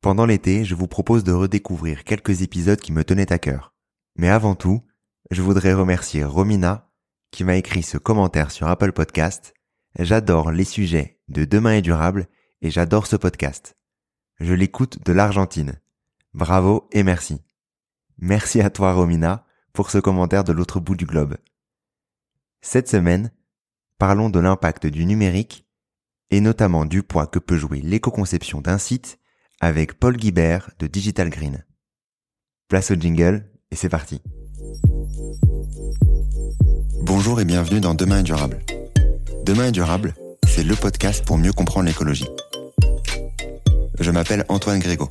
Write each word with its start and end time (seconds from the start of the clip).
Pendant 0.00 0.24
l'été, 0.24 0.64
je 0.64 0.74
vous 0.74 0.88
propose 0.88 1.24
de 1.24 1.32
redécouvrir 1.32 2.04
quelques 2.04 2.40
épisodes 2.40 2.80
qui 2.80 2.90
me 2.90 3.04
tenaient 3.04 3.32
à 3.32 3.38
cœur. 3.38 3.74
Mais 4.16 4.30
avant 4.30 4.54
tout, 4.54 4.82
je 5.30 5.42
voudrais 5.42 5.74
remercier 5.74 6.24
Romina 6.24 6.90
qui 7.30 7.44
m'a 7.44 7.56
écrit 7.56 7.82
ce 7.82 7.98
commentaire 7.98 8.50
sur 8.50 8.66
Apple 8.66 8.92
Podcast. 8.92 9.52
J'adore 9.98 10.52
les 10.52 10.64
sujets 10.64 11.20
de 11.28 11.44
demain 11.44 11.74
et 11.74 11.82
durable 11.82 12.28
et 12.62 12.70
j'adore 12.70 13.06
ce 13.06 13.16
podcast. 13.16 13.76
Je 14.38 14.54
l'écoute 14.54 15.04
de 15.04 15.12
l'Argentine. 15.12 15.78
Bravo 16.32 16.88
et 16.92 17.02
merci. 17.02 17.42
Merci 18.16 18.62
à 18.62 18.70
toi 18.70 18.94
Romina 18.94 19.44
pour 19.74 19.90
ce 19.90 19.98
commentaire 19.98 20.44
de 20.44 20.52
l'autre 20.52 20.80
bout 20.80 20.96
du 20.96 21.04
globe. 21.04 21.36
Cette 22.62 22.88
semaine, 22.88 23.32
parlons 23.98 24.30
de 24.30 24.40
l'impact 24.40 24.86
du 24.86 25.04
numérique 25.04 25.66
et 26.30 26.40
notamment 26.40 26.86
du 26.86 27.02
poids 27.02 27.26
que 27.26 27.38
peut 27.38 27.58
jouer 27.58 27.82
l'éco-conception 27.82 28.62
d'un 28.62 28.78
site 28.78 29.19
avec 29.60 29.98
Paul 29.98 30.16
Guibert 30.16 30.70
de 30.78 30.86
Digital 30.86 31.28
Green. 31.28 31.64
Place 32.68 32.90
au 32.90 32.94
jingle 32.94 33.44
et 33.70 33.76
c'est 33.76 33.90
parti. 33.90 34.22
Bonjour 37.02 37.40
et 37.40 37.44
bienvenue 37.44 37.80
dans 37.80 37.94
Demain 37.94 38.20
est 38.20 38.24
durable. 38.24 38.60
Demain 39.44 39.66
est 39.66 39.72
durable, 39.72 40.14
c'est 40.48 40.62
le 40.62 40.74
podcast 40.74 41.24
pour 41.26 41.36
mieux 41.36 41.52
comprendre 41.52 41.86
l'écologie. 41.86 42.28
Je 43.98 44.10
m'appelle 44.10 44.46
Antoine 44.48 44.78
Grégo. 44.78 45.10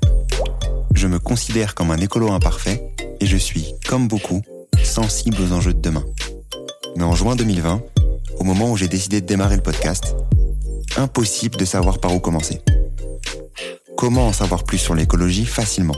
Je 0.95 1.05
me 1.05 1.19
considère 1.19 1.75
comme 1.75 1.91
un 1.91 1.97
écolo 1.97 2.31
imparfait 2.31 2.81
et 3.19 3.27
je 3.27 3.37
suis, 3.37 3.73
comme 3.87 4.07
beaucoup, 4.07 4.41
sensible 4.83 5.37
aux 5.43 5.53
enjeux 5.53 5.73
de 5.73 5.81
demain. 5.81 6.05
Mais 6.97 7.03
en 7.03 7.13
juin 7.13 7.35
2020, 7.35 7.83
au 8.39 8.43
moment 8.43 8.71
où 8.71 8.77
j'ai 8.77 8.87
décidé 8.87 9.21
de 9.21 9.27
démarrer 9.27 9.57
le 9.57 9.61
podcast, 9.61 10.15
impossible 10.97 11.55
de 11.55 11.65
savoir 11.65 11.99
par 11.99 12.15
où 12.15 12.19
commencer. 12.19 12.61
Comment 13.99 14.27
en 14.27 14.31
savoir 14.31 14.63
plus 14.63 14.77
sur 14.77 14.95
l'écologie 14.95 15.45
facilement 15.45 15.97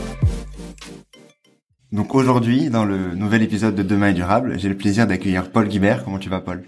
Donc 1.91 2.15
aujourd'hui, 2.15 2.69
dans 2.69 2.85
le 2.85 3.15
nouvel 3.15 3.43
épisode 3.43 3.75
de 3.75 3.83
Demain 3.83 4.09
est 4.09 4.13
durable, 4.13 4.57
j'ai 4.57 4.69
le 4.69 4.77
plaisir 4.77 5.07
d'accueillir 5.07 5.51
Paul 5.51 5.67
Guibert. 5.67 6.05
Comment 6.05 6.19
tu 6.19 6.29
vas 6.29 6.39
Paul? 6.39 6.63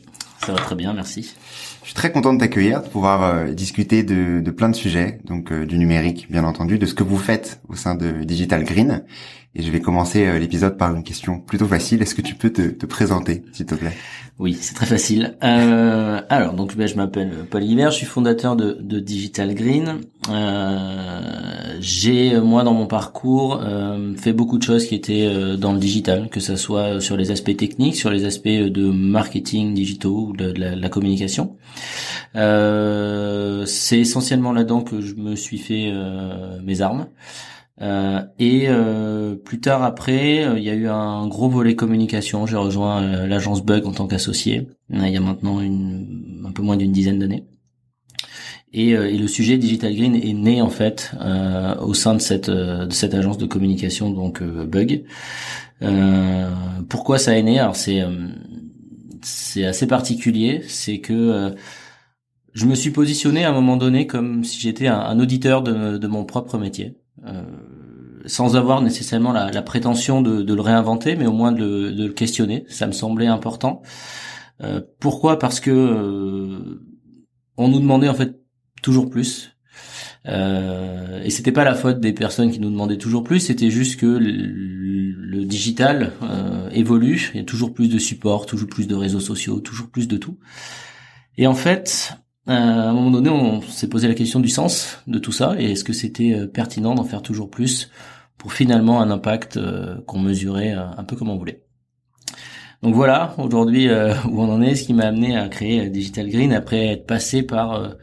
Ça 0.45 0.51
va 0.51 0.57
très 0.57 0.75
bien, 0.75 0.93
merci. 0.93 1.33
Je 1.81 1.85
suis 1.85 1.93
très 1.93 2.11
content 2.11 2.33
de 2.33 2.39
t'accueillir, 2.39 2.81
de 2.81 2.89
pouvoir 2.89 3.23
euh, 3.23 3.53
discuter 3.53 4.03
de, 4.03 4.41
de, 4.41 4.51
plein 4.51 4.67
de 4.67 4.75
sujets, 4.75 5.19
donc 5.23 5.53
euh, 5.53 5.65
du 5.65 5.77
numérique 5.77 6.27
bien 6.29 6.43
entendu, 6.43 6.77
de 6.77 6.85
ce 6.85 6.93
que 6.93 7.03
vous 7.03 7.17
faites 7.17 7.61
au 7.69 7.75
sein 7.75 7.95
de 7.95 8.25
Digital 8.25 8.65
Green. 8.65 9.05
Et 9.55 9.61
je 9.61 9.71
vais 9.71 9.81
commencer 9.81 10.25
euh, 10.25 10.39
l'épisode 10.39 10.77
par 10.77 10.95
une 10.95 11.03
question 11.03 11.39
plutôt 11.39 11.67
facile. 11.67 12.01
Est-ce 12.01 12.15
que 12.15 12.21
tu 12.21 12.35
peux 12.35 12.51
te, 12.51 12.61
te 12.69 12.85
présenter, 12.85 13.43
s'il 13.51 13.65
te 13.65 13.75
plaît? 13.75 13.93
Oui, 14.39 14.57
c'est 14.59 14.73
très 14.73 14.87
facile. 14.87 15.37
Euh, 15.43 16.19
alors, 16.27 16.53
donc 16.53 16.75
ben, 16.75 16.87
je 16.87 16.95
m'appelle 16.95 17.45
Paul 17.49 17.63
Hiver, 17.63 17.91
je 17.91 17.97
suis 17.97 18.05
fondateur 18.07 18.55
de, 18.55 18.77
de 18.81 18.99
Digital 18.99 19.53
Green. 19.53 20.01
Euh, 20.31 21.77
j'ai 21.79 22.39
moi 22.39 22.63
dans 22.63 22.73
mon 22.73 22.87
parcours 22.87 23.61
euh, 23.61 24.15
fait 24.15 24.33
beaucoup 24.33 24.57
de 24.57 24.63
choses 24.63 24.87
qui 24.87 24.95
étaient 24.95 25.27
euh, 25.27 25.55
dans 25.55 25.73
le 25.73 25.79
digital, 25.79 26.29
que 26.29 26.39
ce 26.39 26.55
soit 26.55 26.99
sur 26.99 27.15
les 27.15 27.29
aspects 27.29 27.55
techniques, 27.55 27.95
sur 27.95 28.09
les 28.09 28.25
aspects 28.25 28.47
de 28.47 28.89
marketing 28.89 29.75
digitaux 29.75 30.29
ou 30.29 30.33
de, 30.35 30.51
de 30.51 30.61
la, 30.63 30.89
communication. 30.89 31.55
c'est 32.33 33.99
essentiellement 33.99 34.51
là-dedans 34.51 34.81
que 34.81 35.01
je 35.01 35.13
me 35.15 35.35
suis 35.35 35.59
fait 35.59 35.91
mes 36.63 36.81
armes. 36.81 37.07
Euh, 37.83 38.21
et 38.39 38.65
euh, 38.67 39.35
plus 39.35 39.59
tard 39.59 39.83
après, 39.83 40.45
euh, 40.45 40.57
il 40.57 40.63
y 40.63 40.69
a 40.69 40.73
eu 40.73 40.87
un 40.87 41.27
gros 41.27 41.49
volet 41.49 41.75
communication. 41.75 42.45
J'ai 42.45 42.55
rejoint 42.55 43.27
l'agence 43.27 43.63
Bug 43.63 43.85
en 43.85 43.91
tant 43.91 44.07
qu'associé. 44.07 44.69
Il 44.89 45.07
y 45.09 45.17
a 45.17 45.19
maintenant 45.19 45.59
une, 45.59 46.43
un 46.47 46.51
peu 46.51 46.61
moins 46.61 46.77
d'une 46.77 46.93
dizaine 46.93 47.19
d'années. 47.19 47.45
Et, 48.71 48.91
et, 48.91 49.17
le 49.17 49.27
sujet 49.27 49.57
Digital 49.57 49.93
Green 49.93 50.15
est 50.15 50.33
né 50.33 50.59
en 50.61 50.69
fait 50.69 51.11
au 51.79 51.93
sein 51.93 52.15
de 52.15 52.21
cette 52.21 52.49
de 52.49 52.91
cette 52.91 53.13
agence 53.13 53.37
de 53.37 53.45
communication 53.45 54.09
donc 54.09 54.41
Bug. 54.41 55.03
pourquoi 56.89 57.19
ça 57.19 57.37
est 57.37 57.43
né? 57.43 57.59
Alors 57.59 57.75
c'est 57.75 58.01
c'est 59.21 59.65
assez 59.65 59.85
particulier. 59.85 60.63
C'est 60.67 60.99
que 60.99 61.53
je 62.53 62.65
me 62.65 62.73
suis 62.73 62.89
positionné 62.89 63.45
à 63.45 63.49
un 63.49 63.53
moment 63.53 63.77
donné 63.77 64.07
comme 64.07 64.43
si 64.43 64.59
j'étais 64.59 64.87
un, 64.87 64.99
un 64.99 65.19
auditeur 65.19 65.61
de, 65.61 65.97
de 65.99 66.07
mon 66.07 66.25
propre 66.25 66.57
métier. 66.57 66.97
Sans 68.25 68.55
avoir 68.55 68.81
nécessairement 68.81 69.31
la, 69.31 69.51
la 69.51 69.61
prétention 69.61 70.21
de, 70.21 70.41
de, 70.41 70.53
le 70.53 70.61
réinventer, 70.61 71.15
mais 71.15 71.27
au 71.27 71.33
moins 71.33 71.51
de, 71.51 71.91
de, 71.91 72.05
le 72.05 72.13
questionner. 72.13 72.65
Ça 72.69 72.87
me 72.87 72.91
semblait 72.91 73.27
important. 73.27 73.81
Euh, 74.61 74.81
pourquoi? 74.99 75.39
Parce 75.39 75.59
que 75.59 75.71
euh, 75.71 76.81
on 77.57 77.67
nous 77.67 77.79
demandait 77.79 78.09
en 78.09 78.13
fait 78.13 78.39
toujours 78.81 79.09
plus. 79.09 79.51
Euh, 80.25 81.21
et 81.23 81.29
c'était 81.29 81.51
pas 81.51 81.65
la 81.65 81.75
faute 81.75 81.99
des 81.99 82.13
personnes 82.13 82.51
qui 82.51 82.59
nous 82.59 82.69
demandaient 82.69 82.97
toujours 82.97 83.23
plus, 83.23 83.41
c'était 83.41 83.69
juste 83.69 83.99
que 83.99 84.05
le, 84.05 85.11
le 85.33 85.45
digital 85.45 86.13
euh, 86.21 86.69
évolue, 86.69 87.31
il 87.33 87.37
y 87.37 87.41
a 87.41 87.43
toujours 87.43 87.73
plus 87.73 87.89
de 87.89 87.97
supports, 87.97 88.45
toujours 88.45 88.69
plus 88.69 88.87
de 88.87 88.95
réseaux 88.95 89.19
sociaux, 89.19 89.59
toujours 89.59 89.89
plus 89.89 90.07
de 90.07 90.17
tout. 90.17 90.37
Et 91.37 91.47
en 91.47 91.55
fait, 91.55 92.13
euh, 92.47 92.51
à 92.51 92.89
un 92.89 92.93
moment 92.93 93.11
donné, 93.11 93.29
on 93.29 93.61
s'est 93.61 93.87
posé 93.87 94.07
la 94.07 94.13
question 94.13 94.39
du 94.39 94.49
sens 94.49 94.99
de 95.07 95.17
tout 95.17 95.31
ça 95.31 95.55
et 95.57 95.71
est-ce 95.71 95.83
que 95.83 95.93
c'était 95.93 96.33
euh, 96.33 96.47
pertinent 96.47 96.93
d'en 96.93 97.03
faire 97.03 97.21
toujours 97.21 97.49
plus 97.49 97.89
pour 98.43 98.53
finalement 98.53 99.01
un 99.01 99.09
impact 99.09 99.57
euh, 99.57 99.95
qu'on 100.05 100.19
mesurait 100.19 100.71
un 100.71 101.03
peu 101.03 101.15
comme 101.15 101.29
on 101.29 101.37
voulait. 101.37 101.63
Donc 102.83 102.93
voilà, 102.93 103.33
aujourd'hui 103.39 103.89
où 104.29 104.41
on 104.41 104.51
en 104.51 104.61
est, 104.61 104.75
ce 104.75 104.83
qui 104.83 104.93
m'a 104.93 105.05
amené 105.05 105.35
à 105.35 105.47
créer 105.47 105.89
Digital 105.89 106.29
Green 106.29 106.53
après 106.53 106.87
être 106.87 107.07
passé 107.07 107.41
par 107.41 107.95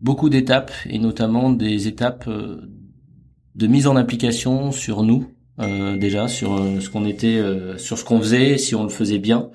beaucoup 0.00 0.28
d'étapes 0.28 0.72
et 0.88 0.98
notamment 0.98 1.50
des 1.50 1.88
étapes 1.88 2.28
de 2.28 3.66
mise 3.66 3.86
en 3.86 3.96
application 3.96 4.70
sur 4.70 5.02
nous 5.02 5.26
déjà, 5.58 6.28
sur 6.28 6.58
ce 6.58 6.90
qu'on 6.90 7.06
était, 7.06 7.42
sur 7.78 7.96
ce 7.96 8.04
qu'on 8.04 8.20
faisait, 8.20 8.58
si 8.58 8.74
on 8.74 8.82
le 8.82 8.90
faisait 8.90 9.18
bien. 9.18 9.50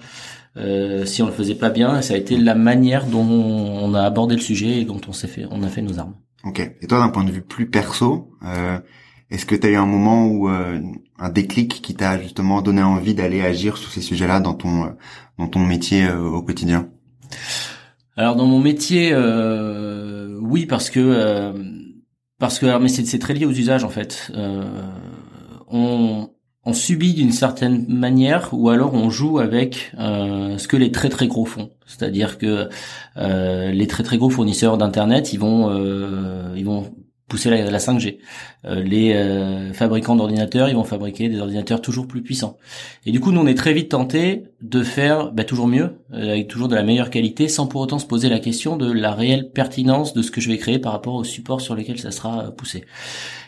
Euh, 0.58 1.06
si 1.06 1.22
on 1.22 1.28
le 1.28 1.32
faisait 1.32 1.56
pas 1.56 1.70
bien, 1.70 2.02
ça 2.02 2.14
a 2.14 2.18
été 2.18 2.38
la 2.38 2.56
manière 2.56 3.06
dont 3.06 3.22
on 3.24 3.94
a 3.94 4.02
abordé 4.02 4.36
le 4.36 4.42
sujet 4.42 4.82
et 4.82 4.86
dont 4.86 5.00
on 5.08 5.14
s'est 5.14 5.28
fait, 5.28 5.46
on 5.50 5.64
a 5.64 5.70
fait 5.70 5.82
nos 5.82 6.00
armes. 6.00 6.16
Ok. 6.44 6.60
Et 6.60 6.88
toi, 6.88 7.00
d'un 7.00 7.10
point 7.10 7.24
de 7.24 7.32
vue 7.32 7.42
plus 7.42 7.70
perso, 7.70 8.32
euh, 8.46 8.80
est-ce 9.32 9.46
que 9.46 9.56
tu 9.56 9.68
as 9.68 9.70
eu 9.72 9.76
un 9.76 9.86
moment 9.86 10.28
où 10.28 10.50
euh, 10.50 10.80
un 11.18 11.30
déclic 11.30 11.82
qui 11.82 11.96
t'a 11.96 12.22
justement 12.22 12.62
donné 12.62 12.84
envie 12.84 13.16
d'aller 13.16 13.42
agir 13.42 13.78
sur 13.78 13.92
ces 13.92 14.02
sujets-là 14.02 14.40
dans 14.40 14.54
ton 14.54 14.84
euh, 14.84 14.90
dans 15.40 15.48
ton 15.48 15.60
métier 15.60 16.06
euh, 16.06 16.20
au 16.20 16.42
quotidien? 16.42 16.90
Alors 18.18 18.36
dans 18.36 18.46
mon 18.46 18.60
métier, 18.60 19.16
oui, 20.42 20.66
parce 20.66 20.90
que 20.90 21.54
parce 22.38 22.60
que 22.60 22.78
mais 22.78 22.90
c'est 22.90 23.20
très 23.20 23.34
lié 23.34 23.46
aux 23.46 23.52
usages 23.52 23.86
en 23.86 23.90
fait. 23.90 24.32
on 25.68 26.30
on 26.64 26.74
subit 26.74 27.14
d'une 27.14 27.32
certaine 27.32 27.88
manière 27.88 28.50
ou 28.52 28.70
alors 28.70 28.94
on 28.94 29.10
joue 29.10 29.40
avec 29.40 29.92
euh, 29.98 30.58
ce 30.58 30.68
que 30.68 30.78
les 30.78 30.92
très 30.92 31.10
très 31.10 31.28
gros 31.28 31.46
font. 31.46 31.72
C'est-à-dire 31.88 32.38
que 32.38 32.70
euh, 33.18 33.72
les 33.72 33.88
très 33.88 34.04
très 34.04 34.18
gros 34.18 34.30
fournisseurs 34.30 34.78
d'internet, 34.78 35.34
ils 35.34 35.40
vont 35.40 35.70
euh, 35.72 36.54
ils 36.56 36.66
vont 36.66 36.94
pousser 37.32 37.50
la, 37.50 37.78
5G. 37.80 38.18
Euh, 38.66 38.84
les 38.84 39.14
euh, 39.14 39.72
fabricants 39.72 40.18
d'ordinateurs, 40.18 40.68
ils 40.68 40.76
vont 40.76 40.84
fabriquer 40.84 41.30
des 41.30 41.40
ordinateurs 41.40 41.82
toujours 41.82 42.06
plus 42.06 42.22
puissants. 42.22 42.58
Et 43.06 43.14
du 43.14 43.22
coup, 43.22 43.32
nous, 43.32 43.40
on 43.40 43.48
est 43.48 43.56
très 43.56 43.72
vite 43.72 43.92
tenté 43.92 44.44
de 44.62 44.84
faire 44.84 45.32
bah, 45.32 45.46
toujours 45.46 45.68
mieux, 45.68 45.96
euh, 46.14 46.32
avec 46.32 46.50
toujours 46.50 46.68
de 46.68 46.76
la 46.76 46.84
meilleure 46.84 47.10
qualité, 47.10 47.48
sans 47.48 47.68
pour 47.68 47.80
autant 47.80 48.00
se 48.00 48.06
poser 48.06 48.28
la 48.28 48.40
question 48.40 48.76
de 48.76 48.92
la 48.92 49.14
réelle 49.14 49.50
pertinence 49.50 50.14
de 50.14 50.22
ce 50.22 50.30
que 50.30 50.42
je 50.42 50.50
vais 50.50 50.58
créer 50.58 50.78
par 50.78 50.92
rapport 50.92 51.14
au 51.14 51.24
support 51.24 51.62
sur 51.62 51.74
lequel 51.74 52.00
ça 52.00 52.12
sera 52.12 52.52
poussé. 52.52 52.84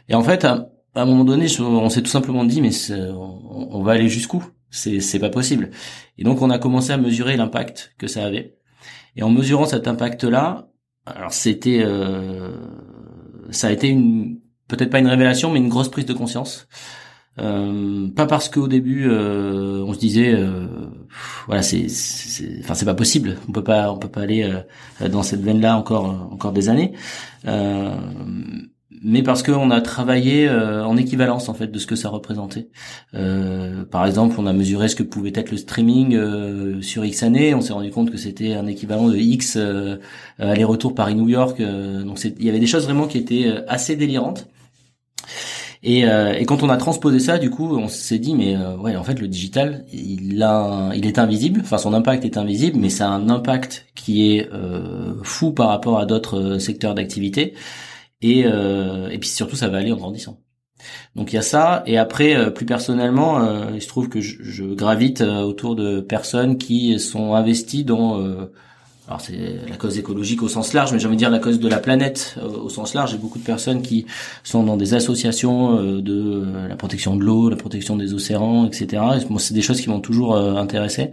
Et 0.08 0.16
en 0.16 0.24
fait, 0.24 0.46
à, 0.46 0.70
un 0.96 1.06
moment 1.06 1.26
donné, 1.26 1.48
on 1.60 1.90
s'est 1.90 2.04
tout 2.04 2.10
simplement 2.10 2.46
dit, 2.46 2.62
mais 2.62 2.72
on, 2.90 3.84
va 3.84 3.92
aller 3.94 4.08
jusqu'où? 4.08 4.46
C'est 4.70 5.20
pas 5.20 5.30
possible. 5.30 5.72
Et 6.18 6.24
donc, 6.24 6.42
on 6.42 6.50
a 6.50 6.58
commencé 6.58 6.94
à 6.94 6.98
mesurer 6.98 7.36
l'impact 7.36 7.96
que 7.98 8.08
ça 8.08 8.24
avait. 8.24 8.56
Et 9.18 9.24
en 9.24 9.30
mesurant 9.30 9.66
cet 9.66 9.90
impact-là, 9.90 10.70
alors 11.06 11.34
c'était 11.34 11.82
euh, 11.84 12.56
ça 13.52 13.68
a 13.68 13.72
été 13.72 13.90
une 13.90 14.40
peut-être 14.68 14.90
pas 14.90 15.00
une 15.00 15.08
révélation, 15.08 15.52
mais 15.52 15.60
une 15.60 15.70
grosse 15.70 15.90
prise 15.90 16.06
de 16.06 16.14
conscience. 16.14 16.68
Euh, 17.40 18.10
pas 18.10 18.28
parce 18.28 18.48
qu'au 18.48 18.68
début 18.68 19.10
euh, 19.10 19.84
on 19.88 19.94
se 19.96 19.98
disait 20.00 20.36
euh, 20.36 20.68
voilà 21.48 21.64
c'est 21.64 21.88
enfin 22.60 22.76
c'est 22.76 22.86
pas 22.86 22.94
possible 22.94 23.38
on 23.50 23.52
peut 23.52 23.64
pas 23.64 23.92
on 23.92 23.98
peut 23.98 24.08
pas 24.08 24.22
aller 24.22 24.44
euh, 24.44 25.10
dans 25.10 25.24
cette 25.24 25.42
veine 25.42 25.60
là 25.60 25.76
encore 25.76 26.30
encore 26.32 26.52
des 26.52 26.70
années 26.70 26.94
euh, 27.48 27.98
mais 29.04 29.22
parce 29.22 29.44
qu'on 29.44 29.70
a 29.70 29.82
travaillé 29.82 30.48
euh, 30.48 30.86
en 30.86 30.96
équivalence 30.96 31.50
en 31.50 31.54
fait 31.54 31.68
de 31.68 31.78
ce 31.78 31.86
que 31.86 31.96
ça 31.96 32.10
représentait. 32.10 32.70
Euh, 33.14 33.84
par 33.84 34.06
exemple, 34.06 34.36
on 34.40 34.46
a 34.48 34.54
mesuré 34.54 34.88
ce 34.88 34.96
que 34.96 35.04
pouvait 35.04 35.34
être 35.36 35.52
le 35.52 35.58
streaming 35.58 36.16
euh, 36.16 36.82
sur 36.82 37.04
X 37.04 37.24
années. 37.24 37.54
On 37.54 37.62
s'est 37.62 37.74
rendu 37.74 37.92
compte 37.92 38.12
que 38.12 38.18
c'était 38.18 38.54
un 38.54 38.66
équivalent 38.66 39.10
de 39.10 39.18
X 39.18 39.58
aller-retour 40.40 40.96
Paris-New 40.96 41.30
York. 41.30 41.62
donc 41.62 42.24
il 42.24 42.44
y 42.44 42.50
avait 42.50 42.60
des 42.60 42.68
choses 42.68 42.86
vraiment 42.86 43.08
qui 43.08 43.18
étaient 43.18 43.54
assez 43.68 43.96
délirantes. 43.96 44.48
Et, 45.86 46.04
et, 46.04 46.46
quand 46.46 46.64
on 46.64 46.70
a 46.70 46.78
transposé 46.78 47.20
ça, 47.20 47.38
du 47.38 47.50
coup, 47.50 47.76
on 47.76 47.90
s'est 47.90 48.18
dit, 48.18 48.36
mais 48.36 48.56
ouais, 48.80 48.96
en 48.96 49.04
fait, 49.04 49.20
le 49.20 49.28
digital, 49.28 49.84
il 49.92 50.42
a, 50.42 50.92
il 50.96 51.06
est 51.06 51.20
invisible. 51.20 51.60
Enfin, 51.64 51.78
son 51.78 51.94
impact 51.94 52.24
est 52.24 52.38
invisible, 52.38 52.80
mais 52.80 52.90
c'est 52.90 53.04
un 53.04 53.30
impact 53.30 53.86
qui 53.94 54.32
est 54.32 54.50
fou 55.24 55.52
par 55.52 55.68
rapport 55.68 56.00
à 56.00 56.06
d'autres 56.06 56.58
secteurs 56.58 56.96
d'activité. 56.96 57.54
Et, 58.24 58.46
euh, 58.46 59.10
et 59.10 59.20
puis 59.20 59.30
surtout, 59.30 59.56
ça 59.56 59.68
va 59.68 59.78
aller 59.78 59.92
en 59.92 59.98
grandissant. 59.98 60.40
Donc 61.16 61.32
il 61.32 61.36
y 61.36 61.40
a 61.40 61.44
ça. 61.44 61.84
Et 61.86 61.98
après, 61.98 62.36
euh, 62.36 62.50
plus 62.50 62.66
personnellement, 62.66 63.42
euh, 63.42 63.66
il 63.76 63.82
se 63.82 63.88
trouve 63.88 64.10
que 64.10 64.22
je, 64.22 64.38
je 64.42 64.64
gravite 64.64 65.22
autour 65.22 65.76
de 65.76 66.02
personnes 66.02 66.58
qui 66.58 67.00
sont 67.00 67.36
investies 67.36 67.84
dans 67.84 68.24
alors 69.06 69.20
c'est 69.20 69.38
la 69.68 69.76
cause 69.76 70.00
écologique 70.00 70.42
au 70.44 70.48
sens 70.48 70.72
large, 70.72 70.94
mais 70.94 71.00
j'ai 71.00 71.08
envie 71.08 71.18
de 71.18 71.20
dire 71.20 71.30
la 71.30 71.40
cause 71.40 71.60
de 71.60 71.68
la 71.68 71.80
planète 71.80 72.38
au 72.42 72.70
sens 72.70 72.94
large. 72.94 73.12
J'ai 73.12 73.18
beaucoup 73.18 73.38
de 73.38 73.44
personnes 73.44 73.82
qui 73.82 74.06
sont 74.46 74.64
dans 74.64 74.78
des 74.78 74.94
associations 74.94 75.76
de 76.02 76.46
la 76.70 76.78
protection 76.78 77.18
de 77.18 77.22
l'eau, 77.22 77.50
la 77.50 77.58
protection 77.58 77.98
des 77.98 78.14
océans, 78.14 78.66
etc. 78.66 79.04
Moi, 79.30 79.42
c'est 79.42 79.54
des 79.54 79.62
choses 79.62 79.82
qui 79.82 79.90
m'ont 79.90 80.00
toujours 80.00 80.38
intéressé. 80.38 81.12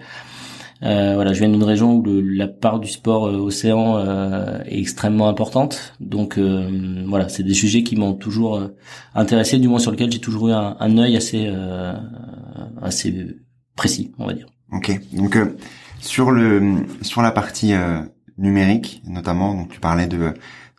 Euh, 0.82 1.14
voilà, 1.14 1.34
je 1.34 1.40
viens 1.40 1.50
d'une 1.50 1.62
région 1.62 1.96
où 1.96 2.02
le, 2.02 2.22
la 2.22 2.48
part 2.48 2.80
du 2.80 2.88
sport 2.88 3.26
euh, 3.26 3.36
océan 3.36 3.98
euh, 3.98 4.62
est 4.64 4.78
extrêmement 4.78 5.28
importante. 5.28 5.94
Donc 6.00 6.38
euh, 6.38 7.04
voilà, 7.06 7.28
c'est 7.28 7.42
des 7.42 7.52
sujets 7.52 7.82
qui 7.82 7.96
m'ont 7.96 8.14
toujours 8.14 8.56
euh, 8.56 8.68
intéressé, 9.14 9.58
du 9.58 9.68
moins 9.68 9.78
sur 9.78 9.90
lesquels 9.90 10.10
j'ai 10.10 10.20
toujours 10.20 10.48
eu 10.48 10.52
un, 10.52 10.76
un 10.80 10.96
œil 10.96 11.16
assez 11.16 11.52
assez 12.80 13.36
précis, 13.76 14.12
on 14.18 14.26
va 14.26 14.32
dire. 14.32 14.46
Ok, 14.72 14.98
donc 15.12 15.38
sur 16.00 16.30
le 16.30 16.86
sur 17.02 17.20
la 17.20 17.30
partie 17.30 17.74
numérique, 18.38 19.02
notamment, 19.06 19.54
donc 19.54 19.68
tu 19.70 19.80
parlais 19.80 20.06
de 20.06 20.32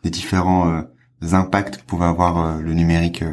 des 0.03 0.09
différents 0.09 0.83
impacts 1.31 1.77
que 1.77 1.83
pouvait 1.83 2.05
avoir 2.05 2.59
le 2.59 2.73
numérique 2.73 3.23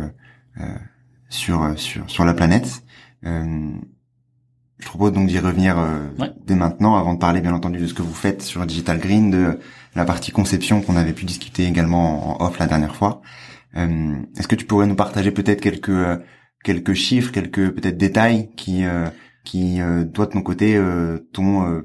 sur 1.31 1.73
sur 1.76 2.05
sur 2.09 2.25
la 2.26 2.35
planète. 2.35 2.82
Je 4.79 4.87
propose 4.87 5.13
donc 5.13 5.27
d'y 5.27 5.39
revenir 5.39 5.79
euh, 5.79 6.07
dès 6.47 6.55
maintenant, 6.55 6.97
avant 6.97 7.15
de 7.15 7.19
parler 7.19 7.41
bien 7.41 7.53
entendu 7.53 7.79
de 7.81 7.87
ce 7.87 7.95
que 7.95 8.03
vous 8.03 8.15
faites 8.15 8.43
sur 8.43 8.65
Digital 8.65 8.99
Green, 8.99 9.31
de 9.31 9.59
la 9.97 10.05
partie 10.05 10.31
conception 10.31 10.83
qu'on 10.83 10.97
avait 10.97 11.13
pu 11.13 11.25
discuter 11.25 11.67
également 11.67 12.41
en 12.41 12.47
off 12.47 12.59
la 12.59 12.67
dernière 12.67 12.95
fois. 12.95 13.21
Euh, 13.77 14.15
Est-ce 14.39 14.49
que 14.49 14.55
tu 14.55 14.65
pourrais 14.65 14.87
nous 14.87 14.97
partager 14.97 15.31
peut-être 15.31 15.61
quelques 15.61 15.89
euh, 15.91 16.17
quelques 16.65 16.95
chiffres, 16.95 17.33
quelques 17.33 17.71
peut-être 17.71 17.97
détails 17.97 18.51
qui 18.57 18.85
euh, 18.85 19.07
qui 19.45 19.79
toi 20.13 20.27
de 20.27 20.33
ton 20.33 20.43
côté 20.43 20.79
t'ont 21.33 21.83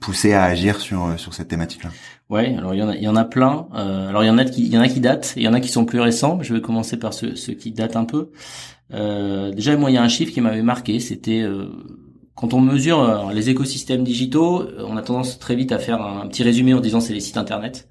poussé 0.00 0.32
à 0.32 0.44
agir 0.44 0.80
sur 0.80 1.18
sur 1.18 1.34
cette 1.34 1.48
thématique-là? 1.48 1.90
Ouais, 2.30 2.56
alors 2.56 2.72
il 2.72 2.78
y 2.78 2.82
en 2.82 2.88
a 2.88 2.96
il 2.96 3.02
y 3.02 3.08
en 3.08 3.16
a 3.16 3.24
plein. 3.24 3.68
alors 3.74 4.24
il 4.24 4.28
y 4.28 4.30
en 4.30 4.38
a 4.38 4.46
qui 4.46 4.64
il 4.64 4.72
y 4.72 4.78
en 4.78 4.80
a 4.80 4.88
qui 4.88 5.00
datent, 5.00 5.34
il 5.36 5.42
y 5.42 5.48
en 5.48 5.52
a 5.52 5.60
qui 5.60 5.68
sont 5.68 5.84
plus 5.84 6.00
récents. 6.00 6.38
Je 6.42 6.54
vais 6.54 6.62
commencer 6.62 6.96
par 6.96 7.12
ceux, 7.12 7.36
ceux 7.36 7.52
qui 7.52 7.72
datent 7.72 7.96
un 7.96 8.06
peu. 8.06 8.30
déjà 8.90 9.76
moi 9.76 9.90
il 9.90 9.94
y 9.94 9.98
a 9.98 10.02
un 10.02 10.08
chiffre 10.08 10.32
qui 10.32 10.40
m'avait 10.40 10.62
marqué, 10.62 11.00
c'était 11.00 11.44
quand 12.36 12.52
on 12.52 12.60
mesure 12.60 13.00
euh, 13.00 13.32
les 13.32 13.48
écosystèmes 13.48 14.04
digitaux, 14.04 14.60
euh, 14.60 14.84
on 14.86 14.96
a 14.96 15.02
tendance 15.02 15.38
très 15.38 15.56
vite 15.56 15.72
à 15.72 15.78
faire 15.78 16.02
un, 16.02 16.28
petit 16.28 16.42
résumé 16.42 16.74
en 16.74 16.80
disant 16.80 17.00
c'est 17.00 17.14
les 17.14 17.20
sites 17.20 17.38
internet. 17.38 17.88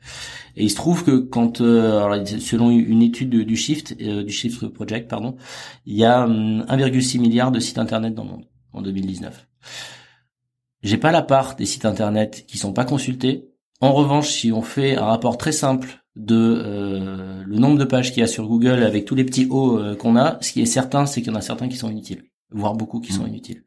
Et 0.56 0.64
il 0.64 0.70
se 0.70 0.76
trouve 0.76 1.04
que 1.04 1.18
quand, 1.18 1.60
euh, 1.60 2.24
selon 2.40 2.70
une 2.70 3.02
étude 3.02 3.30
du 3.30 3.58
Shift, 3.58 3.98
du 3.98 4.32
Shift 4.32 4.68
Project, 4.68 5.10
pardon, 5.10 5.36
il 5.86 5.96
y 5.96 6.06
a 6.06 6.26
1,6 6.26 7.18
hum, 7.18 7.22
milliard 7.22 7.52
de 7.52 7.60
sites 7.60 7.80
internet 7.80 8.14
dans 8.14 8.24
le 8.24 8.30
monde 8.30 8.46
en 8.72 8.82
2019. 8.82 9.48
J'ai 10.84 10.98
pas 10.98 11.12
la 11.12 11.24
part 11.24 11.56
des 11.56 11.66
sites 11.66 11.84
internet 11.84 12.46
qui 12.48 12.58
sont 12.58 12.72
pas 12.72 12.86
consultés. 12.86 13.50
En 13.82 13.92
revanche, 13.94 14.30
si 14.30 14.52
on 14.54 14.62
fait 14.62 14.96
un 14.96 15.06
rapport 15.06 15.38
très 15.38 15.52
simple 15.52 16.06
de 16.16 17.44
le 17.46 17.58
nombre 17.58 17.78
de 17.78 17.84
pages 17.84 18.14
qu'il 18.14 18.22
y 18.22 18.24
a 18.24 18.28
sur 18.28 18.48
Google 18.48 18.84
avec 18.84 19.04
tous 19.04 19.16
les 19.16 19.26
petits 19.26 19.48
hauts 19.50 19.78
qu'on 20.00 20.16
a, 20.16 20.38
ce 20.42 20.54
qui 20.54 20.62
est 20.62 20.66
certain, 20.66 21.06
c'est 21.06 21.22
qu'il 21.22 21.34
y 21.34 21.36
en 21.36 21.40
a 21.40 21.42
certains 21.42 21.68
qui 21.68 21.76
sont 21.76 21.90
inutiles 21.90 22.24
voire 22.52 22.76
beaucoup 22.76 23.00
qui 23.00 23.14
sont 23.14 23.24
mm. 23.24 23.28
inutiles. 23.28 23.64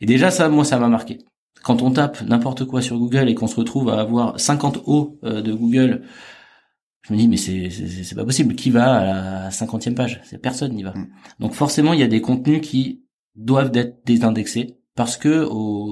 Et 0.00 0.06
déjà 0.06 0.30
ça, 0.30 0.48
moi, 0.48 0.64
ça 0.64 0.78
m'a 0.78 0.88
marqué. 0.88 1.18
Quand 1.62 1.82
on 1.82 1.90
tape 1.92 2.22
n'importe 2.22 2.64
quoi 2.64 2.82
sur 2.82 2.98
Google 2.98 3.28
et 3.28 3.34
qu'on 3.34 3.46
se 3.46 3.56
retrouve 3.56 3.88
à 3.90 4.00
avoir 4.00 4.38
50 4.38 4.82
hauts 4.86 5.18
euh, 5.24 5.42
de 5.42 5.52
Google, 5.52 6.02
je 7.02 7.12
me 7.12 7.18
dis 7.18 7.28
mais 7.28 7.36
c'est 7.36 7.70
c'est 7.70 8.14
pas 8.14 8.24
possible. 8.24 8.54
Qui 8.54 8.70
va 8.70 8.94
à 8.94 9.04
la 9.04 9.50
cinquantième 9.50 9.94
page? 9.94 10.20
C'est 10.24 10.38
personne 10.38 10.72
n'y 10.72 10.82
va. 10.82 10.92
Mm. 10.92 11.08
Donc 11.40 11.54
forcément, 11.54 11.92
il 11.92 12.00
y 12.00 12.04
a 12.04 12.08
des 12.08 12.20
contenus 12.20 12.60
qui 12.62 13.04
doivent 13.34 13.70
être 13.74 14.04
désindexés 14.04 14.78
parce 14.94 15.16
que 15.16 15.48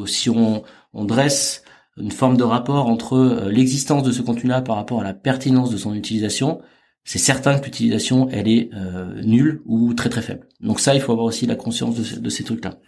si 0.06 0.28
on, 0.28 0.62
on 0.92 1.04
dresse 1.04 1.64
une 1.96 2.10
forme 2.10 2.36
de 2.36 2.44
rapport 2.44 2.86
entre 2.86 3.16
euh, 3.16 3.50
l'existence 3.50 4.02
de 4.02 4.12
ce 4.12 4.22
contenu-là 4.22 4.62
par 4.62 4.76
rapport 4.76 5.00
à 5.00 5.04
la 5.04 5.14
pertinence 5.14 5.70
de 5.70 5.76
son 5.76 5.94
utilisation, 5.94 6.60
c'est 7.04 7.18
certain 7.18 7.58
que 7.58 7.64
l'utilisation 7.64 8.28
elle 8.30 8.48
est 8.48 8.70
euh, 8.74 9.20
nulle 9.22 9.62
ou 9.66 9.94
très 9.94 10.08
très 10.08 10.22
faible. 10.22 10.46
Donc 10.60 10.80
ça, 10.80 10.94
il 10.94 11.00
faut 11.00 11.12
avoir 11.12 11.26
aussi 11.26 11.46
la 11.46 11.56
conscience 11.56 11.96
de, 11.96 12.28
ces 12.28 12.44
trucs-là. 12.44 12.78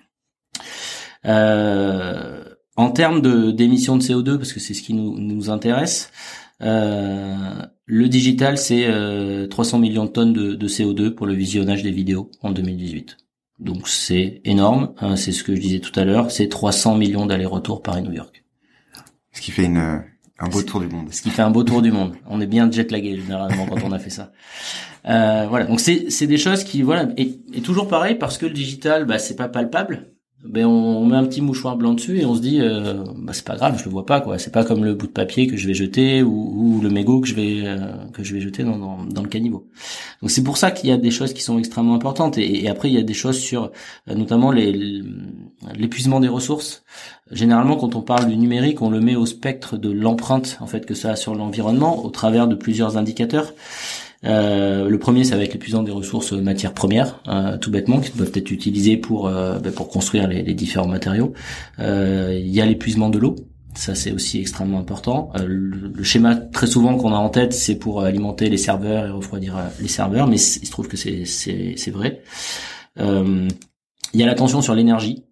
Euh, 1.24 2.44
en 2.76 2.90
termes 2.90 3.22
d'émissions 3.52 3.96
de 3.96 4.02
CO2, 4.02 4.36
parce 4.38 4.52
que 4.52 4.60
c'est 4.60 4.74
ce 4.74 4.82
qui 4.82 4.94
nous, 4.94 5.18
nous 5.18 5.50
intéresse, 5.50 6.10
euh, 6.62 7.62
le 7.86 8.08
digital 8.08 8.56
c'est 8.58 8.88
300 9.48 9.78
millions 9.78 10.04
de 10.04 10.10
tonnes 10.10 10.32
de, 10.32 10.54
de, 10.54 10.68
CO2 10.68 11.10
pour 11.10 11.26
le 11.26 11.34
visionnage 11.34 11.82
des 11.82 11.90
vidéos 11.90 12.30
en 12.42 12.50
2018. 12.50 13.16
Donc 13.58 13.88
c'est 13.88 14.40
énorme, 14.44 14.94
hein, 14.98 15.16
c'est 15.16 15.32
ce 15.32 15.44
que 15.44 15.54
je 15.54 15.60
disais 15.60 15.80
tout 15.80 15.98
à 15.98 16.04
l'heure, 16.04 16.30
c'est 16.30 16.48
300 16.48 16.96
millions 16.96 17.26
d'allers-retours 17.26 17.82
Paris-New 17.82 18.12
York. 18.12 18.44
Ce 19.32 19.40
qui 19.40 19.50
fait 19.50 19.64
une 19.64 20.04
un 20.42 20.48
beau 20.48 20.62
tour 20.62 20.80
du 20.80 20.88
monde. 20.88 21.06
Ce 21.12 21.22
qui 21.22 21.30
fait 21.30 21.42
un 21.42 21.50
beau 21.50 21.62
tour 21.62 21.82
du 21.82 21.92
monde. 21.92 22.14
On 22.28 22.40
est 22.40 22.46
bien 22.46 22.70
jet 22.70 22.90
lagué 22.90 23.16
généralement 23.16 23.66
quand 23.66 23.82
on 23.84 23.92
a 23.92 23.98
fait 23.98 24.10
ça. 24.10 24.32
Euh, 25.08 25.46
voilà. 25.48 25.66
Donc 25.66 25.80
c'est 25.80 26.10
c'est 26.10 26.26
des 26.26 26.36
choses 26.36 26.64
qui 26.64 26.82
voilà 26.82 27.08
et, 27.16 27.38
et, 27.54 27.60
toujours 27.60 27.88
pareil 27.88 28.16
parce 28.16 28.38
que 28.38 28.46
le 28.46 28.52
digital 28.52 29.04
bah 29.04 29.18
c'est 29.18 29.36
pas 29.36 29.48
palpable 29.48 30.12
ben 30.44 30.66
on, 30.66 31.06
met 31.06 31.16
un 31.16 31.24
petit 31.24 31.40
mouchoir 31.40 31.76
blanc 31.76 31.94
dessus 31.94 32.18
et 32.18 32.24
on 32.24 32.34
se 32.34 32.40
dit 32.40 32.60
euh, 32.60 33.04
bah 33.16 33.32
c'est 33.32 33.44
pas 33.44 33.54
grave 33.54 33.78
je 33.78 33.84
le 33.84 33.90
vois 33.90 34.06
pas 34.06 34.20
quoi 34.20 34.38
c'est 34.38 34.50
pas 34.50 34.64
comme 34.64 34.84
le 34.84 34.94
bout 34.94 35.06
de 35.06 35.12
papier 35.12 35.46
que 35.46 35.56
je 35.56 35.68
vais 35.68 35.74
jeter 35.74 36.22
ou, 36.22 36.32
ou 36.32 36.80
le 36.80 36.90
mégot 36.90 37.20
que 37.20 37.28
je 37.28 37.34
vais 37.34 37.62
euh, 37.64 37.78
que 38.12 38.24
je 38.24 38.34
vais 38.34 38.40
jeter 38.40 38.64
dans, 38.64 38.76
dans, 38.76 39.04
dans 39.04 39.22
le 39.22 39.28
caniveau 39.28 39.68
donc 40.20 40.30
c'est 40.30 40.42
pour 40.42 40.56
ça 40.56 40.72
qu'il 40.72 40.90
y 40.90 40.92
a 40.92 40.96
des 40.96 41.12
choses 41.12 41.32
qui 41.32 41.42
sont 41.42 41.58
extrêmement 41.58 41.94
importantes 41.94 42.38
et, 42.38 42.68
après 42.68 42.88
il 42.88 42.94
y 42.94 42.98
a 42.98 43.04
des 43.04 43.14
choses 43.14 43.38
sur 43.38 43.70
euh, 44.08 44.14
notamment 44.14 44.50
les 44.50 45.02
l'épuisement 45.76 46.20
des 46.20 46.28
ressources 46.28 46.84
généralement 47.30 47.76
quand 47.76 47.94
on 47.94 48.02
parle 48.02 48.28
du 48.28 48.36
numérique 48.36 48.82
on 48.82 48.90
le 48.90 49.00
met 49.00 49.16
au 49.16 49.26
spectre 49.26 49.76
de 49.76 49.90
l'empreinte 49.90 50.58
en 50.60 50.66
fait 50.66 50.86
que 50.86 50.94
ça 50.94 51.12
a 51.12 51.16
sur 51.16 51.34
l'environnement 51.34 52.04
au 52.04 52.10
travers 52.10 52.48
de 52.48 52.54
plusieurs 52.54 52.96
indicateurs 52.96 53.52
euh, 54.24 54.88
le 54.88 54.98
premier, 54.98 55.24
ça 55.24 55.36
va 55.36 55.42
être 55.42 55.52
l'épuisement 55.52 55.82
des 55.82 55.92
ressources 55.92 56.32
matières 56.32 56.74
premières, 56.74 57.20
euh, 57.28 57.58
tout 57.58 57.70
bêtement, 57.70 58.00
qui 58.00 58.10
peuvent 58.10 58.32
être 58.34 58.50
utilisées 58.50 58.96
pour 58.96 59.26
euh, 59.26 59.58
ben, 59.58 59.72
pour 59.72 59.88
construire 59.88 60.28
les, 60.28 60.42
différents 60.54 60.86
matériaux. 60.86 61.32
Il 61.78 62.48
y 62.48 62.60
a 62.60 62.66
l'épuisement 62.66 63.08
de 63.08 63.18
l'eau. 63.18 63.36
Ça, 63.74 63.94
c'est 63.94 64.12
aussi 64.12 64.38
extrêmement 64.38 64.78
important. 64.78 65.32
Le, 65.44 66.02
schéma 66.02 66.36
très 66.36 66.66
souvent 66.66 66.96
qu'on 66.96 67.12
a 67.14 67.16
en 67.16 67.30
tête, 67.30 67.54
c'est 67.54 67.76
pour 67.76 68.02
alimenter 68.02 68.50
les 68.50 68.58
serveurs 68.58 69.06
et 69.06 69.10
refroidir 69.10 69.56
les 69.80 69.88
serveurs, 69.88 70.26
mais 70.26 70.36
il 70.36 70.66
se 70.66 70.70
trouve 70.70 70.88
que 70.88 70.96
c'est 70.96 71.90
vrai. 71.90 72.22
Il 72.98 74.20
y 74.20 74.22
a 74.22 74.26
la 74.26 74.34
tension 74.34 74.60
sur 74.60 74.74
l'énergie. 74.74 75.24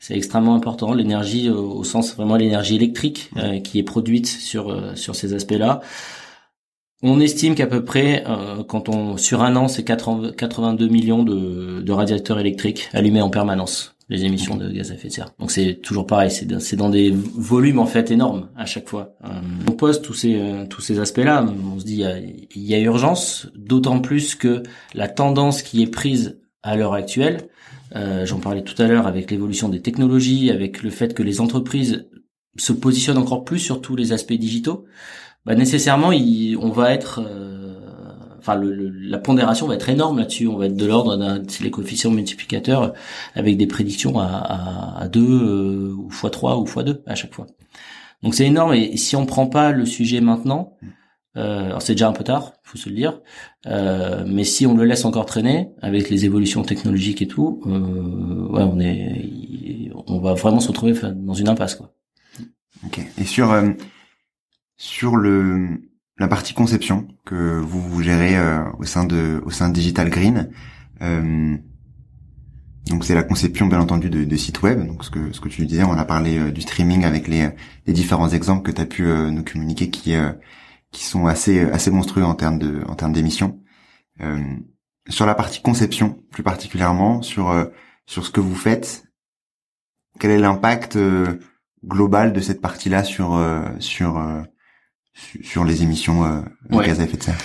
C'est 0.00 0.16
extrêmement 0.16 0.54
important. 0.54 0.92
L'énergie 0.92 1.48
au 1.48 1.84
sens 1.84 2.16
vraiment 2.16 2.36
l'énergie 2.36 2.74
électrique 2.74 3.30
qui 3.62 3.78
est 3.78 3.82
produite 3.82 4.26
sur 4.26 4.96
sur 4.96 5.14
ces 5.14 5.34
aspects-là 5.34 5.82
on 7.02 7.18
estime 7.18 7.54
qu'à 7.54 7.66
peu 7.66 7.82
près, 7.82 8.24
quand 8.68 8.90
on 8.90 9.16
sur 9.16 9.42
un 9.42 9.56
an, 9.56 9.68
c'est 9.68 9.84
82 9.84 10.88
millions 10.88 11.22
de, 11.22 11.80
de 11.80 11.92
radiateurs 11.92 12.38
électriques 12.38 12.90
allumés 12.92 13.22
en 13.22 13.30
permanence 13.30 13.96
les 14.10 14.24
émissions 14.24 14.56
de 14.56 14.68
gaz 14.68 14.90
à 14.90 14.94
effet 14.94 15.08
de 15.08 15.12
serre. 15.12 15.32
Donc 15.38 15.52
c'est 15.52 15.76
toujours 15.76 16.04
pareil, 16.04 16.30
c'est 16.30 16.44
dans, 16.44 16.58
dans 16.76 16.90
des 16.90 17.14
volumes 17.34 17.78
en 17.78 17.86
fait 17.86 18.10
énormes 18.10 18.48
à 18.56 18.66
chaque 18.66 18.88
fois. 18.88 19.14
Euh, 19.24 19.28
on 19.68 19.72
pose 19.72 20.02
tous 20.02 20.14
ces 20.14 20.34
euh, 20.34 20.66
tous 20.66 20.80
ces 20.80 20.98
aspects-là, 20.98 21.46
on 21.72 21.78
se 21.78 21.84
dit 21.84 22.02
il 22.54 22.62
y 22.62 22.74
a, 22.74 22.78
urgence, 22.80 23.46
d'autant 23.54 24.00
plus 24.00 24.34
que 24.34 24.64
la 24.94 25.08
tendance 25.08 25.62
qui 25.62 25.82
est 25.82 25.86
prise 25.86 26.40
à 26.62 26.76
l'heure 26.76 26.92
actuelle, 26.92 27.48
euh, 27.96 28.26
j'en 28.26 28.38
parlais 28.38 28.62
tout 28.62 28.80
à 28.80 28.86
l'heure 28.86 29.06
avec 29.06 29.30
l'évolution 29.30 29.68
des 29.68 29.80
technologies, 29.80 30.50
avec 30.50 30.82
le 30.82 30.90
fait 30.90 31.14
que 31.14 31.22
les 31.22 31.40
entreprises 31.40 32.08
se 32.56 32.72
positionnent 32.72 33.18
encore 33.18 33.44
plus 33.44 33.58
sur 33.58 33.80
tous 33.80 33.96
les 33.96 34.12
aspects 34.12 34.32
digitaux, 34.32 34.84
bah 35.46 35.54
nécessairement 35.54 36.12
il, 36.12 36.56
on 36.58 36.70
va 36.70 36.92
être 36.92 37.20
enfin 38.40 38.56
le, 38.56 38.88
la 38.88 39.18
pondération 39.18 39.66
va 39.66 39.74
être 39.74 39.88
énorme 39.88 40.18
là-dessus. 40.18 40.48
On 40.48 40.56
va 40.56 40.66
être 40.66 40.76
de 40.76 40.86
l'ordre 40.86 41.16
d'un 41.16 41.42
les 41.60 41.70
coefficients 41.70 42.10
multiplicateurs 42.10 42.92
avec 43.34 43.56
des 43.56 43.66
prédictions 43.66 44.18
à, 44.18 44.26
à, 44.26 45.02
à 45.02 45.08
2 45.08 45.20
euh, 45.20 45.94
ou 45.96 46.08
x 46.10 46.26
3 46.30 46.58
ou 46.58 46.64
x 46.64 46.84
2 46.84 47.02
à 47.06 47.14
chaque 47.14 47.34
fois. 47.34 47.46
Donc 48.22 48.34
c'est 48.34 48.46
énorme 48.46 48.74
et 48.74 48.96
si 48.96 49.16
on 49.16 49.26
prend 49.26 49.46
pas 49.46 49.72
le 49.72 49.86
sujet 49.86 50.20
maintenant, 50.20 50.76
euh, 51.36 51.78
c'est 51.78 51.92
déjà 51.92 52.08
un 52.08 52.12
peu 52.12 52.24
tard, 52.24 52.54
faut 52.64 52.76
se 52.76 52.88
le 52.88 52.96
dire, 52.96 53.20
euh, 53.66 54.24
mais 54.26 54.42
si 54.42 54.66
on 54.66 54.76
le 54.76 54.84
laisse 54.84 55.04
encore 55.04 55.26
traîner 55.26 55.70
avec 55.80 56.10
les 56.10 56.24
évolutions 56.24 56.62
technologiques 56.62 57.22
et 57.22 57.28
tout, 57.28 57.60
euh, 57.66 58.48
ouais, 58.48 58.62
on 58.62 58.80
est, 58.80 59.92
on 60.06 60.20
va 60.20 60.34
vraiment 60.34 60.60
se 60.60 60.68
retrouver 60.68 60.94
dans 61.14 61.34
une 61.34 61.48
impasse 61.48 61.76
quoi. 61.76 61.94
Ok. 62.84 63.00
Et 63.18 63.24
sur 63.24 63.54
sur 64.76 65.16
le 65.16 65.68
la 66.18 66.26
partie 66.28 66.52
conception 66.52 67.06
que 67.24 67.60
vous, 67.60 67.80
vous 67.80 68.02
gérez 68.02 68.36
euh, 68.36 68.64
au 68.78 68.84
sein 68.84 69.04
de 69.04 69.40
au 69.46 69.50
sein 69.50 69.68
de 69.68 69.74
Digital 69.74 70.10
Green. 70.10 70.50
Euh, 71.02 71.56
donc 72.86 73.04
c'est 73.04 73.14
la 73.14 73.22
conception 73.22 73.66
bien 73.66 73.78
entendu 73.78 74.10
de, 74.10 74.24
de 74.24 74.36
sites 74.36 74.62
web. 74.62 74.84
Donc 74.84 75.04
ce 75.04 75.10
que 75.10 75.32
ce 75.32 75.40
que 75.40 75.48
tu 75.48 75.64
disais, 75.64 75.84
on 75.84 75.92
a 75.92 76.04
parlé 76.04 76.50
du 76.50 76.60
streaming 76.60 77.04
avec 77.04 77.28
les, 77.28 77.50
les 77.86 77.92
différents 77.92 78.30
exemples 78.30 78.62
que 78.62 78.74
tu 78.74 78.80
as 78.80 78.86
pu 78.86 79.02
nous 79.04 79.44
communiquer 79.44 79.90
qui 79.90 80.12
qui 80.92 81.04
sont 81.04 81.26
assez 81.26 81.60
assez 81.70 81.90
monstrueux 81.90 82.24
en 82.24 82.34
termes 82.34 82.58
de 82.58 82.82
en 82.88 82.94
termes 82.94 83.12
d'émissions. 83.12 83.60
sur 85.08 85.26
la 85.26 85.34
partie 85.34 85.62
conception 85.62 86.22
plus 86.30 86.42
particulièrement 86.42 87.22
sur 87.22 87.70
sur 88.06 88.24
ce 88.24 88.30
que 88.30 88.40
vous 88.40 88.54
faites, 88.54 89.04
quel 90.18 90.30
est 90.30 90.38
l'impact 90.38 90.98
global 91.84 92.32
de 92.32 92.40
cette 92.40 92.60
partie-là 92.60 93.04
sur 93.04 93.40
sur 93.78 94.18
sur 95.42 95.64
les 95.64 95.82
émissions 95.82 96.24
euh, 96.24 96.40
de 96.70 96.82
gaz 96.82 97.00
à 97.00 97.04
effet 97.04 97.16
de 97.16 97.22
serre? 97.22 97.38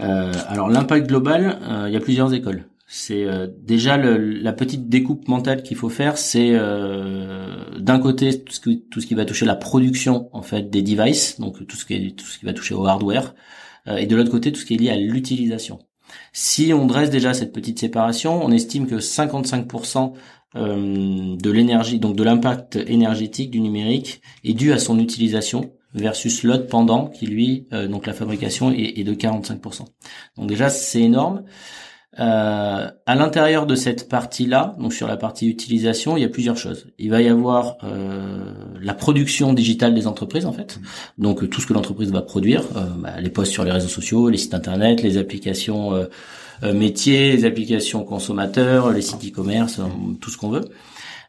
Euh, 0.00 0.32
Alors 0.48 0.68
l'impact 0.68 1.06
global, 1.06 1.58
euh, 1.62 1.84
il 1.88 1.94
y 1.94 1.96
a 1.96 2.00
plusieurs 2.00 2.32
écoles. 2.32 2.64
C'est 2.92 3.24
euh, 3.24 3.46
déjà 3.62 3.96
le, 3.96 4.18
la 4.18 4.52
petite 4.52 4.88
découpe 4.88 5.28
mentale 5.28 5.62
qu'il 5.62 5.76
faut 5.76 5.88
faire, 5.88 6.18
c'est 6.18 6.52
d'un 6.52 7.98
côté 8.00 8.42
tout 8.42 8.52
ce, 8.52 8.60
qui, 8.60 8.82
tout 8.90 9.00
ce 9.00 9.06
qui 9.06 9.14
va 9.14 9.24
toucher 9.24 9.46
la 9.46 9.54
production 9.54 10.28
en 10.32 10.42
fait 10.42 10.70
des 10.70 10.82
devices, 10.82 11.38
donc 11.38 11.66
tout 11.66 11.76
ce 11.76 11.84
qui 11.84 11.94
est, 11.94 12.16
tout 12.16 12.26
ce 12.26 12.38
qui 12.38 12.44
va 12.44 12.52
toucher 12.52 12.74
au 12.74 12.84
hardware, 12.86 13.34
et 13.86 14.06
de 14.06 14.16
l'autre 14.16 14.30
côté 14.30 14.52
tout 14.52 14.60
ce 14.60 14.66
qui 14.66 14.74
est 14.74 14.78
lié 14.78 14.90
à 14.90 14.96
l'utilisation. 14.96 15.78
Si 16.32 16.72
on 16.74 16.86
dresse 16.86 17.10
déjà 17.10 17.32
cette 17.32 17.52
petite 17.52 17.78
séparation, 17.78 18.44
on 18.44 18.50
estime 18.50 18.86
que 18.86 18.96
55% 18.96 20.12
de 20.56 21.50
l'énergie, 21.50 22.00
donc 22.00 22.16
de 22.16 22.24
l'impact 22.24 22.76
énergétique 22.76 23.50
du 23.52 23.60
numérique, 23.60 24.20
est 24.42 24.54
dû 24.54 24.72
à 24.72 24.78
son 24.78 24.98
utilisation 24.98 25.72
versus 25.94 26.42
l'autre 26.42 26.66
pendant 26.66 27.06
qui 27.06 27.26
lui 27.26 27.66
euh, 27.72 27.88
donc 27.88 28.06
la 28.06 28.12
fabrication 28.12 28.70
est, 28.70 29.02
de 29.04 29.14
45%. 29.14 29.84
Donc 30.36 30.48
déjà 30.48 30.68
c'est 30.68 31.00
énorme. 31.00 31.42
Euh, 32.18 32.90
à 33.06 33.14
l'intérieur 33.14 33.66
de 33.66 33.76
cette 33.76 34.08
partie-là, 34.08 34.74
donc 34.80 34.92
sur 34.92 35.06
la 35.06 35.16
partie 35.16 35.48
utilisation, 35.48 36.16
il 36.16 36.22
y 36.22 36.24
a 36.24 36.28
plusieurs 36.28 36.56
choses. 36.56 36.88
Il 36.98 37.08
va 37.08 37.22
y 37.22 37.28
avoir 37.28 37.76
euh, 37.84 38.52
la 38.80 38.94
production 38.94 39.52
digitale 39.52 39.94
des 39.94 40.08
entreprises 40.08 40.44
en 40.44 40.52
fait, 40.52 40.80
donc 41.18 41.48
tout 41.48 41.60
ce 41.60 41.68
que 41.68 41.72
l'entreprise 41.72 42.10
va 42.10 42.22
produire, 42.22 42.64
euh, 42.74 42.80
bah, 42.98 43.20
les 43.20 43.30
posts 43.30 43.52
sur 43.52 43.64
les 43.64 43.70
réseaux 43.70 43.88
sociaux, 43.88 44.28
les 44.28 44.38
sites 44.38 44.54
internet, 44.54 45.02
les 45.02 45.18
applications 45.18 45.94
euh, 45.94 46.74
métiers, 46.74 47.30
les 47.30 47.44
applications 47.44 48.02
consommateurs, 48.02 48.90
les 48.90 49.02
sites 49.02 49.24
e-commerce, 49.24 49.80
tout 50.20 50.30
ce 50.30 50.36
qu'on 50.36 50.50
veut. 50.50 50.68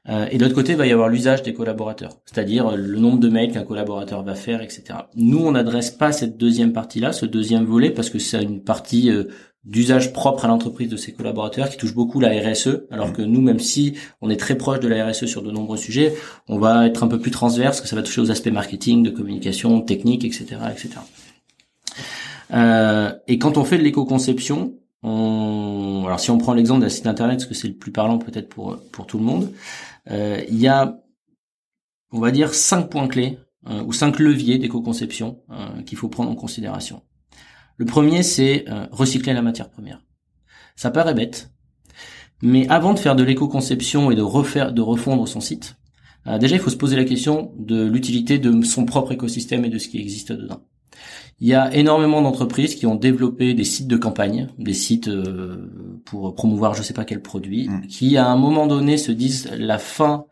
Euh, 0.09 0.25
et 0.31 0.38
de 0.38 0.43
l'autre 0.43 0.55
côté, 0.55 0.71
il 0.71 0.77
va 0.77 0.88
y 0.88 0.91
avoir 0.91 1.09
l'usage 1.09 1.43
des 1.43 1.53
collaborateurs, 1.53 2.17
c'est-à-dire 2.25 2.69
euh, 2.69 2.75
le 2.75 2.97
nombre 3.00 3.19
de 3.19 3.29
mails 3.29 3.51
qu'un 3.51 3.63
collaborateur 3.63 4.23
va 4.23 4.33
faire, 4.33 4.61
etc. 4.61 4.83
Nous, 5.15 5.38
on 5.38 5.51
n'adresse 5.51 5.91
pas 5.91 6.11
cette 6.11 6.38
deuxième 6.38 6.73
partie-là, 6.73 7.13
ce 7.13 7.27
deuxième 7.27 7.65
volet, 7.65 7.91
parce 7.91 8.09
que 8.09 8.17
c'est 8.17 8.41
une 8.41 8.63
partie 8.63 9.11
euh, 9.11 9.25
d'usage 9.63 10.12
propre 10.12 10.46
à 10.46 10.48
l'entreprise 10.48 10.89
de 10.89 10.98
ses 10.98 11.13
collaborateurs 11.13 11.70
qui 11.70 11.77
touche 11.77 11.94
beaucoup 11.94 12.20
la 12.20 12.30
RSE, 12.30 12.84
alors 12.89 13.10
mmh. 13.10 13.13
que 13.13 13.22
nous, 13.22 13.41
même 13.41 13.60
si 13.60 13.94
on 14.22 14.30
est 14.30 14.39
très 14.39 14.56
proche 14.56 14.80
de 14.80 14.88
la 14.88 15.08
RSE 15.08 15.25
sur 15.25 15.44
de 15.44 15.51
nombreux 15.51 15.77
sujets, 15.77 16.15
on 16.48 16.58
va 16.58 16.88
être 16.88 17.03
un 17.03 17.08
peu 17.08 17.20
plus 17.20 17.32
transverse, 17.32 17.80
que 17.80 17.88
ça 17.88 17.96
va 17.96 18.01
toucher 18.01 18.22
aux 18.22 18.32
aspects 18.32 18.51
marketing, 18.51 19.03
de 19.03 19.12
communication, 19.12 19.82
technique, 19.82 20.25
etc., 20.25 20.46
etc. 20.72 20.89
Euh, 22.53 23.13
et 23.27 23.38
quand 23.38 23.58
on 23.58 23.63
fait 23.63 23.77
de 23.77 23.84
l'éco-conception, 23.84 24.74
on... 25.03 26.03
alors 26.06 26.20
si 26.20 26.32
on 26.32 26.38
prend 26.38 26.53
l'exemple 26.53 26.82
d'un 26.82 26.89
site 26.89 27.08
internet, 27.08 27.38
parce 27.38 27.48
que 27.48 27.56
c'est 27.56 27.68
le 27.68 27.75
plus 27.75 27.91
parlant 27.91 28.18
peut-être 28.18 28.50
pour 28.50 28.77
pour 28.91 29.06
tout 29.06 29.20
le 29.20 29.24
monde, 29.24 29.51
euh, 30.10 30.41
il 30.50 30.60
y 30.60 30.68
a, 30.68 31.00
on 32.12 32.20
va 32.20 32.32
dire, 32.32 32.53
cinq 32.53 32.89
points 32.89 33.08
clés 33.08 33.38
euh, 33.68 33.84
ou 33.84 33.94
cinq 33.94 34.20
leviers 34.20 34.58
d'éco-conception 34.58 35.39
euh, 35.51 35.82
qu'il 35.84 35.98
faut 35.98 36.10
prendre 36.10 36.32
en 36.32 36.36
considération. 36.36 37.01
Le 37.78 37.86
premier, 37.86 38.24
c'est 38.24 38.66
recycler 38.92 39.34
la 39.34 39.42
matière 39.42 39.70
première. 39.70 40.01
Ça 40.75 40.92
paraît 40.92 41.13
bête, 41.13 41.51
mais 42.42 42.68
avant 42.70 42.94
de 42.94 43.00
faire 43.00 43.16
de 43.16 43.24
l'éco-conception 43.24 44.12
et 44.12 44.16
de 44.16 44.22
refaire, 44.22 44.72
de 44.72 44.82
refondre 44.82 45.28
son 45.28 45.42
site, 45.42 45.78
déjà 46.40 46.56
il 46.56 46.62
faut 46.62 46.70
se 46.70 46.75
poser 46.75 46.96
la 46.96 47.06
question 47.06 47.54
de 47.58 47.84
l'utilité 47.84 48.40
de 48.40 48.62
son 48.63 48.86
propre 48.86 49.12
écosystème 49.12 49.66
et 49.66 49.70
de 49.70 49.78
ce 49.78 49.88
qui 49.88 50.00
existe 50.00 50.32
dedans. 50.32 50.63
Il 51.40 51.48
y 51.48 51.56
a 51.56 51.74
énormément 51.74 52.22
d'entreprises 52.22 52.75
qui 52.75 52.86
ont 52.86 52.96
développé 52.96 53.56
des 53.56 53.63
sites 53.63 53.88
de 53.88 53.98
campagne, 53.98 54.50
des 54.60 54.75
sites 54.75 55.08
euh, 55.08 56.00
pour 56.06 56.36
promouvoir 56.36 56.75
je 56.75 56.84
sais 56.84 56.94
pas 56.94 57.04
quel 57.04 57.22
produit, 57.22 57.68
mm. 57.68 57.88
qui 57.88 58.16
à 58.18 58.28
un 58.28 58.36
moment 58.36 58.68
donné 58.68 58.98
se 58.98 59.12
disent 59.12 59.50
la 59.58 59.80
fin 59.80 60.25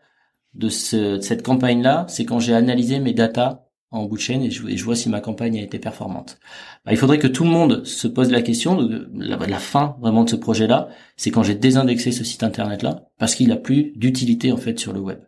de, 0.54 0.68
cette 0.68 1.42
campagne-là, 1.42 2.06
c'est 2.08 2.24
quand 2.24 2.38
j'ai 2.38 2.54
analysé 2.54 3.00
mes 3.00 3.12
datas 3.12 3.64
en 3.90 4.04
bout 4.06 4.16
de 4.16 4.22
chaîne 4.22 4.42
et 4.42 4.50
je, 4.50 4.84
vois 4.84 4.94
si 4.94 5.08
ma 5.08 5.20
campagne 5.20 5.58
a 5.58 5.62
été 5.62 5.78
performante. 5.78 6.38
Bah, 6.84 6.92
il 6.92 6.96
faudrait 6.96 7.18
que 7.18 7.26
tout 7.26 7.44
le 7.44 7.50
monde 7.50 7.84
se 7.84 8.06
pose 8.06 8.30
la 8.30 8.42
question 8.42 8.80
de 8.80 9.08
la, 9.14 9.58
fin 9.58 9.96
vraiment 10.00 10.24
de 10.24 10.30
ce 10.30 10.36
projet-là, 10.36 10.88
c'est 11.16 11.30
quand 11.30 11.42
j'ai 11.42 11.56
désindexé 11.56 12.12
ce 12.12 12.22
site 12.22 12.42
internet-là 12.42 13.08
parce 13.18 13.34
qu'il 13.34 13.50
a 13.52 13.56
plus 13.56 13.92
d'utilité 13.96 14.52
en 14.52 14.56
fait 14.56 14.78
sur 14.78 14.92
le 14.92 15.00
web. 15.00 15.18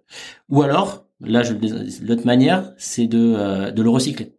Ou 0.48 0.62
alors, 0.62 1.06
là, 1.20 1.42
l'autre 2.02 2.26
manière, 2.26 2.72
c'est 2.78 3.06
de, 3.06 3.34
euh, 3.36 3.70
de 3.72 3.82
le 3.82 3.90
recycler. 3.90 4.36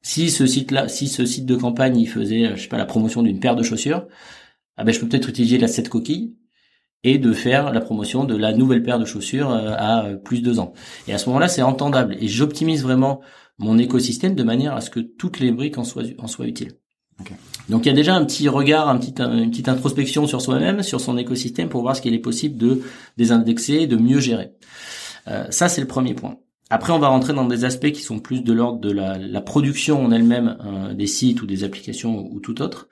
Si 0.00 0.30
ce 0.30 0.46
site-là, 0.46 0.88
si 0.88 1.08
ce 1.08 1.26
site 1.26 1.44
de 1.44 1.56
campagne, 1.56 1.98
il 1.98 2.08
faisait, 2.08 2.56
je 2.56 2.62
sais 2.62 2.68
pas, 2.68 2.78
la 2.78 2.86
promotion 2.86 3.22
d'une 3.22 3.40
paire 3.40 3.56
de 3.56 3.62
chaussures, 3.62 4.06
ah 4.76 4.84
ben 4.84 4.92
je 4.92 5.00
peux 5.00 5.08
peut-être 5.08 5.28
utiliser 5.28 5.58
la 5.58 5.68
cette 5.68 5.88
coquille 5.88 6.36
et 7.04 7.18
de 7.18 7.32
faire 7.32 7.72
la 7.72 7.80
promotion 7.80 8.24
de 8.24 8.36
la 8.36 8.52
nouvelle 8.52 8.82
paire 8.82 8.98
de 8.98 9.04
chaussures 9.04 9.50
euh, 9.50 9.74
à 9.76 10.04
euh, 10.04 10.16
plus 10.16 10.40
de 10.40 10.44
deux 10.44 10.58
ans. 10.58 10.72
Et 11.06 11.12
à 11.12 11.18
ce 11.18 11.28
moment-là, 11.28 11.48
c'est 11.48 11.62
entendable. 11.62 12.16
Et 12.20 12.28
j'optimise 12.28 12.82
vraiment 12.82 13.20
mon 13.58 13.78
écosystème 13.78 14.34
de 14.34 14.42
manière 14.42 14.74
à 14.74 14.80
ce 14.80 14.90
que 14.90 15.00
toutes 15.00 15.40
les 15.40 15.52
briques 15.52 15.78
en 15.78 15.84
soient, 15.84 16.04
en 16.18 16.26
soient 16.26 16.46
utiles. 16.46 16.72
Donc 17.68 17.84
il 17.84 17.88
y 17.88 17.92
a 17.92 17.94
déjà 17.94 18.14
un 18.14 18.24
petit 18.24 18.48
regard, 18.48 18.88
un 18.88 18.96
petit, 18.96 19.20
une 19.20 19.50
petite 19.50 19.68
introspection 19.68 20.26
sur 20.26 20.40
soi-même, 20.40 20.82
sur 20.82 21.00
son 21.00 21.18
écosystème 21.18 21.68
pour 21.68 21.82
voir 21.82 21.96
ce 21.96 22.02
qu'il 22.02 22.14
est 22.14 22.20
possible 22.20 22.56
de 22.56 22.80
désindexer, 23.16 23.86
de 23.86 23.96
mieux 23.96 24.20
gérer. 24.20 24.52
Euh, 25.26 25.46
ça, 25.50 25.68
c'est 25.68 25.80
le 25.80 25.86
premier 25.86 26.14
point. 26.14 26.36
Après, 26.70 26.92
on 26.92 26.98
va 26.98 27.08
rentrer 27.08 27.32
dans 27.32 27.46
des 27.46 27.64
aspects 27.64 27.90
qui 27.92 28.02
sont 28.02 28.18
plus 28.18 28.42
de 28.42 28.52
l'ordre 28.52 28.78
de 28.80 28.90
la, 28.90 29.16
la, 29.18 29.40
production 29.40 30.04
en 30.04 30.12
elle-même 30.12 30.58
euh, 30.64 30.94
des 30.94 31.06
sites 31.06 31.40
ou 31.42 31.46
des 31.46 31.64
applications 31.64 32.28
ou, 32.30 32.40
tout 32.40 32.60
autre. 32.60 32.88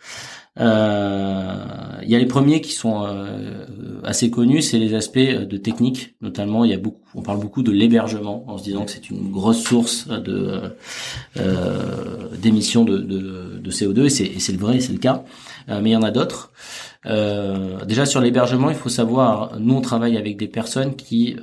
Euh, 0.58 1.54
il 2.02 2.10
y 2.10 2.16
a 2.16 2.18
les 2.18 2.26
premiers 2.26 2.60
qui 2.60 2.72
sont 2.72 3.04
euh, 3.04 3.64
assez 4.04 4.30
connus, 4.30 4.62
c'est 4.62 4.78
les 4.78 4.94
aspects 4.94 5.18
de 5.18 5.56
technique, 5.56 6.14
notamment. 6.20 6.64
Il 6.64 6.70
y 6.70 6.74
a 6.74 6.78
beaucoup, 6.78 7.02
on 7.14 7.22
parle 7.22 7.40
beaucoup 7.40 7.62
de 7.62 7.72
l'hébergement 7.72 8.44
en 8.48 8.56
se 8.58 8.64
disant 8.64 8.84
que 8.84 8.90
c'est 8.90 9.10
une 9.10 9.30
grosse 9.30 9.62
source 9.62 10.08
de 10.08 10.76
d'émissions 12.38 12.84
de, 12.84 12.98
de, 12.98 13.58
de, 13.58 13.70
CO2 13.70 14.06
et 14.06 14.38
c'est 14.40 14.52
le 14.52 14.58
vrai, 14.58 14.80
c'est 14.80 14.92
le 14.92 14.98
cas. 14.98 15.24
mais 15.68 15.90
il 15.90 15.92
y 15.92 15.96
en 15.96 16.02
a 16.02 16.10
d'autres. 16.10 16.52
déjà 17.04 18.06
sur 18.06 18.20
l'hébergement, 18.20 18.70
il 18.70 18.76
faut 18.76 18.88
savoir, 18.88 19.58
nous 19.58 19.74
on 19.74 19.80
travaille 19.80 20.16
avec 20.16 20.36
des 20.36 20.48
personnes 20.48 20.96
qui 20.96 21.36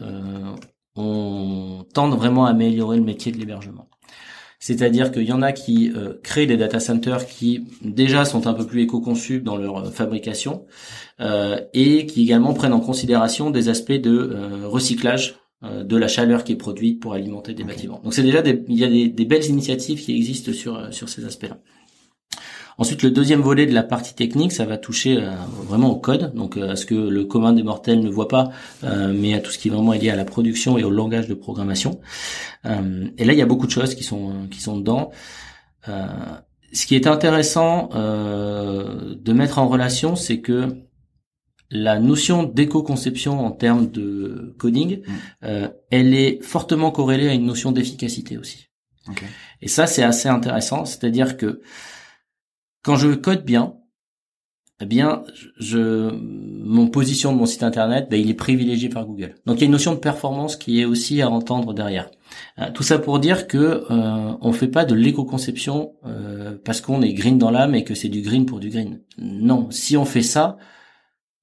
on 0.95 1.85
tente 1.93 2.15
vraiment 2.15 2.45
à 2.45 2.51
améliorer 2.51 2.97
le 2.97 3.03
métier 3.03 3.31
de 3.31 3.37
l'hébergement. 3.37 3.87
C'est-à-dire 4.65 5.11
qu'il 5.11 5.23
y 5.23 5.33
en 5.33 5.41
a 5.41 5.51
qui 5.51 5.91
euh, 5.93 6.13
créent 6.23 6.45
des 6.45 6.55
data 6.55 6.79
centers 6.79 7.25
qui 7.27 7.65
déjà 7.81 8.23
sont 8.23 8.47
un 8.47 8.53
peu 8.53 8.65
plus 8.65 8.83
éco-conçus 8.83 9.41
dans 9.41 9.57
leur 9.57 9.75
euh, 9.79 9.91
fabrication 9.91 10.65
euh, 11.19 11.59
et 11.73 12.05
qui 12.05 12.21
également 12.21 12.53
prennent 12.53 12.71
en 12.71 12.79
considération 12.79 13.49
des 13.49 13.67
aspects 13.67 13.91
de 13.91 14.63
recyclage 14.63 15.35
de 15.63 15.97
la 15.97 16.07
chaleur 16.07 16.45
qui 16.45 16.53
est 16.53 16.57
produite 16.57 17.01
pour 17.01 17.13
alimenter 17.13 17.53
des 17.53 17.65
bâtiments. 17.65 17.99
Donc 18.05 18.13
c'est 18.13 18.23
déjà 18.23 18.41
des, 18.41 18.63
il 18.69 18.79
y 18.79 18.85
a 18.85 18.89
des, 18.89 19.25
belles 19.25 19.45
initiatives 19.45 20.01
qui 20.01 20.15
existent 20.15 20.53
sur 20.53 20.93
sur 20.93 21.09
ces 21.09 21.25
aspects-là. 21.25 21.57
Ensuite, 22.77 23.03
le 23.03 23.11
deuxième 23.11 23.41
volet 23.41 23.65
de 23.65 23.73
la 23.73 23.83
partie 23.83 24.15
technique, 24.15 24.51
ça 24.51 24.65
va 24.65 24.77
toucher 24.77 25.17
euh, 25.17 25.31
vraiment 25.67 25.91
au 25.91 25.95
code, 25.95 26.33
donc 26.33 26.57
euh, 26.57 26.71
à 26.71 26.75
ce 26.75 26.85
que 26.85 26.95
le 26.95 27.25
commun 27.25 27.53
des 27.53 27.63
mortels 27.63 27.99
ne 27.99 28.09
voit 28.09 28.27
pas, 28.27 28.49
euh, 28.83 29.13
mais 29.15 29.33
à 29.35 29.39
tout 29.39 29.51
ce 29.51 29.57
qui 29.57 29.67
est 29.67 29.71
vraiment 29.71 29.93
lié 29.93 30.09
à 30.09 30.15
la 30.15 30.25
production 30.25 30.77
et 30.77 30.83
au 30.83 30.89
langage 30.89 31.27
de 31.27 31.33
programmation. 31.33 31.99
et 32.65 33.25
là, 33.25 33.33
il 33.33 33.39
y 33.39 33.41
a 33.41 33.45
beaucoup 33.45 33.67
de 33.67 33.71
choses 33.71 33.93
qui 33.95 34.03
sont 34.03 34.47
qui 34.49 34.61
sont 34.61 34.77
dedans. 34.77 35.11
ce 35.85 36.85
qui 36.85 36.95
est 36.95 37.07
intéressant 37.07 37.89
de 37.93 39.33
mettre 39.33 39.59
en 39.59 39.67
relation, 39.67 40.15
c'est 40.15 40.39
que 40.39 40.69
la 41.69 41.99
notion 41.99 42.43
d'éco-conception 42.43 43.45
en 43.45 43.51
termes 43.51 43.91
de 43.91 44.55
coding, 44.59 45.01
mmh. 45.01 45.47
elle 45.91 46.13
est 46.13 46.41
fortement 46.41 46.91
corrélée 46.91 47.27
à 47.27 47.33
une 47.33 47.45
notion 47.45 47.71
d'efficacité 47.73 48.37
aussi. 48.37 48.69
Et 49.61 49.67
ça, 49.67 49.87
c'est 49.87 50.03
assez 50.03 50.29
intéressant, 50.29 50.85
c'est-à-dire 50.85 51.35
que 51.35 51.61
quand 52.83 52.95
je 52.95 53.13
code 53.13 53.43
bien, 53.43 53.75
eh 54.81 54.85
bien, 54.85 55.23
je, 55.57 56.11
mon 56.11 56.87
position 56.87 57.31
de 57.31 57.37
mon 57.37 57.45
site 57.45 57.63
internet, 57.63 58.07
ben, 58.09 58.19
il 58.19 58.29
est 58.29 58.35
privilégié 58.35 58.89
par 58.89 59.05
Google. 59.05 59.35
Donc 59.45 59.57
il 59.57 59.61
y 59.61 59.63
a 59.63 59.65
une 59.67 59.71
notion 59.71 59.93
de 59.93 59.99
performance 59.99 60.55
qui 60.55 60.81
est 60.81 60.85
aussi 60.85 61.21
à 61.21 61.29
entendre 61.29 61.73
derrière. 61.73 62.09
Euh, 62.59 62.69
tout 62.73 62.83
ça 62.83 62.99
pour 62.99 63.19
dire 63.19 63.47
que 63.47 63.85
euh, 63.89 64.33
on 64.41 64.51
fait 64.51 64.67
pas 64.67 64.83
de 64.83 64.93
l'éco-conception 64.93 65.93
euh, 66.05 66.57
parce 66.65 66.81
qu'on 66.81 67.01
est 67.01 67.13
green 67.13 67.37
dans 67.37 67.51
l'âme 67.51 67.75
et 67.75 67.83
que 67.83 67.95
c'est 67.95 68.09
du 68.09 68.21
green 68.21 68.45
pour 68.45 68.59
du 68.59 68.69
green. 68.69 69.01
Non, 69.17 69.71
si 69.71 69.95
on 69.95 70.05
fait 70.05 70.21
ça, 70.21 70.57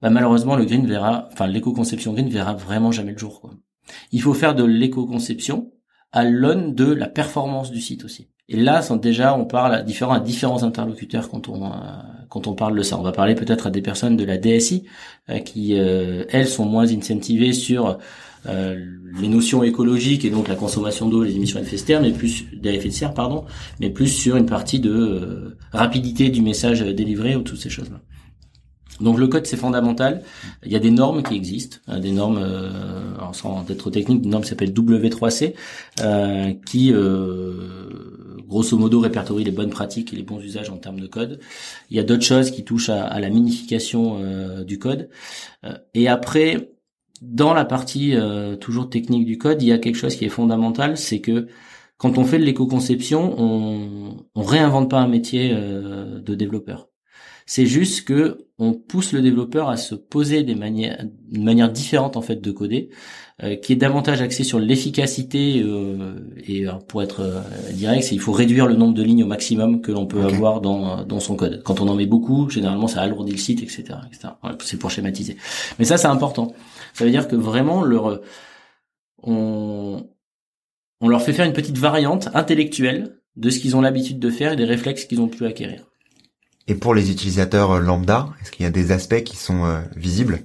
ben, 0.03 0.11
malheureusement 0.11 0.57
le 0.57 0.65
green 0.65 0.87
verra, 0.87 1.29
enfin 1.33 1.47
l'éco-conception 1.47 2.13
green 2.13 2.29
verra 2.29 2.55
vraiment 2.55 2.93
jamais 2.93 3.13
le 3.13 3.19
jour. 3.19 3.41
Quoi. 3.41 3.53
Il 4.13 4.21
faut 4.21 4.35
faire 4.35 4.55
de 4.55 4.65
l'éco-conception 4.65 5.73
à 6.13 6.25
l'aune 6.25 6.75
de 6.75 6.93
la 6.93 7.09
performance 7.09 7.71
du 7.71 7.81
site 7.81 8.05
aussi. 8.05 8.29
Et 8.52 8.57
là, 8.57 8.83
déjà, 9.00 9.37
on 9.37 9.45
parle 9.45 9.76
à 9.76 9.83
différents, 9.83 10.14
à 10.14 10.19
différents 10.19 10.64
interlocuteurs 10.64 11.28
quand 11.28 11.49
on, 11.49 11.66
euh, 11.66 11.69
quand 12.28 12.49
on 12.49 12.54
parle 12.54 12.76
de 12.76 12.83
ça. 12.83 12.99
On 12.99 13.02
va 13.02 13.12
parler 13.12 13.37
peut-être 13.37 13.69
à 13.69 13.71
des 13.71 13.80
personnes 13.80 14.16
de 14.16 14.25
la 14.25 14.38
DSI 14.38 14.87
euh, 15.28 15.38
qui, 15.38 15.78
euh, 15.78 16.25
elles, 16.30 16.49
sont 16.49 16.64
moins 16.64 16.92
incentivées 16.92 17.52
sur 17.52 17.99
les 18.47 19.28
notions 19.28 19.62
écologiques 19.62 20.25
et 20.25 20.30
donc 20.30 20.49
la 20.49 20.54
consommation 20.54 21.11
d'eau, 21.11 21.23
les 21.23 21.37
émissions 21.37 21.61
d'effet 21.61 21.76
de 21.76 21.80
serre, 21.83 22.00
mais 22.00 22.11
plus 22.11 22.47
d'effet 22.54 22.88
de 22.88 22.95
serre, 22.95 23.12
pardon, 23.12 23.45
mais 23.80 23.90
plus 23.90 24.09
sur 24.09 24.37
une 24.37 24.47
partie 24.47 24.80
de 24.80 25.59
rapidité 25.73 26.30
du 26.30 26.40
message 26.40 26.80
délivré 26.80 27.37
ou 27.37 27.42
toutes 27.42 27.61
ces 27.61 27.69
choses-là. 27.69 28.00
Donc 29.00 29.19
le 29.19 29.28
code 29.28 29.47
c'est 29.47 29.57
fondamental. 29.57 30.23
Il 30.64 30.73
y 30.73 30.76
a 30.76 30.78
des 30.78 30.90
normes 30.90 31.23
qui 31.23 31.35
existent, 31.35 31.78
hein, 31.88 32.00
des 32.00 32.12
normes, 32.12 32.38
euh, 32.38 33.33
sans 33.33 33.64
être 33.71 33.90
technique, 33.90 34.25
une 34.25 34.30
norme 34.30 34.42
qui 34.42 34.50
s'appelle 34.50 34.73
W3C, 34.73 35.54
euh, 36.02 36.52
qui 36.66 36.92
grosso 38.50 38.76
modo 38.76 39.00
répertorie 39.00 39.45
les 39.45 39.52
bonnes 39.52 39.71
pratiques 39.71 40.12
et 40.12 40.16
les 40.16 40.23
bons 40.23 40.40
usages 40.40 40.69
en 40.69 40.76
termes 40.76 41.00
de 41.00 41.07
code. 41.07 41.40
Il 41.88 41.97
y 41.97 42.00
a 42.00 42.02
d'autres 42.02 42.25
choses 42.25 42.50
qui 42.50 42.64
touchent 42.64 42.90
à, 42.90 43.19
la 43.19 43.30
minification 43.30 44.19
euh, 44.21 44.64
du 44.64 44.78
code. 44.78 45.09
Euh, 45.64 45.78
et 45.95 46.09
après, 46.09 46.73
dans 47.23 47.54
la 47.54 47.64
partie 47.64 48.14
toujours 48.61 48.90
technique 48.90 49.26
du 49.26 49.38
code, 49.38 49.62
il 49.62 49.69
y 49.69 49.73
a 49.73 49.78
quelque 49.78 49.97
chose 49.97 50.16
qui 50.16 50.25
est 50.25 50.30
fondamental, 50.30 50.97
c'est 50.97 51.21
que 51.21 51.49
quand 51.99 52.19
on 52.19 52.25
fait 52.25 52.38
de 52.38 52.45
l'éco-conception, 52.45 53.35
on, 53.38 54.26
on 54.35 54.42
réinvente 54.42 54.90
pas 54.90 55.00
un 55.00 55.09
métier 55.09 55.54
de 55.54 56.35
développeur. 56.35 56.88
C'est 57.52 57.66
juste 57.66 58.04
que 58.04 58.47
on 58.59 58.75
pousse 58.75 59.12
le 59.12 59.23
développeur 59.23 59.71
à 59.71 59.76
se 59.76 59.97
poser 59.97 60.45
des 60.45 60.54
manières, 60.54 61.04
une 61.33 61.42
manière 61.42 61.69
différente 61.69 62.16
en 62.16 62.23
fait 62.23 62.37
de 62.37 62.52
coder, 62.52 62.90
euh, 63.42 63.57
qui 63.57 63.73
est 63.73 63.76
davantage 63.76 64.23
axée 64.23 64.45
sur 64.45 64.61
l'efficacité 64.61 65.61
euh, 65.61 66.14
et 66.47 66.69
euh, 66.69 66.75
pour 66.87 67.02
être 67.02 67.42
direct, 67.73 68.04
c'est 68.04 68.14
il 68.14 68.21
faut 68.21 68.30
réduire 68.30 68.69
le 68.69 68.76
nombre 68.76 68.95
de 68.95 69.02
lignes 69.02 69.25
au 69.25 69.26
maximum 69.26 69.80
que 69.80 69.90
l'on 69.90 70.07
peut 70.07 70.23
avoir 70.23 70.61
dans 70.61 71.04
dans 71.04 71.19
son 71.19 71.35
code. 71.35 71.61
Quand 71.64 71.80
on 71.80 71.88
en 71.88 71.97
met 71.97 72.07
beaucoup, 72.07 72.49
généralement 72.49 72.87
ça 72.87 73.00
alourdit 73.00 73.33
le 73.33 73.38
site, 73.38 73.64
etc., 73.64 73.83
etc. 74.07 74.35
c'est 74.61 74.78
pour 74.78 74.92
schématiser. 74.92 75.37
Mais 75.80 75.85
ça 75.85 75.97
c'est 75.97 76.07
important. 76.07 76.54
Ça 76.95 77.04
veut 77.04 77.11
dire 77.11 77.26
que 77.26 77.35
vraiment 77.35 77.83
leur 77.83 78.21
on 79.25 80.07
on 81.00 81.09
leur 81.09 81.23
fait 81.23 81.33
faire 81.33 81.47
une 81.47 81.52
petite 81.52 81.78
variante 81.78 82.28
intellectuelle 82.33 83.16
de 83.35 83.50
ce 83.50 83.59
qu'ils 83.59 83.75
ont 83.75 83.80
l'habitude 83.80 84.21
de 84.21 84.30
faire 84.30 84.52
et 84.52 84.57
des 84.57 84.64
réflexes 84.64 85.07
qu'ils 85.07 85.21
ont 85.21 85.28
pu 85.28 85.45
acquérir. 85.47 85.90
Et 86.71 86.77
pour 86.77 86.95
les 86.95 87.11
utilisateurs 87.11 87.73
euh, 87.73 87.81
lambda, 87.81 88.29
est-ce 88.41 88.53
qu'il 88.53 88.62
y 88.62 88.67
a 88.67 88.71
des 88.71 88.93
aspects 88.93 89.25
qui 89.25 89.37
sont 89.37 89.65
euh, 89.65 89.81
visibles? 89.97 90.39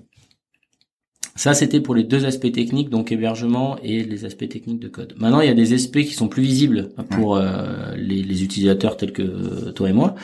Ça, 1.36 1.54
c'était 1.54 1.82
pour 1.82 1.94
les 1.94 2.04
deux 2.04 2.26
aspects 2.26 2.52
techniques, 2.52 2.90
donc 2.90 3.12
hébergement 3.12 3.78
et 3.84 4.04
les 4.04 4.26
aspects 4.26 4.50
techniques 4.50 4.80
de 4.80 4.88
code. 4.88 5.14
Maintenant, 5.20 5.42
il 5.42 5.48
y 5.48 5.52
a 5.52 5.54
des 5.54 5.74
aspects 5.74 6.02
qui 6.02 6.14
sont 6.14 6.28
plus 6.28 6.42
visibles 6.42 6.94
pour 7.12 7.36
euh, 7.36 7.94
les, 7.96 8.44
utilisateurs 8.44 8.98
tels 8.98 9.14
que 9.14 9.70
toi 9.70 9.88
et 9.88 9.94
moi. 9.94 10.16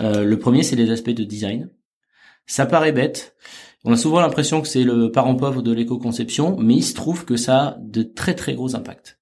le 0.00 0.34
premier, 0.34 0.62
c'est 0.64 0.76
les 0.76 0.90
aspects 0.90 1.10
de 1.10 1.24
design. 1.24 1.70
Ça 2.44 2.66
paraît 2.66 2.92
bête. 2.92 3.34
On 3.84 3.92
a 3.92 3.96
souvent 3.96 4.20
l'impression 4.20 4.60
que 4.60 4.68
c'est 4.68 4.84
le 4.84 5.10
parent 5.10 5.36
pauvre 5.36 5.62
de 5.62 5.72
l'éco-conception, 5.72 6.58
mais 6.58 6.74
il 6.74 6.84
se 6.84 6.92
trouve 6.92 7.24
que 7.24 7.36
ça 7.36 7.58
a 7.60 7.76
de 7.80 8.02
très 8.02 8.34
très 8.34 8.54
gros 8.54 8.74
impacts. 8.76 9.18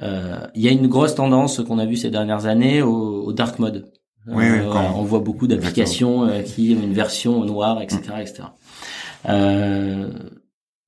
il 0.00 0.62
y 0.62 0.66
a 0.66 0.72
une 0.72 0.88
grosse 0.88 1.14
tendance 1.14 1.62
qu'on 1.62 1.78
a 1.78 1.86
vue 1.86 1.96
ces 1.96 2.10
dernières 2.10 2.46
années 2.46 2.82
au 2.82 3.32
dark 3.34 3.58
mode. 3.58 3.92
Oui, 4.26 4.44
oui, 4.44 4.58
euh, 4.58 4.72
on 4.94 5.02
voit 5.02 5.20
beaucoup 5.20 5.46
d'applications 5.46 6.24
euh, 6.24 6.42
qui 6.42 6.76
ont 6.78 6.82
une 6.82 6.92
version 6.92 7.44
noire, 7.44 7.80
etc., 7.80 8.00
etc. 8.20 8.42
Euh, 9.28 10.10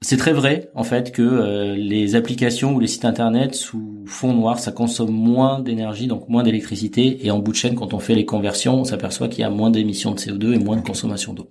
c'est 0.03 0.17
très 0.17 0.33
vrai 0.33 0.71
en 0.75 0.83
fait 0.83 1.13
que 1.13 1.75
les 1.77 2.17
applications 2.17 2.75
ou 2.75 2.81
les 2.81 2.89
sites 2.89 3.05
internet 3.05 3.55
sous 3.55 4.03
fond 4.05 4.33
noir, 4.35 4.59
ça 4.59 4.73
consomme 4.73 5.13
moins 5.13 5.61
d'énergie, 5.61 6.09
donc 6.09 6.29
moins 6.29 6.43
d'électricité. 6.43 7.25
Et 7.25 7.31
en 7.31 7.39
bout 7.39 7.53
de 7.53 7.57
chaîne, 7.57 7.77
quand 7.77 7.95
on 7.95 8.01
fait 8.01 8.17
les 8.17 8.25
conversions, 8.25 8.81
on 8.81 8.85
s'aperçoit 8.85 9.29
qu'il 9.29 9.43
y 9.43 9.45
a 9.45 9.51
moins 9.51 9.71
d'émissions 9.71 10.11
de 10.11 10.19
CO2 10.19 10.55
et 10.55 10.59
moins 10.59 10.77
de 10.77 10.83
consommation 10.83 11.35
d'eau. 11.35 11.47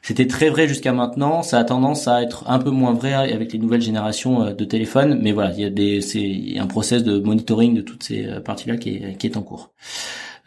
C'était 0.00 0.28
très 0.28 0.48
vrai 0.48 0.68
jusqu'à 0.68 0.92
maintenant. 0.92 1.42
Ça 1.42 1.58
a 1.58 1.64
tendance 1.64 2.06
à 2.06 2.22
être 2.22 2.48
un 2.48 2.60
peu 2.60 2.70
moins 2.70 2.92
vrai 2.92 3.14
avec 3.14 3.52
les 3.52 3.58
nouvelles 3.58 3.82
générations 3.82 4.52
de 4.52 4.64
téléphones, 4.64 5.18
mais 5.20 5.32
voilà, 5.32 5.52
il 5.52 5.60
y 5.60 5.64
a 5.64 5.70
des, 5.70 6.00
c'est 6.02 6.56
un 6.58 6.68
process 6.68 7.02
de 7.02 7.18
monitoring 7.18 7.74
de 7.74 7.82
toutes 7.82 8.04
ces 8.04 8.28
parties-là 8.44 8.76
qui 8.76 8.90
est, 8.90 9.18
qui 9.18 9.26
est 9.26 9.36
en 9.36 9.42
cours. 9.42 9.72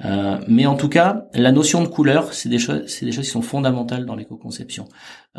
Euh, 0.04 0.38
mais 0.48 0.66
en 0.66 0.76
tout 0.76 0.90
cas, 0.90 1.26
la 1.34 1.52
notion 1.52 1.82
de 1.82 1.88
couleur, 1.88 2.34
c'est 2.34 2.50
des 2.50 2.60
choses, 2.60 2.84
c'est 2.88 3.06
des 3.06 3.14
choses 3.14 3.26
qui 3.26 3.32
sont 3.32 3.42
fondamentales 3.42 4.06
dans 4.06 4.16
l'éco-conception. 4.16 4.88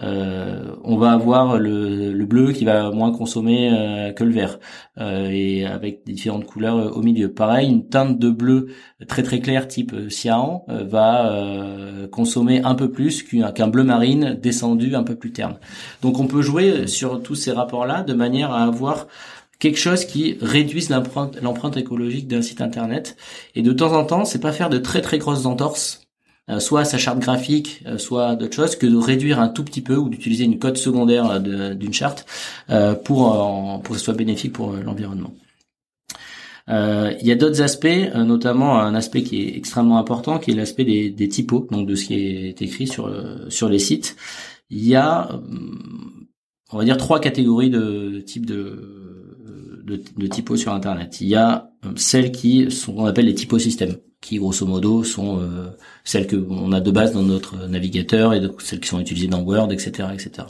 Euh, 0.03 0.75
on 0.85 0.97
va 0.97 1.13
avoir 1.13 1.59
le, 1.59 2.13
le, 2.13 2.27
bleu 2.27 2.53
qui 2.53 2.65
va 2.67 2.91
moins 2.91 3.13
consommer 3.13 3.71
euh, 3.73 4.13
que 4.13 4.25
le 4.25 4.33
vert, 4.33 4.59
euh, 4.99 5.29
et 5.31 5.65
avec 5.65 6.05
différentes 6.05 6.45
couleurs 6.45 6.97
au 6.97 7.03
milieu. 7.03 7.33
Pareil, 7.33 7.69
une 7.71 7.89
teinte 7.89 8.19
de 8.19 8.31
bleu 8.31 8.69
très 9.09 9.23
très 9.23 9.41
claire 9.41 9.69
type 9.69 9.95
cyan 10.11 10.65
va 10.69 11.33
consommer 12.11 12.63
un 12.63 12.75
peu 12.75 12.91
plus 12.91 13.23
qu'un 13.23 13.69
bleu 13.69 13.85
marine 13.85 14.39
descendu 14.41 14.95
un 14.95 15.03
peu 15.03 15.17
plus 15.17 15.33
terne. 15.33 15.59
Donc 16.03 16.19
on 16.19 16.27
peut 16.27 16.43
jouer 16.43 16.87
sur 16.87 17.23
tous 17.23 17.35
ces 17.35 17.53
rapports-là 17.53 18.03
de 18.03 18.15
manière 18.15 18.53
à 18.53 18.65
avoir 18.65 19.07
quelque 19.59 19.79
chose 19.79 20.05
qui 20.05 20.37
réduise 20.41 20.91
l'empreinte, 20.91 21.41
l'empreinte 21.43 21.77
écologique 21.77 22.29
d'un 22.29 22.43
site 22.43 22.61
internet. 22.61 23.17
Et 23.55 23.63
de 23.63 23.73
temps 23.73 23.93
en 23.93 24.05
temps, 24.05 24.25
c'est 24.25 24.41
pas 24.41 24.53
faire 24.53 24.71
de 24.71 24.79
très 24.79 25.01
très 25.01 25.19
grosses 25.19 25.47
entorses, 25.47 26.07
euh, 26.49 26.61
soit 26.61 26.83
à 26.83 26.85
sa 26.85 26.99
charte 26.99 27.19
graphique, 27.19 27.83
euh, 27.87 27.99
soit 27.99 28.37
d'autres 28.37 28.55
choses, 28.55 28.77
que 28.77 28.87
de 28.87 28.97
réduire 28.97 29.41
un 29.41 29.49
tout 29.49 29.65
petit 29.65 29.81
peu 29.81 29.97
ou 29.97 30.09
d'utiliser 30.09 30.45
une 30.45 30.59
code 30.61 30.77
secondaire 30.77 31.29
euh, 31.31 31.75
d'une 31.75 31.93
charte 31.93 32.25
pour 33.05 33.83
pour 33.83 33.93
que 33.93 33.99
ce 33.99 34.05
soit 34.05 34.15
bénéfique 34.15 34.53
pour 34.53 34.73
l'environnement. 34.73 35.33
il 36.69 37.27
y 37.27 37.33
a 37.33 37.37
d'autres 37.37 37.63
aspects, 37.63 38.15
notamment 38.15 38.79
un 38.79 38.95
aspect 38.95 39.23
qui 39.23 39.43
est 39.43 39.57
extrêmement 39.57 39.99
important, 39.99 40.39
qui 40.39 40.53
est 40.53 40.55
l'aspect 40.55 40.85
des, 40.85 41.11
des 41.11 41.29
typos, 41.29 41.67
donc 41.71 41.87
de 41.87 41.95
ce 41.95 42.05
qui 42.07 42.15
est 42.15 42.63
écrit 42.63 42.87
sur 42.87 43.13
sur 43.49 43.69
les 43.69 43.79
sites. 43.79 44.17
Il 44.71 44.87
y 44.87 44.97
a, 44.97 45.41
on 46.73 46.79
va 46.79 46.85
dire, 46.85 46.97
trois 46.97 47.21
catégories 47.21 47.71
de 47.71 48.21
types 48.25 48.47
de 48.47 48.96
de, 49.87 50.03
de 50.17 50.27
typos 50.27 50.57
sur 50.57 50.73
Internet. 50.73 51.21
Il 51.21 51.29
y 51.29 51.37
a 51.37 51.71
euh, 51.85 51.93
celles 51.97 52.33
qui 52.33 52.71
sont 52.71 52.95
qu'on 52.95 53.07
appelle 53.07 53.27
les 53.27 53.35
typosystèmes, 53.35 53.97
qui 54.21 54.39
grosso 54.39 54.67
modo 54.67 55.05
sont 55.05 55.41
euh, 55.41 55.71
celles 56.05 56.27
que 56.27 56.37
on 56.51 56.73
a 56.73 56.81
de 56.81 56.91
base 56.91 57.13
dans 57.13 57.23
notre 57.23 57.67
navigateur 57.69 58.35
et 58.35 58.43
celles 58.59 58.81
qui 58.81 58.89
sont 58.89 59.01
utilisées 59.01 59.29
dans 59.29 59.43
Word, 59.43 59.73
etc., 59.73 60.09
etc. 60.13 60.49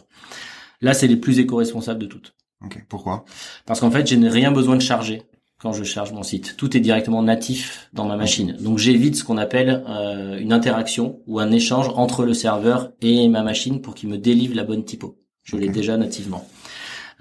Là, 0.81 0.95
c'est 0.95 1.07
les 1.07 1.17
plus 1.17 1.39
éco-responsables 1.39 2.01
de 2.01 2.07
toutes. 2.07 2.35
Ok. 2.65 2.85
Pourquoi? 2.89 3.25
Parce 3.67 3.81
qu'en 3.81 3.91
fait, 3.91 4.07
je 4.09 4.15
n'ai 4.15 4.29
rien 4.29 4.51
besoin 4.51 4.77
de 4.77 4.83
charger 4.83 5.23
quand 5.59 5.73
je 5.73 5.85
charge 5.85 6.13
mon 6.13 6.23
site. 6.23 6.57
Tout 6.57 6.77
est 6.77 6.81
directement 6.81 7.23
natif 7.23 7.89
dans 7.93 8.07
ma 8.07 8.17
machine. 8.17 8.57
Donc 8.61 8.79
j'évite 8.79 9.17
ce 9.17 9.25
qu'on 9.25 9.39
appelle 9.39 9.85
euh, 9.89 10.39
une 10.39 10.53
interaction 10.53 11.21
ou 11.27 11.39
un 11.39 11.51
échange 11.51 11.89
entre 11.95 12.25
le 12.25 12.35
serveur 12.35 12.93
et 13.01 13.29
ma 13.29 13.43
machine 13.43 13.81
pour 13.81 13.95
qu'il 13.95 14.09
me 14.09 14.19
délivre 14.19 14.55
la 14.55 14.65
bonne 14.65 14.85
typo. 14.85 15.19
Je 15.43 15.57
l'ai 15.57 15.69
déjà 15.69 15.97
nativement. 15.97 16.47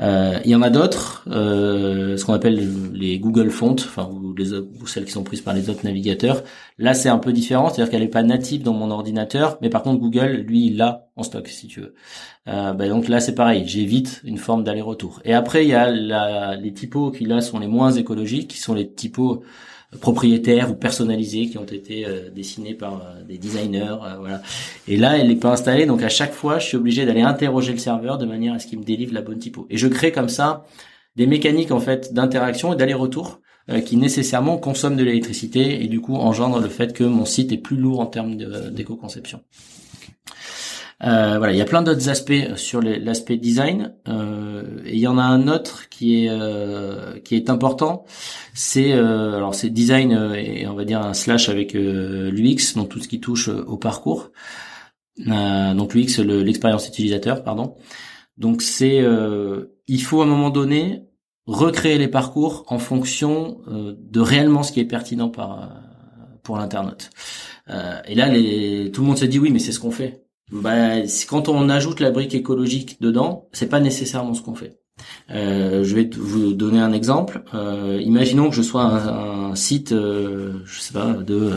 Euh, 0.01 0.39
il 0.43 0.51
y 0.51 0.55
en 0.55 0.61
a 0.61 0.69
d'autres, 0.69 1.23
euh, 1.27 2.17
ce 2.17 2.25
qu'on 2.25 2.33
appelle 2.33 2.93
les 2.93 3.17
Google 3.17 3.49
Fonts, 3.49 3.75
enfin 3.79 4.09
ou, 4.11 4.33
les, 4.33 4.53
ou 4.53 4.87
celles 4.87 5.05
qui 5.05 5.11
sont 5.11 5.23
prises 5.23 5.41
par 5.41 5.53
les 5.53 5.69
autres 5.69 5.85
navigateurs. 5.85 6.43
Là, 6.77 6.93
c'est 6.93 7.07
un 7.07 7.19
peu 7.19 7.31
différent, 7.31 7.69
c'est-à-dire 7.69 7.89
qu'elle 7.89 8.01
n'est 8.01 8.09
pas 8.09 8.23
native 8.23 8.61
dans 8.61 8.73
mon 8.73 8.91
ordinateur, 8.91 9.57
mais 9.61 9.69
par 9.69 9.81
contre 9.81 10.01
Google, 10.01 10.43
lui, 10.45 10.65
il 10.65 10.77
l'a 10.77 11.07
en 11.15 11.23
stock 11.23 11.47
si 11.47 11.67
tu 11.67 11.79
veux. 11.79 11.93
Euh, 12.49 12.73
bah, 12.73 12.89
donc 12.89 13.07
là 13.07 13.21
c'est 13.21 13.33
pareil, 13.33 13.63
j'évite 13.65 14.21
une 14.25 14.37
forme 14.37 14.63
d'aller-retour. 14.63 15.21
Et 15.23 15.33
après 15.33 15.63
il 15.65 15.69
y 15.69 15.73
a 15.73 15.89
la, 15.89 16.55
les 16.55 16.73
typos 16.73 17.11
qui 17.11 17.25
là 17.25 17.39
sont 17.39 17.59
les 17.59 17.67
moins 17.67 17.91
écologiques, 17.91 18.49
qui 18.49 18.59
sont 18.59 18.73
les 18.73 18.91
typos 18.91 19.43
propriétaires 19.99 20.71
ou 20.71 20.75
personnalisés 20.75 21.47
qui 21.47 21.57
ont 21.57 21.65
été 21.65 22.05
euh, 22.05 22.29
dessinés 22.29 22.73
par 22.73 22.95
euh, 22.95 23.23
des 23.23 23.37
designers, 23.37 23.95
euh, 24.03 24.17
voilà. 24.19 24.41
Et 24.87 24.97
là 24.97 25.17
elle 25.17 25.27
n'est 25.27 25.35
pas 25.35 25.51
installée, 25.51 25.85
donc 25.85 26.03
à 26.03 26.09
chaque 26.09 26.33
fois 26.33 26.59
je 26.59 26.67
suis 26.67 26.77
obligé 26.77 27.05
d'aller 27.05 27.21
interroger 27.21 27.71
le 27.71 27.77
serveur 27.77 28.17
de 28.17 28.25
manière 28.25 28.53
à 28.53 28.59
ce 28.59 28.67
qu'il 28.67 28.79
me 28.79 28.83
délivre 28.83 29.13
la 29.13 29.21
bonne 29.21 29.39
typo. 29.39 29.67
Et 29.69 29.77
je 29.77 29.87
crée 29.87 30.11
comme 30.11 30.29
ça 30.29 30.65
des 31.15 31.27
mécaniques 31.27 31.71
en 31.71 31.79
fait 31.79 32.13
d'interaction 32.13 32.73
et 32.73 32.75
d'aller-retour 32.75 33.39
qui 33.85 33.97
nécessairement 33.97 34.57
consomment 34.57 34.95
de 34.95 35.03
l'électricité 35.03 35.83
et 35.83 35.87
du 35.87 35.99
coup 35.99 36.15
engendrent 36.15 36.59
le 36.59 36.69
fait 36.69 36.93
que 36.93 37.03
mon 37.03 37.25
site 37.25 37.51
est 37.51 37.57
plus 37.57 37.77
lourd 37.77 37.99
en 37.99 38.05
termes 38.05 38.35
d'éco-conception. 38.35 39.41
Euh, 41.03 41.37
voilà, 41.37 41.51
il 41.51 41.57
y 41.57 41.61
a 41.61 41.65
plein 41.65 41.81
d'autres 41.81 42.09
aspects 42.09 42.55
sur 42.55 42.81
l'aspect 42.81 43.37
design. 43.37 43.93
Euh, 44.07 44.81
il 44.85 44.97
y 44.99 45.07
en 45.07 45.17
a 45.17 45.23
un 45.23 45.47
autre 45.47 45.89
qui 45.89 46.25
est 46.25 46.29
euh, 46.29 47.19
qui 47.19 47.35
est 47.35 47.49
important. 47.49 48.05
C'est 48.53 48.93
euh, 48.93 49.35
alors 49.35 49.55
c'est 49.55 49.69
design 49.69 50.33
et 50.35 50.67
on 50.67 50.73
va 50.73 50.85
dire 50.85 51.01
un 51.01 51.13
slash 51.13 51.49
avec 51.49 51.73
l'UX, 51.73 52.75
donc 52.75 52.89
tout 52.89 52.99
ce 52.99 53.07
qui 53.07 53.19
touche 53.19 53.49
au 53.49 53.77
parcours. 53.77 54.31
donc 55.17 55.93
l'UX, 55.93 56.23
l'expérience 56.23 56.87
utilisateur, 56.87 57.43
pardon. 57.43 57.75
Donc 58.37 58.61
c'est 58.61 59.03
il 59.87 60.01
faut 60.01 60.21
à 60.21 60.23
un 60.23 60.27
moment 60.27 60.49
donné 60.49 61.03
recréer 61.47 61.97
les 61.97 62.07
parcours 62.07 62.65
en 62.67 62.79
fonction 62.79 63.59
de 63.67 64.19
réellement 64.19 64.63
ce 64.63 64.71
qui 64.71 64.79
est 64.79 64.85
pertinent 64.85 65.29
par 65.29 65.71
pour 66.43 66.57
l'internaute. 66.57 67.09
et 67.69 68.15
là, 68.15 68.29
les, 68.29 68.91
tout 68.91 69.01
le 69.01 69.07
monde 69.07 69.17
se 69.17 69.25
dit 69.25 69.39
oui, 69.39 69.51
mais 69.51 69.59
c'est 69.59 69.71
ce 69.71 69.79
qu'on 69.79 69.91
fait 69.91 70.25
bah, 70.51 71.01
quand 71.27 71.49
on 71.49 71.69
ajoute 71.69 71.99
la 71.99 72.11
brique 72.11 72.35
écologique 72.35 73.01
dedans, 73.01 73.47
c'est 73.51 73.69
pas 73.69 73.79
nécessairement 73.79 74.33
ce 74.33 74.41
qu'on 74.41 74.55
fait. 74.55 74.79
Euh, 75.31 75.83
je 75.83 75.95
vais 75.95 76.09
vous 76.15 76.53
donner 76.53 76.79
un 76.79 76.93
exemple. 76.93 77.43
Euh, 77.53 77.99
imaginons 78.03 78.49
que 78.49 78.55
je 78.55 78.61
sois 78.61 78.83
un, 78.83 79.55
site, 79.55 79.91
euh, 79.91 80.53
je 80.65 80.79
sais 80.79 80.93
pas, 80.93 81.13
de 81.13 81.53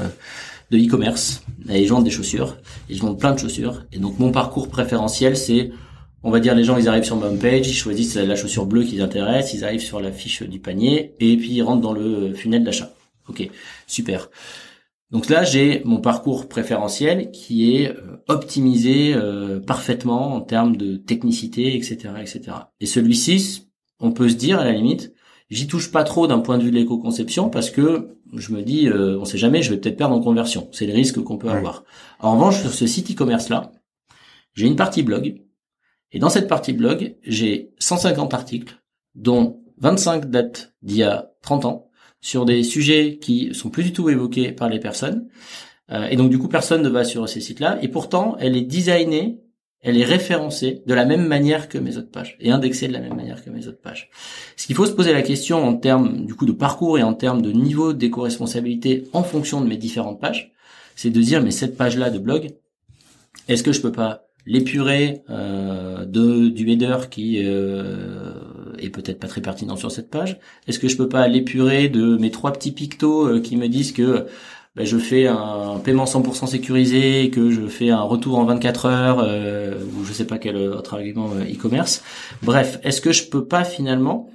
de 0.70 0.76
e-commerce, 0.76 1.44
je 1.66 1.88
vendent 1.88 2.04
des 2.04 2.10
chaussures, 2.10 2.58
je 2.90 3.00
vends 3.00 3.14
plein 3.14 3.32
de 3.32 3.38
chaussures. 3.38 3.86
Et 3.90 3.98
donc 3.98 4.18
mon 4.18 4.32
parcours 4.32 4.68
préférentiel, 4.68 5.34
c'est, 5.34 5.70
on 6.22 6.30
va 6.30 6.40
dire, 6.40 6.54
les 6.54 6.64
gens, 6.64 6.76
ils 6.76 6.88
arrivent 6.88 7.04
sur 7.04 7.16
ma 7.16 7.26
homepage, 7.26 7.68
ils 7.68 7.74
choisissent 7.74 8.16
la 8.16 8.36
chaussure 8.36 8.66
bleue 8.66 8.84
qui 8.84 8.96
les 8.96 9.02
intéresse, 9.02 9.54
ils 9.54 9.64
arrivent 9.64 9.80
sur 9.80 10.00
la 10.00 10.12
fiche 10.12 10.42
du 10.42 10.58
panier, 10.58 11.14
et 11.20 11.36
puis 11.36 11.50
ils 11.50 11.62
rentrent 11.62 11.82
dans 11.82 11.92
le 11.92 12.34
funnel 12.34 12.64
d'achat. 12.64 12.92
Ok, 13.28 13.48
super. 13.86 14.28
Donc 15.10 15.30
là, 15.30 15.42
j'ai 15.42 15.82
mon 15.84 16.00
parcours 16.00 16.48
préférentiel 16.48 17.30
qui 17.30 17.74
est 17.74 17.90
euh, 17.90 18.22
optimisé 18.28 19.14
euh, 19.14 19.58
parfaitement 19.58 20.34
en 20.34 20.40
termes 20.42 20.76
de 20.76 20.96
technicité, 20.96 21.74
etc., 21.74 22.10
etc. 22.20 22.42
Et 22.80 22.86
celui-ci, 22.86 23.68
on 24.00 24.12
peut 24.12 24.28
se 24.28 24.34
dire 24.34 24.60
à 24.60 24.64
la 24.64 24.72
limite, 24.72 25.14
j'y 25.48 25.66
touche 25.66 25.90
pas 25.90 26.04
trop 26.04 26.26
d'un 26.26 26.40
point 26.40 26.58
de 26.58 26.64
vue 26.64 26.70
de 26.70 26.76
l'éco-conception 26.76 27.48
parce 27.48 27.70
que 27.70 28.18
je 28.34 28.52
me 28.52 28.60
dis, 28.60 28.86
euh, 28.86 29.18
on 29.18 29.24
sait 29.24 29.38
jamais, 29.38 29.62
je 29.62 29.70
vais 29.70 29.78
peut-être 29.78 29.96
perdre 29.96 30.14
en 30.14 30.20
conversion. 30.20 30.68
C'est 30.72 30.86
le 30.86 30.92
risque 30.92 31.20
qu'on 31.22 31.38
peut 31.38 31.48
avoir. 31.48 31.84
En 32.20 32.34
revanche, 32.34 32.60
sur 32.60 32.74
ce 32.74 32.86
site 32.86 33.10
e-commerce 33.10 33.48
là, 33.48 33.72
j'ai 34.52 34.66
une 34.66 34.76
partie 34.76 35.02
blog. 35.02 35.40
Et 36.12 36.18
dans 36.18 36.30
cette 36.30 36.48
partie 36.48 36.72
blog, 36.72 37.16
j'ai 37.22 37.70
150 37.78 38.34
articles, 38.34 38.80
dont 39.14 39.60
25 39.78 40.30
datent 40.30 40.74
d'il 40.82 40.98
y 40.98 41.02
a 41.02 41.30
30 41.42 41.64
ans 41.66 41.90
sur 42.20 42.44
des 42.44 42.62
sujets 42.62 43.18
qui 43.20 43.54
sont 43.54 43.70
plus 43.70 43.84
du 43.84 43.92
tout 43.92 44.08
évoqués 44.08 44.52
par 44.52 44.68
les 44.68 44.80
personnes. 44.80 45.28
Euh, 45.90 46.06
et 46.08 46.16
donc 46.16 46.30
du 46.30 46.38
coup, 46.38 46.48
personne 46.48 46.82
ne 46.82 46.88
va 46.88 47.04
sur 47.04 47.28
ces 47.28 47.40
sites-là. 47.40 47.78
Et 47.82 47.88
pourtant, 47.88 48.36
elle 48.40 48.56
est 48.56 48.62
designée, 48.62 49.38
elle 49.80 49.96
est 49.96 50.04
référencée 50.04 50.82
de 50.86 50.94
la 50.94 51.04
même 51.04 51.26
manière 51.26 51.68
que 51.68 51.78
mes 51.78 51.96
autres 51.96 52.10
pages 52.10 52.36
et 52.40 52.50
indexée 52.50 52.88
de 52.88 52.92
la 52.92 53.00
même 53.00 53.14
manière 53.14 53.44
que 53.44 53.50
mes 53.50 53.68
autres 53.68 53.80
pages. 53.80 54.10
Ce 54.56 54.66
qu'il 54.66 54.74
faut 54.74 54.86
se 54.86 54.92
poser 54.92 55.12
la 55.12 55.22
question 55.22 55.64
en 55.64 55.74
termes 55.74 56.26
du 56.26 56.34
coup 56.34 56.46
de 56.46 56.52
parcours 56.52 56.98
et 56.98 57.02
en 57.02 57.14
termes 57.14 57.42
de 57.42 57.52
niveau 57.52 57.92
d'éco-responsabilité 57.92 59.04
en 59.12 59.22
fonction 59.22 59.60
de 59.60 59.68
mes 59.68 59.76
différentes 59.76 60.20
pages, 60.20 60.52
c'est 60.96 61.10
de 61.10 61.20
dire 61.20 61.42
mais 61.42 61.52
cette 61.52 61.76
page-là 61.76 62.10
de 62.10 62.18
blog, 62.18 62.50
est-ce 63.46 63.62
que 63.62 63.72
je 63.72 63.80
peux 63.80 63.92
pas 63.92 64.27
l'épurer 64.48 65.22
euh, 65.30 66.04
de 66.04 66.48
du 66.48 66.68
header 66.68 66.96
qui 67.10 67.42
euh, 67.44 68.32
est 68.78 68.88
peut-être 68.88 69.20
pas 69.20 69.28
très 69.28 69.42
pertinent 69.42 69.76
sur 69.76 69.92
cette 69.92 70.10
page 70.10 70.40
Est-ce 70.66 70.78
que 70.78 70.88
je 70.88 70.96
peux 70.96 71.08
pas 71.08 71.28
l'épurer 71.28 71.88
de 71.88 72.16
mes 72.16 72.30
trois 72.30 72.52
petits 72.52 72.72
pictos 72.72 73.26
euh, 73.26 73.40
qui 73.40 73.56
me 73.56 73.68
disent 73.68 73.92
que 73.92 74.26
ben, 74.78 74.86
je 74.86 74.96
fais 74.96 75.26
un 75.26 75.80
paiement 75.82 76.04
100% 76.04 76.46
sécurisé, 76.46 77.30
que 77.30 77.50
je 77.50 77.66
fais 77.66 77.90
un 77.90 78.02
retour 78.02 78.38
en 78.38 78.44
24 78.44 78.86
heures, 78.86 79.18
euh, 79.20 79.74
ou 79.98 80.04
je 80.04 80.12
sais 80.12 80.24
pas 80.24 80.38
quel 80.38 80.56
autre 80.56 80.94
argument 80.94 81.30
euh, 81.34 81.52
e-commerce. 81.52 82.02
Bref, 82.42 82.78
est-ce 82.84 83.00
que 83.00 83.10
je 83.10 83.24
peux 83.24 83.44
pas 83.44 83.64
finalement 83.64 84.30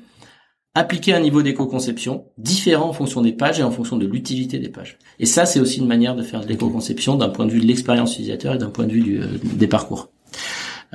appliquer 0.76 1.14
un 1.14 1.20
niveau 1.20 1.42
d'éco-conception 1.42 2.26
différent 2.38 2.90
en 2.90 2.94
fonction 2.94 3.22
des 3.22 3.34
pages 3.34 3.60
et 3.60 3.64
en 3.64 3.72
fonction 3.72 3.98
de 3.98 4.08
l'utilité 4.08 4.58
des 4.60 4.70
pages. 4.70 4.98
Et 5.20 5.26
ça, 5.26 5.46
c'est 5.46 5.60
aussi 5.60 5.80
une 5.80 5.88
manière 5.88 6.16
de 6.16 6.24
faire 6.24 6.42
de 6.42 6.48
l'éco-conception 6.48 7.16
d'un 7.16 7.30
point 7.30 7.46
de 7.46 7.52
vue 7.52 7.60
de 7.60 7.66
l'expérience 7.66 8.14
utilisateur 8.14 8.56
et 8.56 8.58
d'un 8.58 8.70
point 8.70 8.86
de 8.86 8.94
vue 8.94 9.02
du, 9.02 9.22
des 9.44 9.68
parcours. 9.68 10.10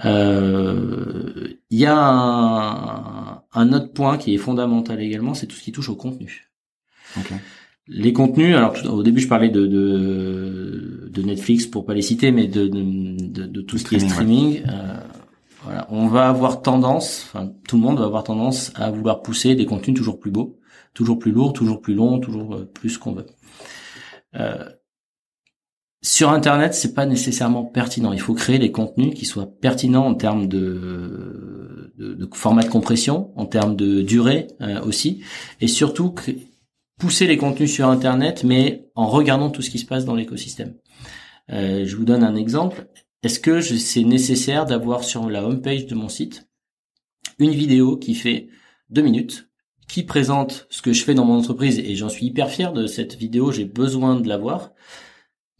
Euh, 0.04 1.54
il 1.70 1.78
y 1.78 1.86
a 1.86 3.42
un, 3.52 3.72
autre 3.72 3.92
point 3.92 4.18
qui 4.18 4.34
est 4.34 4.38
fondamental 4.38 5.00
également, 5.00 5.34
c'est 5.34 5.46
tout 5.46 5.56
ce 5.56 5.62
qui 5.62 5.72
touche 5.72 5.88
au 5.88 5.96
contenu. 5.96 6.50
Les 7.88 8.12
contenus, 8.12 8.54
alors 8.54 8.74
au 8.92 9.02
début 9.02 9.20
je 9.20 9.28
parlais 9.28 9.48
de, 9.48 9.66
de, 9.66 11.22
Netflix 11.22 11.66
pour 11.66 11.84
pas 11.84 11.94
les 11.94 12.02
citer, 12.02 12.30
mais 12.30 12.46
de, 12.46 12.68
de, 12.68 13.60
tout 13.60 13.76
ce 13.76 13.84
qui 13.84 13.96
est 13.96 13.98
streaming. 13.98 14.62
Euh, 14.68 14.98
on 15.88 16.06
va 16.08 16.28
avoir 16.28 16.62
tendance, 16.62 17.32
tout 17.66 17.76
le 17.76 17.82
monde 17.82 17.98
va 17.98 18.04
avoir 18.04 18.24
tendance 18.24 18.72
à 18.74 18.90
vouloir 18.90 19.22
pousser 19.22 19.54
des 19.54 19.66
contenus 19.66 19.96
toujours 19.96 20.18
plus 20.18 20.30
beaux, 20.30 20.58
toujours 20.94 21.18
plus 21.18 21.32
lourds, 21.32 21.52
toujours 21.52 21.80
plus 21.80 21.94
longs, 21.94 22.18
toujours 22.18 22.54
euh, 22.54 22.64
plus 22.64 22.98
qu'on 22.98 23.12
veut. 23.12 23.26
Euh, 24.34 24.68
sur 26.02 26.30
Internet, 26.30 26.74
c'est 26.74 26.94
pas 26.94 27.06
nécessairement 27.06 27.64
pertinent. 27.64 28.12
Il 28.12 28.20
faut 28.20 28.34
créer 28.34 28.58
des 28.58 28.70
contenus 28.70 29.14
qui 29.14 29.24
soient 29.24 29.50
pertinents 29.60 30.06
en 30.06 30.14
termes 30.14 30.46
de, 30.46 31.92
format 32.32 32.62
de 32.62 32.68
compression, 32.68 33.32
en 33.36 33.46
termes 33.46 33.76
de 33.76 34.02
durée 34.02 34.46
euh, 34.60 34.80
aussi, 34.82 35.22
et 35.60 35.66
surtout 35.66 36.14
pousser 36.98 37.26
les 37.26 37.36
contenus 37.36 37.72
sur 37.72 37.88
Internet, 37.88 38.44
mais 38.44 38.90
en 38.94 39.06
regardant 39.06 39.50
tout 39.50 39.62
ce 39.62 39.70
qui 39.70 39.78
se 39.78 39.86
passe 39.86 40.04
dans 40.04 40.14
l'écosystème. 40.14 40.74
Je 41.48 41.96
vous 41.96 42.04
donne 42.04 42.24
un 42.24 42.36
exemple. 42.36 42.88
Est-ce 43.22 43.40
que 43.40 43.60
c'est 43.60 44.04
nécessaire 44.04 44.64
d'avoir 44.64 45.02
sur 45.02 45.28
la 45.28 45.44
homepage 45.44 45.86
de 45.86 45.94
mon 45.94 46.08
site 46.08 46.48
une 47.38 47.50
vidéo 47.50 47.96
qui 47.96 48.14
fait 48.14 48.48
deux 48.90 49.02
minutes, 49.02 49.48
qui 49.88 50.02
présente 50.02 50.66
ce 50.70 50.82
que 50.82 50.92
je 50.92 51.04
fais 51.04 51.14
dans 51.14 51.24
mon 51.24 51.38
entreprise, 51.38 51.78
et 51.78 51.94
j'en 51.96 52.08
suis 52.08 52.26
hyper 52.26 52.50
fier 52.50 52.72
de 52.72 52.86
cette 52.86 53.16
vidéo, 53.16 53.52
j'ai 53.52 53.64
besoin 53.64 54.20
de 54.20 54.28
l'avoir. 54.28 54.72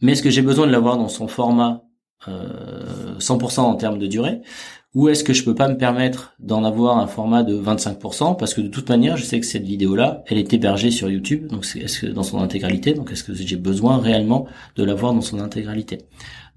Mais 0.01 0.13
est-ce 0.13 0.23
que 0.23 0.29
j'ai 0.29 0.41
besoin 0.41 0.67
de 0.67 0.71
l'avoir 0.71 0.97
dans 0.97 1.09
son 1.09 1.27
format 1.27 1.83
euh, 2.27 3.17
100% 3.17 3.59
en 3.59 3.75
termes 3.75 3.99
de 3.99 4.07
durée? 4.07 4.41
Ou 4.95 5.09
est-ce 5.09 5.23
que 5.23 5.33
je 5.33 5.43
peux 5.43 5.53
pas 5.53 5.67
me 5.67 5.77
permettre 5.77 6.33
d'en 6.39 6.63
avoir 6.63 6.97
un 6.97 7.05
format 7.05 7.43
de 7.43 7.55
25% 7.55 8.37
parce 8.37 8.55
que 8.55 8.61
de 8.61 8.69
toute 8.69 8.89
manière 8.89 9.17
je 9.17 9.23
sais 9.23 9.39
que 9.39 9.45
cette 9.45 9.63
vidéo 9.63 9.95
là 9.95 10.23
elle 10.25 10.39
est 10.39 10.51
hébergée 10.51 10.89
sur 10.89 11.11
YouTube. 11.11 11.45
Donc 11.45 11.63
est-ce 11.75 11.99
que 11.99 12.07
dans 12.07 12.23
son 12.23 12.39
intégralité? 12.39 12.95
Donc 12.95 13.11
est-ce 13.11 13.23
que 13.23 13.35
j'ai 13.35 13.55
besoin 13.55 13.99
réellement 13.99 14.47
de 14.77 14.83
l'avoir 14.83 15.13
dans 15.13 15.21
son 15.21 15.39
intégralité? 15.39 15.99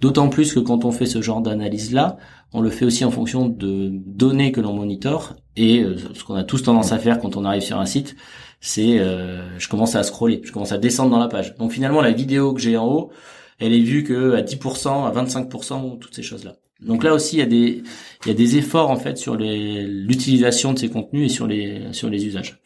D'autant 0.03 0.29
plus 0.29 0.53
que 0.53 0.59
quand 0.59 0.85
on 0.85 0.91
fait 0.91 1.07
ce 1.07 1.23
genre 1.23 1.41
d'analyse 1.41 1.93
là 1.93 2.19
on 2.53 2.61
le 2.61 2.71
fait 2.71 2.85
aussi 2.85 3.05
en 3.05 3.11
fonction 3.11 3.49
de 3.49 3.91
données 3.93 4.53
que 4.53 4.61
l'on 4.61 4.75
monitore 4.75 5.37
et 5.57 5.81
euh, 5.81 5.97
ce 6.15 6.25
qu'on 6.25 6.35
a 6.35 6.43
tous 6.43 6.65
tendance 6.65 6.93
à 6.93 6.99
faire 6.99 7.21
quand 7.21 7.37
on 7.37 7.45
arrive 7.45 7.63
sur 7.63 7.79
un 7.79 7.87
site 7.87 8.17
c'est 8.61 8.99
euh, 8.99 9.59
je 9.59 9.69
commence 9.69 9.95
à 9.95 10.03
scroller, 10.03 10.41
je 10.45 10.53
commence 10.53 10.73
à 10.73 10.79
descendre 10.79 11.11
dans 11.11 11.19
la 11.19 11.27
page. 11.27 11.57
Donc 11.57 11.73
finalement 11.73 12.01
la 12.01 12.13
vidéo 12.13 12.53
que 12.53 12.61
j'ai 12.61 12.77
en 12.77 12.87
haut, 12.87 13.11
elle 13.59 13.73
est 13.73 13.81
vue 13.81 14.05
que 14.05 14.35
à 14.35 14.43
10%, 14.43 15.05
à 15.05 15.25
25%, 15.25 15.99
toutes 15.99 16.15
ces 16.15 16.23
choses-là. 16.23 16.55
Donc 16.81 17.03
là 17.03 17.13
aussi 17.13 17.39
il 17.39 17.41
y 17.41 18.31
a 18.31 18.35
des 18.35 18.57
efforts 18.57 18.91
en 18.91 18.97
fait 18.97 19.19
sur 19.19 19.37
l'utilisation 19.37 20.73
de 20.73 20.79
ces 20.79 20.91
contenus 20.91 21.33
et 21.33 21.35
sur 21.35 21.47
les 21.47 22.27
usages. 22.27 22.61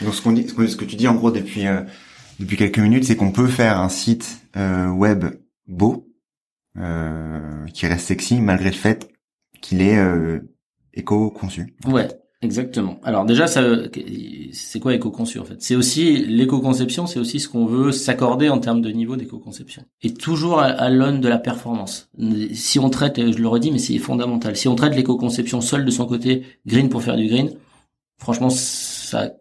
Donc 0.00 0.14
ce 0.14 0.76
que 0.76 0.84
tu 0.84 0.96
dis 0.96 1.06
en 1.06 1.14
gros 1.14 1.30
depuis 1.30 1.66
euh, 1.66 1.82
depuis 2.38 2.56
quelques 2.56 2.78
minutes, 2.78 3.04
c'est 3.04 3.16
qu'on 3.16 3.32
peut 3.32 3.48
faire 3.48 3.78
un 3.78 3.88
site 3.88 4.40
web 4.56 5.26
beau 5.68 6.09
qui 6.74 7.86
reste 7.86 8.06
sexy 8.06 8.40
malgré 8.40 8.70
le 8.70 8.76
fait 8.76 9.10
qu'il 9.60 9.82
est 9.82 9.98
éco-conçu. 10.94 11.74
Ouais, 11.86 12.08
Exactement. 12.42 12.98
Alors 13.04 13.26
déjà, 13.26 13.46
ça, 13.46 13.62
c'est 14.52 14.80
quoi 14.80 14.94
éco-conçu 14.94 15.38
en 15.38 15.44
fait? 15.44 15.60
C'est 15.60 15.76
aussi 15.76 16.24
l'éco-conception, 16.24 17.06
c'est 17.06 17.18
aussi 17.18 17.38
ce 17.38 17.48
qu'on 17.48 17.66
veut 17.66 17.92
s'accorder 17.92 18.48
en 18.48 18.58
termes 18.58 18.80
de 18.80 18.90
niveau 18.90 19.16
d'éco-conception. 19.16 19.84
Et 20.02 20.14
toujours 20.14 20.58
à, 20.58 20.88
l'aune 20.88 21.20
de 21.20 21.28
la 21.28 21.38
performance. 21.38 22.08
Si 22.54 22.78
on 22.78 22.88
traite, 22.88 23.20
je 23.32 23.38
le 23.38 23.46
redis, 23.46 23.70
mais 23.70 23.78
c'est 23.78 23.98
fondamental. 23.98 24.56
Si 24.56 24.68
on 24.68 24.74
traite 24.74 24.94
l'éco-conception 24.94 25.60
seule 25.60 25.84
de 25.84 25.90
son 25.90 26.06
côté, 26.06 26.44
green 26.66 26.88
pour 26.88 27.02
faire 27.02 27.16
du 27.16 27.26
green, 27.26 27.50
franchement, 28.16 28.48
ça 28.48 29.34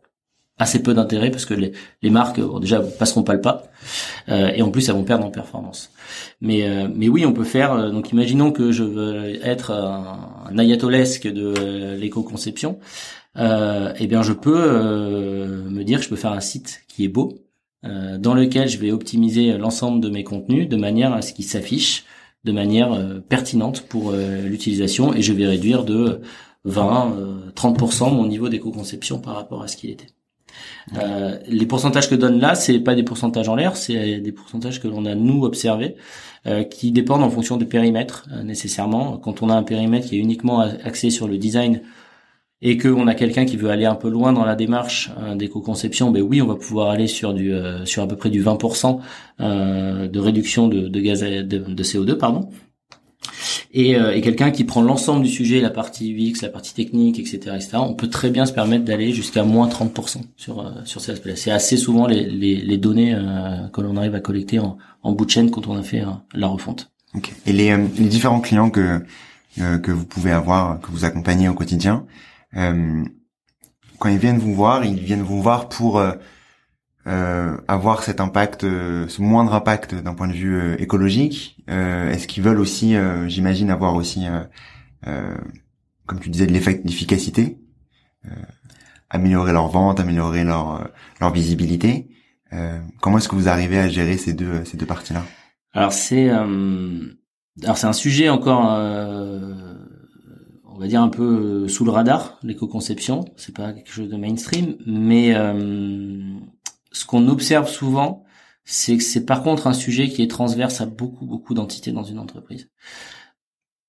assez 0.59 0.83
peu 0.83 0.93
d'intérêt 0.93 1.31
parce 1.31 1.45
que 1.45 1.53
les, 1.53 1.71
les 2.01 2.09
marques 2.09 2.39
bon, 2.39 2.59
déjà 2.59 2.81
passeront 2.81 3.23
pas 3.23 3.33
le 3.33 3.41
pas 3.41 3.63
euh, 4.27 4.51
et 4.53 4.61
en 4.61 4.69
plus 4.69 4.87
elles 4.89 4.95
vont 4.95 5.03
perdre 5.03 5.25
en 5.25 5.31
performance. 5.31 5.91
Mais 6.41 6.69
euh, 6.69 6.87
mais 6.93 7.07
oui, 7.09 7.25
on 7.25 7.33
peut 7.33 7.43
faire. 7.43 7.73
Euh, 7.73 7.89
donc 7.89 8.11
imaginons 8.11 8.51
que 8.51 8.71
je 8.71 8.83
veux 8.83 9.45
être 9.45 9.71
un, 9.71 10.45
un 10.49 10.57
ayatolesque 10.57 11.27
de 11.27 11.95
l'éco-conception. 11.95 12.79
Euh, 13.37 13.93
eh 13.99 14.07
bien, 14.07 14.21
je 14.21 14.33
peux 14.33 15.69
me 15.69 15.83
dire 15.83 15.99
que 15.99 16.03
je 16.03 16.09
peux 16.09 16.15
faire 16.15 16.33
un 16.33 16.41
site 16.41 16.81
qui 16.87 17.05
est 17.05 17.09
beau, 17.09 17.35
dans 17.83 18.33
lequel 18.33 18.67
je 18.67 18.77
vais 18.79 18.91
optimiser 18.91 19.57
l'ensemble 19.57 20.01
de 20.01 20.09
mes 20.09 20.23
contenus 20.23 20.67
de 20.67 20.75
manière 20.75 21.13
à 21.13 21.21
ce 21.21 21.31
qu'ils 21.31 21.45
s'affichent 21.45 22.05
de 22.43 22.51
manière 22.51 23.21
pertinente 23.29 23.81
pour 23.81 24.11
l'utilisation 24.11 25.13
et 25.13 25.21
je 25.21 25.31
vais 25.31 25.45
réduire 25.45 25.85
de 25.85 26.21
20, 26.65 27.51
30% 27.55 28.13
mon 28.13 28.25
niveau 28.25 28.49
d'éco-conception 28.49 29.19
par 29.19 29.35
rapport 29.35 29.61
à 29.61 29.67
ce 29.67 29.77
qu'il 29.77 29.91
était. 29.91 30.07
Euh, 30.97 31.37
les 31.47 31.65
pourcentages 31.65 32.09
que 32.09 32.15
donne 32.15 32.39
là, 32.39 32.55
c'est 32.55 32.79
pas 32.79 32.95
des 32.95 33.03
pourcentages 33.03 33.49
en 33.49 33.55
l'air, 33.55 33.75
c'est 33.77 34.19
des 34.19 34.31
pourcentages 34.31 34.81
que 34.81 34.87
l'on 34.87 35.05
a 35.05 35.15
nous 35.15 35.43
observés, 35.43 35.95
euh, 36.47 36.63
qui 36.63 36.91
dépendent 36.91 37.23
en 37.23 37.29
fonction 37.29 37.57
du 37.57 37.65
périmètre 37.65 38.27
euh, 38.31 38.43
nécessairement. 38.43 39.17
Quand 39.17 39.41
on 39.41 39.49
a 39.49 39.55
un 39.55 39.63
périmètre 39.63 40.07
qui 40.07 40.17
est 40.17 40.19
uniquement 40.19 40.59
axé 40.59 41.09
sur 41.09 41.27
le 41.27 41.37
design 41.37 41.81
et 42.61 42.77
qu'on 42.77 43.07
a 43.07 43.15
quelqu'un 43.15 43.45
qui 43.45 43.55
veut 43.55 43.69
aller 43.69 43.85
un 43.85 43.95
peu 43.95 44.09
loin 44.09 44.33
dans 44.33 44.43
la 44.43 44.55
démarche 44.55 45.11
d'éco-conception, 45.35 46.11
ben 46.11 46.21
oui, 46.21 46.41
on 46.41 46.47
va 46.47 46.55
pouvoir 46.55 46.89
aller 46.89 47.07
sur 47.07 47.33
du 47.33 47.53
sur 47.85 48.03
à 48.03 48.07
peu 48.07 48.17
près 48.17 48.29
du 48.29 48.43
20% 48.43 48.99
de 49.39 50.19
réduction 50.19 50.67
de, 50.67 50.89
de 50.89 50.99
gaz 50.99 51.21
de, 51.21 51.41
de 51.41 51.83
CO2, 51.83 52.17
pardon 52.17 52.49
et, 53.71 53.95
euh, 53.95 54.15
et 54.15 54.21
quelqu'un 54.21 54.49
qui 54.49 54.63
prend 54.63 54.81
l'ensemble 54.81 55.23
du 55.23 55.29
sujet, 55.29 55.61
la 55.61 55.69
partie 55.69 56.11
UX, 56.11 56.41
la 56.41 56.49
partie 56.49 56.73
technique, 56.73 57.19
etc., 57.19 57.55
etc., 57.55 57.69
on 57.73 57.93
peut 57.93 58.09
très 58.09 58.31
bien 58.31 58.45
se 58.47 58.53
permettre 58.53 58.83
d'aller 58.83 59.13
jusqu'à 59.13 59.43
moins 59.43 59.67
30% 59.67 60.21
sur 60.37 60.59
euh, 60.59 60.71
sur 60.85 61.01
ces 61.01 61.11
aspects-là. 61.11 61.35
C'est 61.35 61.51
assez 61.51 61.77
souvent 61.77 62.07
les, 62.07 62.25
les, 62.25 62.55
les 62.55 62.77
données 62.77 63.13
euh, 63.13 63.67
que 63.71 63.81
l'on 63.81 63.95
arrive 63.95 64.15
à 64.15 64.21
collecter 64.21 64.59
en, 64.59 64.77
en 65.03 65.11
bout 65.11 65.25
de 65.25 65.29
chaîne 65.29 65.51
quand 65.51 65.67
on 65.67 65.77
a 65.77 65.83
fait 65.83 66.03
la 66.33 66.47
refonte. 66.47 66.91
Okay. 67.13 67.33
Et 67.45 67.53
les, 67.53 67.75
les 67.77 68.07
différents 68.07 68.41
clients 68.41 68.69
que 68.69 69.01
que 69.57 69.91
vous 69.91 70.05
pouvez 70.05 70.31
avoir, 70.31 70.79
que 70.79 70.89
vous 70.89 71.03
accompagnez 71.03 71.49
au 71.49 71.53
quotidien, 71.53 72.05
quand 72.53 74.09
ils 74.09 74.17
viennent 74.17 74.37
vous 74.37 74.53
voir, 74.53 74.85
ils 74.85 74.97
viennent 74.97 75.23
vous 75.23 75.41
voir 75.41 75.67
pour 75.67 75.99
euh, 77.09 77.57
avoir 77.67 78.03
cet 78.03 78.19
impact, 78.19 78.65
euh, 78.65 79.07
ce 79.07 79.21
moindre 79.21 79.53
impact 79.53 79.95
d'un 79.95 80.13
point 80.13 80.27
de 80.27 80.33
vue 80.33 80.59
euh, 80.59 80.75
écologique 80.79 81.57
Est-ce 81.69 82.27
qu'ils 82.27 82.43
veulent 82.43 82.59
aussi, 82.59 82.95
j'imagine, 83.27 83.69
avoir 83.69 83.95
aussi, 83.95 84.25
comme 85.03 86.19
tu 86.19 86.29
disais, 86.29 86.47
de 86.47 86.51
l'efficacité, 86.51 87.59
améliorer 89.09 89.53
leur 89.53 89.67
vente, 89.67 89.99
améliorer 89.99 90.43
leur 90.43 90.89
leur 91.21 91.31
visibilité. 91.31 92.09
Comment 93.01 93.19
est-ce 93.19 93.29
que 93.29 93.35
vous 93.35 93.47
arrivez 93.47 93.77
à 93.79 93.87
gérer 93.87 94.17
ces 94.17 94.33
deux 94.33 94.65
ces 94.65 94.77
deux 94.77 94.87
parties-là? 94.87 95.23
Alors 95.73 95.93
c'est 95.93 96.29
alors 96.29 97.77
c'est 97.77 97.87
un 97.87 97.93
sujet 97.93 98.29
encore 98.29 98.63
on 100.65 100.79
va 100.79 100.87
dire 100.87 101.01
un 101.01 101.09
peu 101.09 101.67
sous 101.67 101.85
le 101.85 101.91
radar 101.91 102.39
l'éco-conception. 102.41 103.25
C'est 103.35 103.55
pas 103.55 103.73
quelque 103.73 103.91
chose 103.91 104.09
de 104.09 104.17
mainstream 104.17 104.75
mais 104.87 105.33
ce 106.91 107.05
qu'on 107.05 107.27
observe 107.27 107.69
souvent, 107.69 108.23
c'est 108.69 108.99
c'est 108.99 109.25
par 109.25 109.41
contre 109.41 109.65
un 109.65 109.73
sujet 109.73 110.09
qui 110.09 110.21
est 110.21 110.27
transverse 110.27 110.79
à 110.79 110.85
beaucoup 110.85 111.25
beaucoup 111.25 111.55
d'entités 111.55 111.91
dans 111.91 112.03
une 112.03 112.19
entreprise. 112.19 112.69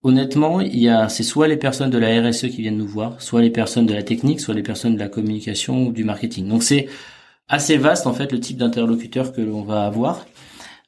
Honnêtement, 0.02 0.62
il 0.62 0.78
y 0.78 0.88
a 0.88 1.10
c'est 1.10 1.22
soit 1.22 1.48
les 1.48 1.58
personnes 1.58 1.90
de 1.90 1.98
la 1.98 2.22
RSE 2.22 2.48
qui 2.48 2.62
viennent 2.62 2.78
nous 2.78 2.86
voir, 2.86 3.20
soit 3.20 3.42
les 3.42 3.50
personnes 3.50 3.84
de 3.84 3.92
la 3.92 4.02
technique, 4.02 4.40
soit 4.40 4.54
les 4.54 4.62
personnes 4.62 4.94
de 4.94 4.98
la 4.98 5.10
communication 5.10 5.86
ou 5.86 5.92
du 5.92 6.04
marketing. 6.04 6.48
Donc 6.48 6.62
c'est 6.62 6.88
assez 7.48 7.76
vaste 7.76 8.06
en 8.06 8.14
fait 8.14 8.32
le 8.32 8.40
type 8.40 8.56
d'interlocuteur 8.56 9.32
que 9.34 9.42
l'on 9.42 9.62
va 9.62 9.84
avoir. 9.84 10.26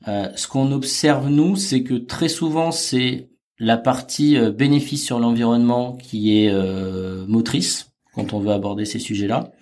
Euh, 0.09 0.29
ce 0.37 0.49
qu'on 0.49 0.73
observe 0.73 1.29
nous, 1.29 1.57
c'est 1.57 1.83
que 1.83 1.95
très 1.95 2.29
souvent 2.29 2.73
c'est 2.73 3.29
la 3.59 3.77
partie 3.77 4.39
euh, 4.39 4.51
bénéfice 4.51 5.05
sur 5.05 5.19
l'environnement 5.21 5.97
qui 5.97 6.39
est 6.39 6.51
euh, 6.51 7.27
motrice 7.27 7.93
quand 8.15 8.33
on 8.33 8.41
veut 8.41 8.53
aborder 8.53 8.87
ces 8.87 8.99
sujets-là. 8.99 9.53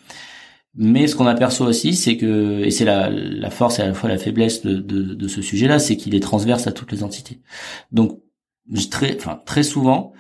Mais 0.75 1.07
ce 1.09 1.17
qu'on 1.17 1.27
aperçoit 1.27 1.67
aussi, 1.67 1.95
c'est 1.95 2.17
que, 2.17 2.63
et 2.65 2.71
c'est 2.71 2.85
la, 2.85 3.11
la, 3.11 3.51
force 3.51 3.79
et 3.79 3.83
à 3.83 3.89
la 3.89 3.95
fois 3.95 4.09
la 4.09 4.19
faiblesse 4.19 4.63
de, 4.63 4.77
de, 4.77 5.15
de 5.15 5.29
ce 5.29 5.43
sujet-là, 5.43 5.79
c'est 5.79 5.97
qu'il 5.97 6.15
est 6.15 6.21
transverse 6.21 6.67
à 6.67 6.73
toutes 6.73 6.93
les 6.93 7.03
entités. 7.03 7.41
Donc, 7.91 8.21
très, 8.91 9.17
enfin, 9.17 9.41
très 9.45 9.65
souvent, 9.65 10.13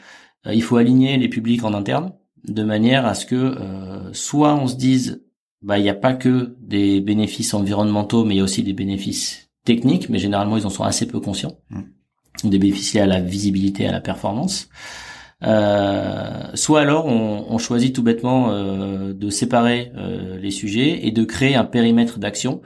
euh, 0.47 0.55
il 0.55 0.63
faut 0.63 0.77
aligner 0.77 1.17
les 1.19 1.29
publics 1.29 1.65
en 1.65 1.73
interne 1.73 2.13
de 2.45 2.63
manière 2.63 3.07
à 3.07 3.15
ce 3.15 3.27
que 3.27 3.37
euh, 3.37 4.13
soit 4.13 4.55
on 4.55 4.67
se 4.67 4.77
dise, 4.77 5.23
bah, 5.63 5.79
il 5.79 5.83
n'y 5.83 5.91
a 5.91 5.95
pas 5.95 6.15
que 6.15 6.57
des 6.61 7.01
bénéfices 7.01 7.55
environnementaux, 7.55 8.25
mais 8.25 8.35
il 8.35 8.39
y 8.39 8.41
a 8.41 8.45
aussi 8.45 8.63
des 8.63 8.73
bénéfices 8.73 9.51
techniques, 9.65 10.09
mais 10.09 10.19
généralement 10.19 10.57
ils 10.57 10.67
en 10.67 10.71
sont 10.71 10.85
assez 10.85 11.07
peu 11.07 11.21
conscients. 11.21 11.59
Mmh. 11.71 12.49
Des 12.49 12.59
bénéfices 12.59 12.95
liés 12.95 13.01
à 13.01 13.07
la 13.07 13.21
visibilité, 13.21 13.87
à 13.87 13.93
la 13.93 14.01
performance. 14.01 14.69
Euh, 15.43 16.51
soit 16.55 16.81
alors 16.81 17.07
on, 17.07 17.47
on, 17.49 17.59
choisit 17.59 17.95
tout 17.95 18.03
bêtement 18.03 18.51
euh, 18.51 19.15
de 19.15 19.31
séparer 19.31 19.91
euh, 19.97 20.39
les 20.39 20.51
sujets 20.51 21.07
et 21.07 21.13
de 21.13 21.25
créer 21.25 21.55
un 21.55 21.65
périmètre 21.65 22.19
d'action 22.19 22.61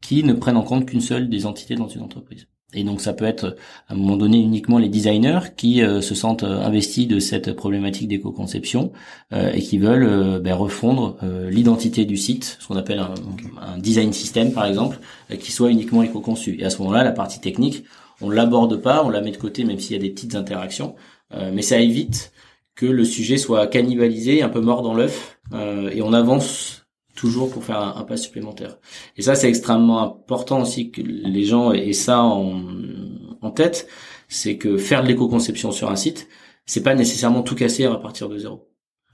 qui 0.00 0.24
ne 0.24 0.32
prenne 0.32 0.56
en 0.56 0.62
compte 0.62 0.86
qu'une 0.86 1.00
seule 1.00 1.28
des 1.28 1.46
entités 1.46 1.76
dans 1.76 1.86
une 1.86 2.02
entreprise. 2.02 2.48
Et 2.74 2.82
donc 2.84 3.00
ça 3.00 3.12
peut 3.12 3.24
être 3.24 3.56
à 3.88 3.94
un 3.94 3.96
moment 3.96 4.16
donné 4.16 4.38
uniquement 4.38 4.78
les 4.78 4.88
designers 4.88 5.54
qui 5.56 5.80
se 5.80 6.14
sentent 6.14 6.44
investis 6.44 7.08
de 7.08 7.18
cette 7.18 7.54
problématique 7.54 8.08
d'éco-conception 8.08 8.92
et 9.32 9.62
qui 9.62 9.78
veulent 9.78 10.38
ben, 10.40 10.52
refondre 10.52 11.16
l'identité 11.48 12.04
du 12.04 12.18
site, 12.18 12.58
ce 12.60 12.68
qu'on 12.68 12.76
appelle 12.76 12.98
un, 12.98 13.14
un, 13.62 13.78
design 13.78 14.12
system 14.12 14.52
par 14.52 14.66
exemple, 14.66 15.00
qui 15.40 15.50
soit 15.50 15.70
uniquement 15.70 16.02
éco-conçu. 16.02 16.58
Et 16.60 16.64
à 16.66 16.68
ce 16.68 16.76
moment-là, 16.82 17.04
la 17.04 17.12
partie 17.12 17.40
technique, 17.40 17.84
on 18.20 18.28
l'aborde 18.28 18.76
pas, 18.82 19.02
on 19.02 19.08
la 19.08 19.22
met 19.22 19.30
de 19.30 19.36
côté 19.36 19.64
même 19.64 19.78
s'il 19.78 19.96
y 19.96 19.98
a 19.98 20.02
des 20.02 20.10
petites 20.10 20.34
interactions. 20.34 20.94
Euh, 21.32 21.50
mais 21.52 21.62
ça 21.62 21.78
évite 21.78 22.32
que 22.74 22.86
le 22.86 23.04
sujet 23.04 23.38
soit 23.38 23.66
cannibalisé, 23.66 24.42
un 24.42 24.48
peu 24.48 24.60
mort 24.60 24.82
dans 24.82 24.94
l'œuf, 24.94 25.38
euh, 25.52 25.90
et 25.90 26.00
on 26.02 26.12
avance 26.12 26.86
toujours 27.14 27.50
pour 27.50 27.64
faire 27.64 27.80
un, 27.80 28.04
pas 28.04 28.16
supplémentaire. 28.16 28.78
Et 29.16 29.22
ça, 29.22 29.34
c'est 29.34 29.48
extrêmement 29.48 30.00
important 30.00 30.62
aussi 30.62 30.90
que 30.90 31.02
les 31.02 31.44
gens 31.44 31.72
aient 31.72 31.92
ça 31.92 32.22
en, 32.22 32.62
en 33.42 33.50
tête, 33.50 33.88
c'est 34.28 34.56
que 34.56 34.76
faire 34.76 35.02
de 35.02 35.08
l'éco-conception 35.08 35.72
sur 35.72 35.90
un 35.90 35.96
site, 35.96 36.28
c'est 36.66 36.82
pas 36.82 36.94
nécessairement 36.94 37.42
tout 37.42 37.56
casser 37.56 37.84
à 37.84 37.96
partir 37.96 38.28
de 38.28 38.38
zéro. 38.38 38.68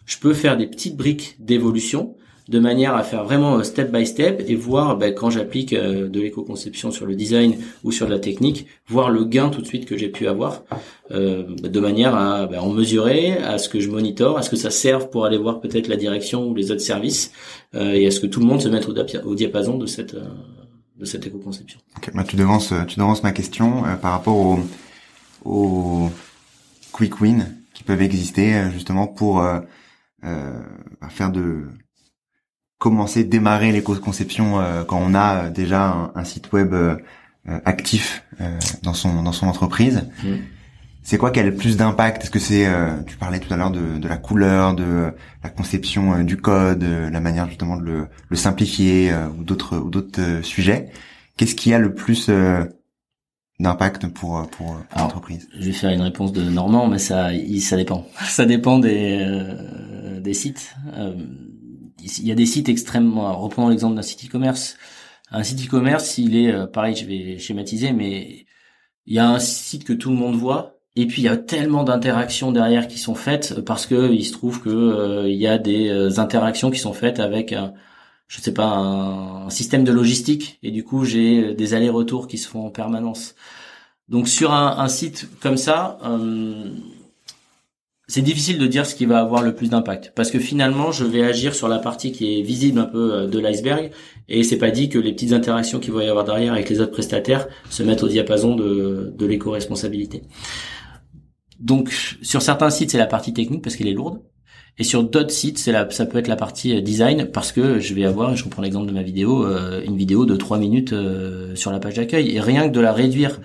Je 0.04 0.18
peux 0.18 0.34
faire 0.34 0.58
des 0.58 0.66
petites 0.66 0.96
briques 0.96 1.36
d'évolution, 1.38 2.16
de 2.48 2.58
manière 2.58 2.94
à 2.94 3.02
faire 3.02 3.24
vraiment 3.24 3.56
euh, 3.56 3.62
step 3.62 3.90
by 3.90 4.06
step 4.06 4.44
et 4.46 4.54
voir 4.54 4.96
ben, 4.96 5.14
quand 5.14 5.30
j'applique 5.30 5.72
euh, 5.72 6.08
de 6.08 6.20
l'éco-conception 6.20 6.90
sur 6.90 7.06
le 7.06 7.14
design 7.14 7.56
ou 7.84 7.92
sur 7.92 8.08
la 8.08 8.18
technique, 8.18 8.66
voir 8.86 9.10
le 9.10 9.24
gain 9.24 9.48
tout 9.48 9.62
de 9.62 9.66
suite 9.66 9.86
que 9.86 9.96
j'ai 9.96 10.08
pu 10.08 10.28
avoir, 10.28 10.62
euh, 11.10 11.44
de 11.56 11.80
manière 11.80 12.14
à 12.14 12.46
ben, 12.46 12.60
en 12.60 12.70
mesurer, 12.70 13.38
à 13.38 13.56
ce 13.58 13.68
que 13.68 13.80
je 13.80 13.88
monitore, 13.88 14.36
à 14.36 14.42
ce 14.42 14.50
que 14.50 14.56
ça 14.56 14.70
serve 14.70 15.08
pour 15.08 15.24
aller 15.24 15.38
voir 15.38 15.60
peut-être 15.60 15.88
la 15.88 15.96
direction 15.96 16.46
ou 16.46 16.54
les 16.54 16.70
autres 16.70 16.82
services, 16.82 17.32
et 17.74 18.06
à 18.06 18.10
ce 18.12 18.20
que 18.20 18.26
tout 18.26 18.38
le 18.38 18.46
monde 18.46 18.60
se 18.60 18.68
mette 18.68 18.88
au, 18.88 19.34
diapason 19.34 19.78
de 19.78 19.86
cette 19.86 20.14
de 20.14 21.04
cette 21.04 21.26
éco-conception. 21.26 21.80
Okay, 21.96 22.12
bah, 22.14 22.22
tu 22.22 22.36
devances 22.36 22.72
tu 22.86 23.00
devances 23.00 23.24
ma 23.24 23.32
question 23.32 23.82
par 24.00 24.12
rapport 24.12 24.36
aux 24.36 24.60
au 25.44 26.08
quick 26.92 27.20
win 27.20 27.52
qui 27.74 27.82
peuvent 27.82 28.02
exister 28.02 28.70
justement 28.72 29.08
pour 29.08 29.44
faire 30.22 31.32
de 31.32 31.64
commencer, 32.84 33.24
démarrer 33.24 33.72
l'éco-conception 33.72 34.60
euh, 34.60 34.84
quand 34.84 35.00
on 35.00 35.14
a 35.14 35.44
euh, 35.44 35.50
déjà 35.50 36.12
un, 36.14 36.24
site 36.24 36.52
web 36.52 36.74
euh, 36.74 36.96
actif 37.64 38.22
dans 38.82 38.92
son 38.92 39.22
dans 39.22 39.32
son 39.32 39.46
entreprise. 39.46 40.02
Mm. 40.22 40.34
C'est 41.02 41.16
quoi 41.16 41.30
qui 41.30 41.40
a 41.40 41.42
le 41.42 41.54
plus 41.54 41.78
d'impact? 41.78 42.24
Est-ce 42.24 42.30
que 42.30 42.38
c'est, 42.38 42.66
tu 43.06 43.18
parlais 43.18 43.38
tout 43.38 43.52
à 43.52 43.58
l'heure 43.58 43.70
de, 43.70 43.98
de, 43.98 44.08
la 44.08 44.16
couleur, 44.16 44.74
de 44.74 45.12
la 45.42 45.50
conception 45.50 46.22
du 46.22 46.38
code, 46.38 46.82
la 46.82 47.20
manière 47.20 47.46
justement 47.46 47.76
de 47.76 47.82
le, 47.82 48.06
le 48.30 48.36
simplifier 48.36 49.12
ou 49.38 49.44
d'autres 49.44 49.76
ou 49.76 49.90
d'autres 49.90 50.40
sujets? 50.42 50.88
Qu'est-ce 51.36 51.54
qui 51.54 51.74
a 51.74 51.78
le 51.78 51.92
plus 51.92 52.30
d'impact 53.60 54.06
pour 54.06 54.48
pour, 54.48 54.78
pour 54.78 54.98
l'entreprise? 54.98 55.46
Je 55.60 55.66
vais 55.66 55.72
faire 55.72 55.90
une 55.90 56.00
réponse 56.00 56.32
de 56.32 56.42
Normand, 56.42 56.88
mais 56.88 56.98
ça 56.98 57.28
ça 57.60 57.76
dépend. 57.76 58.06
Ça 58.24 58.46
dépend 58.46 58.78
des 58.78 59.26
des 60.22 60.34
sites 60.34 60.74
il 62.18 62.26
y 62.26 62.32
a 62.32 62.34
des 62.34 62.46
sites 62.46 62.68
extrêmement. 62.68 63.38
Reprenons 63.38 63.68
l'exemple 63.68 63.96
d'un 63.96 64.02
site 64.02 64.26
e-commerce. 64.26 64.76
Un 65.30 65.42
site 65.42 65.66
e-commerce, 65.66 66.18
il 66.18 66.36
est 66.36 66.52
euh, 66.52 66.66
pareil, 66.66 66.94
je 66.96 67.06
vais 67.06 67.38
schématiser, 67.38 67.92
mais 67.92 68.46
il 69.06 69.14
y 69.14 69.18
a 69.18 69.28
un 69.28 69.38
site 69.38 69.84
que 69.84 69.92
tout 69.92 70.10
le 70.10 70.16
monde 70.16 70.36
voit, 70.36 70.78
et 70.96 71.06
puis 71.06 71.22
il 71.22 71.24
y 71.24 71.28
a 71.28 71.36
tellement 71.36 71.84
d'interactions 71.84 72.52
derrière 72.52 72.88
qui 72.88 72.98
sont 72.98 73.14
faites 73.14 73.60
parce 73.62 73.86
que 73.86 74.12
il 74.12 74.24
se 74.24 74.32
trouve 74.32 74.60
que 74.62 74.70
euh, 74.70 75.28
il 75.28 75.36
y 75.36 75.46
a 75.46 75.58
des 75.58 75.88
euh, 75.90 76.20
interactions 76.20 76.70
qui 76.70 76.78
sont 76.78 76.92
faites 76.92 77.20
avec 77.20 77.52
un, 77.52 77.74
je 78.28 78.40
sais 78.40 78.54
pas 78.54 78.66
un, 78.66 79.50
système 79.50 79.84
de 79.84 79.92
logistique 79.92 80.58
et 80.62 80.70
du 80.70 80.84
coup 80.84 81.04
j'ai 81.04 81.54
des 81.54 81.74
allers-retours 81.74 82.28
qui 82.28 82.38
se 82.38 82.48
font 82.48 82.66
en 82.66 82.70
permanence. 82.70 83.34
Donc 84.08 84.28
sur 84.28 84.52
un 84.52 84.88
site 84.88 85.28
comme 85.40 85.56
ça, 85.56 85.98
c'est 88.06 88.22
difficile 88.22 88.58
de 88.58 88.66
dire 88.66 88.84
ce 88.84 88.94
qui 88.94 89.06
va 89.06 89.18
avoir 89.18 89.42
le 89.42 89.54
plus 89.54 89.70
d'impact 89.70 90.12
parce 90.14 90.30
que 90.30 90.38
finalement 90.38 90.92
je 90.92 91.04
vais 91.04 91.22
agir 91.22 91.54
sur 91.54 91.68
la 91.68 91.78
partie 91.78 92.12
qui 92.12 92.38
est 92.38 92.42
visible 92.42 92.78
un 92.78 92.84
peu 92.84 93.14
euh, 93.14 93.26
de 93.26 93.38
l'iceberg 93.38 93.90
et 94.28 94.42
c'est 94.44 94.58
pas 94.58 94.70
dit 94.70 94.88
que 94.88 94.98
les 94.98 95.12
petites 95.12 95.32
interactions 95.32 95.80
qu'il 95.80 95.92
va 95.92 96.04
y 96.04 96.08
avoir 96.08 96.24
derrière 96.24 96.52
avec 96.52 96.68
les 96.68 96.80
autres 96.80 96.92
prestataires 96.92 97.48
se 97.70 97.82
mettent 97.82 98.02
au 98.02 98.08
diapason 98.08 98.56
de, 98.56 99.14
de 99.16 99.26
l'éco-responsabilité. 99.26 100.22
Donc 101.60 101.90
sur 102.20 102.42
certains 102.42 102.70
sites 102.70 102.90
c'est 102.90 102.98
la 102.98 103.06
partie 103.06 103.32
technique 103.32 103.62
parce 103.62 103.76
qu'elle 103.76 103.88
est 103.88 103.94
lourde 103.94 104.20
et 104.76 104.84
sur 104.84 105.02
d'autres 105.02 105.30
sites 105.30 105.58
c'est 105.58 105.72
la, 105.72 105.88
ça 105.90 106.04
peut 106.04 106.18
être 106.18 106.28
la 106.28 106.36
partie 106.36 106.76
euh, 106.76 106.82
design 106.82 107.30
parce 107.32 107.52
que 107.52 107.78
je 107.78 107.94
vais 107.94 108.04
avoir, 108.04 108.36
je 108.36 108.44
reprends 108.44 108.60
l'exemple 108.60 108.86
de 108.86 108.92
ma 108.92 109.02
vidéo, 109.02 109.46
euh, 109.46 109.82
une 109.82 109.96
vidéo 109.96 110.26
de 110.26 110.36
3 110.36 110.58
minutes 110.58 110.94
sur 111.54 111.70
la 111.72 111.78
page 111.78 111.94
d'accueil 111.94 112.36
et 112.36 112.40
rien 112.40 112.68
que 112.68 112.74
de 112.74 112.80
la 112.80 112.92
réduire 112.92 113.40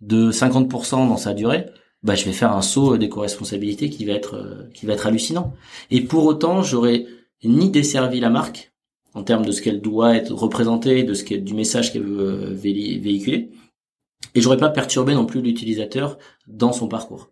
de 0.00 0.30
50% 0.30 1.08
dans 1.08 1.16
sa 1.16 1.34
durée, 1.34 1.66
bah 2.04 2.14
je 2.14 2.24
vais 2.26 2.32
faire 2.32 2.52
un 2.52 2.62
saut 2.62 2.96
d'éco-responsabilité 2.98 3.90
qui 3.90 4.04
va 4.04 4.12
être 4.12 4.34
euh, 4.34 4.70
qui 4.74 4.86
va 4.86 4.92
être 4.92 5.06
hallucinant. 5.06 5.54
Et 5.90 6.02
pour 6.02 6.24
autant, 6.26 6.62
j'aurais 6.62 7.06
ni 7.42 7.70
desservi 7.70 8.20
la 8.20 8.30
marque 8.30 8.72
en 9.14 9.22
termes 9.22 9.46
de 9.46 9.52
ce 9.52 9.62
qu'elle 9.62 9.80
doit 9.80 10.14
être 10.14 10.32
représentée, 10.32 11.02
de 11.02 11.14
ce 11.14 11.34
du 11.34 11.54
message 11.54 11.92
qu'elle 11.92 12.04
veut 12.04 12.52
euh, 12.52 12.54
véhiculer, 12.54 13.50
et 14.34 14.40
j'aurais 14.40 14.56
pas 14.56 14.70
perturbé 14.70 15.14
non 15.14 15.26
plus 15.26 15.40
l'utilisateur 15.40 16.18
dans 16.46 16.72
son 16.72 16.88
parcours. 16.88 17.30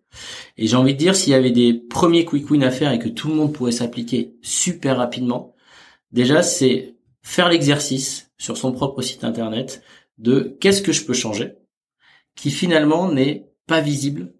Et 0.56 0.66
j'ai 0.66 0.76
envie 0.76 0.94
de 0.94 0.98
dire, 0.98 1.16
s'il 1.16 1.32
y 1.32 1.37
avait 1.37 1.50
des 1.50 1.74
premiers 1.74 2.24
quick 2.24 2.50
wins 2.50 2.62
à 2.62 2.70
faire 2.70 2.92
et 2.92 2.98
que 2.98 3.08
tout 3.08 3.28
le 3.28 3.35
monde 3.35 3.52
pourrait 3.52 3.72
s'appliquer 3.72 4.35
super 4.42 4.96
rapidement, 4.96 5.54
déjà 6.12 6.42
c'est 6.42 6.94
faire 7.22 7.48
l'exercice 7.48 8.30
sur 8.38 8.56
son 8.56 8.72
propre 8.72 9.02
site 9.02 9.24
internet 9.24 9.82
de 10.18 10.56
qu'est-ce 10.61 10.82
que 10.82 10.92
je 10.92 11.04
peux 11.04 11.14
changer, 11.14 11.54
qui 12.37 12.50
finalement 12.50 13.11
n'est 13.11 13.48
pas 13.66 13.80
visible 13.80 14.32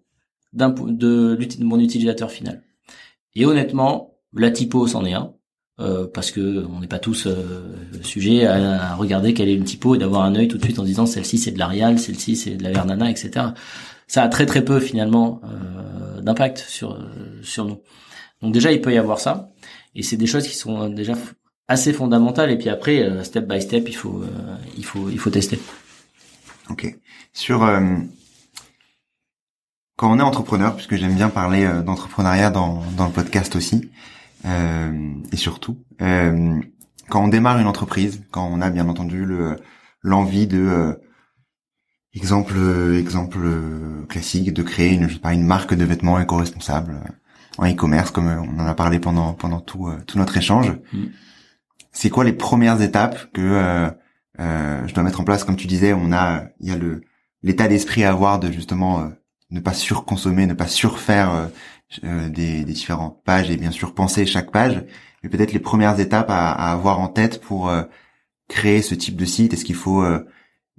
de, 0.53 1.35
de 1.35 1.63
mon 1.63 1.79
utilisateur 1.79 2.31
final. 2.31 2.63
Et 3.35 3.45
honnêtement, 3.45 4.15
la 4.33 4.51
typo 4.51 4.87
c'en 4.87 5.05
est 5.05 5.13
un. 5.13 5.33
Euh, 5.79 6.05
parce 6.05 6.29
que 6.29 6.63
on 6.69 6.81
n'est 6.81 6.87
pas 6.87 6.99
tous 6.99 7.25
euh, 7.25 7.75
sujets 8.03 8.45
à, 8.45 8.93
regarder 8.93 9.33
quelle 9.33 9.49
est 9.49 9.55
une 9.55 9.63
typo 9.63 9.95
et 9.95 9.97
d'avoir 9.97 10.21
un 10.21 10.35
œil 10.35 10.47
tout 10.47 10.59
de 10.59 10.63
suite 10.63 10.77
en 10.77 10.83
disant 10.83 11.07
celle-ci 11.07 11.39
c'est 11.39 11.49
de 11.49 11.57
l'Arial, 11.57 11.97
celle-ci 11.97 12.35
c'est 12.35 12.51
de 12.51 12.63
la 12.63 12.71
Vernana, 12.71 13.09
etc. 13.09 13.47
Ça 14.05 14.21
a 14.21 14.27
très 14.27 14.45
très 14.45 14.63
peu 14.63 14.79
finalement 14.79 15.41
euh, 15.45 16.21
d'impact 16.21 16.59
sur 16.59 17.03
sur 17.41 17.65
nous. 17.65 17.81
Donc 18.43 18.53
déjà 18.53 18.71
il 18.71 18.81
peut 18.81 18.93
y 18.93 18.99
avoir 18.99 19.19
ça 19.19 19.49
et 19.95 20.03
c'est 20.03 20.15
des 20.15 20.27
choses 20.27 20.47
qui 20.47 20.55
sont 20.55 20.89
déjà 20.89 21.13
assez 21.67 21.91
fondamentales 21.91 22.51
et 22.51 22.57
puis 22.59 22.69
après 22.69 23.23
step 23.23 23.47
by 23.47 23.59
step 23.59 23.89
il 23.89 23.95
faut 23.95 24.23
il 24.77 24.85
faut 24.85 25.09
il 25.09 25.17
faut 25.17 25.31
tester. 25.31 25.57
Ok. 26.69 26.95
Sur 27.33 27.67
quand 29.95 30.11
on 30.11 30.19
est 30.19 30.23
entrepreneur, 30.23 30.75
puisque 30.75 30.95
j'aime 30.95 31.15
bien 31.15 31.29
parler 31.29 31.65
euh, 31.65 31.81
d'entrepreneuriat 31.81 32.49
dans, 32.49 32.83
dans 32.97 33.05
le 33.05 33.11
podcast 33.11 33.55
aussi, 33.55 33.91
euh, 34.45 35.13
et 35.31 35.37
surtout, 35.37 35.77
euh, 36.01 36.59
quand 37.09 37.23
on 37.23 37.27
démarre 37.27 37.59
une 37.59 37.67
entreprise, 37.67 38.23
quand 38.31 38.47
on 38.51 38.61
a 38.61 38.69
bien 38.69 38.89
entendu 38.89 39.25
le 39.25 39.57
l'envie 40.01 40.47
de 40.47 40.59
euh, 40.59 40.93
exemple 42.13 42.55
exemple 42.97 43.39
classique 44.09 44.53
de 44.53 44.63
créer 44.63 44.93
une 44.93 45.07
je 45.07 45.13
sais 45.13 45.19
pas 45.19 45.33
une 45.33 45.45
marque 45.45 45.73
de 45.73 45.85
vêtements 45.85 46.19
éco-responsable 46.19 46.99
en 47.57 47.71
e-commerce 47.71 48.11
comme 48.11 48.27
on 48.27 48.59
en 48.59 48.67
a 48.67 48.75
parlé 48.75 48.99
pendant 48.99 49.33
pendant 49.33 49.61
tout 49.61 49.89
tout 50.07 50.17
notre 50.17 50.35
échange. 50.37 50.73
Mm. 50.91 51.05
C'est 51.91 52.09
quoi 52.09 52.23
les 52.23 52.33
premières 52.33 52.81
étapes 52.81 53.31
que 53.33 53.89
je 54.37 54.93
dois 54.93 55.03
mettre 55.03 55.21
en 55.21 55.23
place? 55.23 55.43
Comme 55.43 55.55
tu 55.55 55.67
disais, 55.67 55.93
on 55.93 56.11
a 56.11 56.43
il 56.59 56.67
y 56.67 56.71
a 56.71 56.77
le 56.77 57.01
l'état 57.43 57.67
d'esprit 57.67 58.03
à 58.03 58.09
avoir 58.09 58.39
de 58.39 58.51
justement 58.51 59.09
ne 59.53 59.59
pas 59.59 59.73
surconsommer, 59.73 60.47
ne 60.47 60.53
pas 60.53 60.67
surfaire 60.67 61.33
euh, 61.33 61.47
euh, 62.03 62.29
des, 62.29 62.63
des, 62.63 62.73
différentes 62.73 63.23
pages 63.23 63.49
et 63.51 63.55
bien 63.55 63.71
sûr 63.71 63.93
penser 63.93 64.25
chaque 64.25 64.51
page, 64.51 64.83
mais 65.21 65.29
peut-être 65.29 65.53
les 65.53 65.59
premières 65.59 65.99
étapes 65.99 66.29
à, 66.29 66.51
avoir 66.71 66.99
en 66.99 67.07
tête 67.07 67.39
pour 67.39 67.69
euh, 67.69 67.83
créer 68.49 68.81
ce 68.81 68.95
type 68.95 69.15
de 69.15 69.25
site. 69.25 69.53
Est-ce 69.53 69.63
qu'il 69.63 69.75
faut 69.75 70.03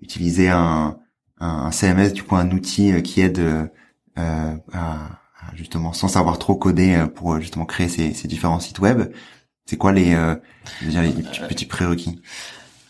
utiliser 0.00 0.48
un, 0.48 0.98
un, 1.38 1.70
CMS, 1.70 2.12
du 2.12 2.22
coup 2.22 2.36
un 2.36 2.50
outil 2.50 3.02
qui 3.02 3.20
aide 3.20 3.70
à, 4.16 4.56
justement 5.54 5.92
sans 5.92 6.08
savoir 6.08 6.38
trop 6.38 6.56
coder 6.56 7.06
pour 7.14 7.40
justement 7.40 7.64
créer 7.64 7.88
ces, 7.88 8.12
ces 8.12 8.28
différents 8.28 8.60
sites 8.60 8.80
web? 8.80 9.12
C'est 9.66 9.78
quoi 9.78 9.92
les, 9.92 10.14
les 10.82 11.48
petits 11.48 11.66
prérequis? 11.66 12.20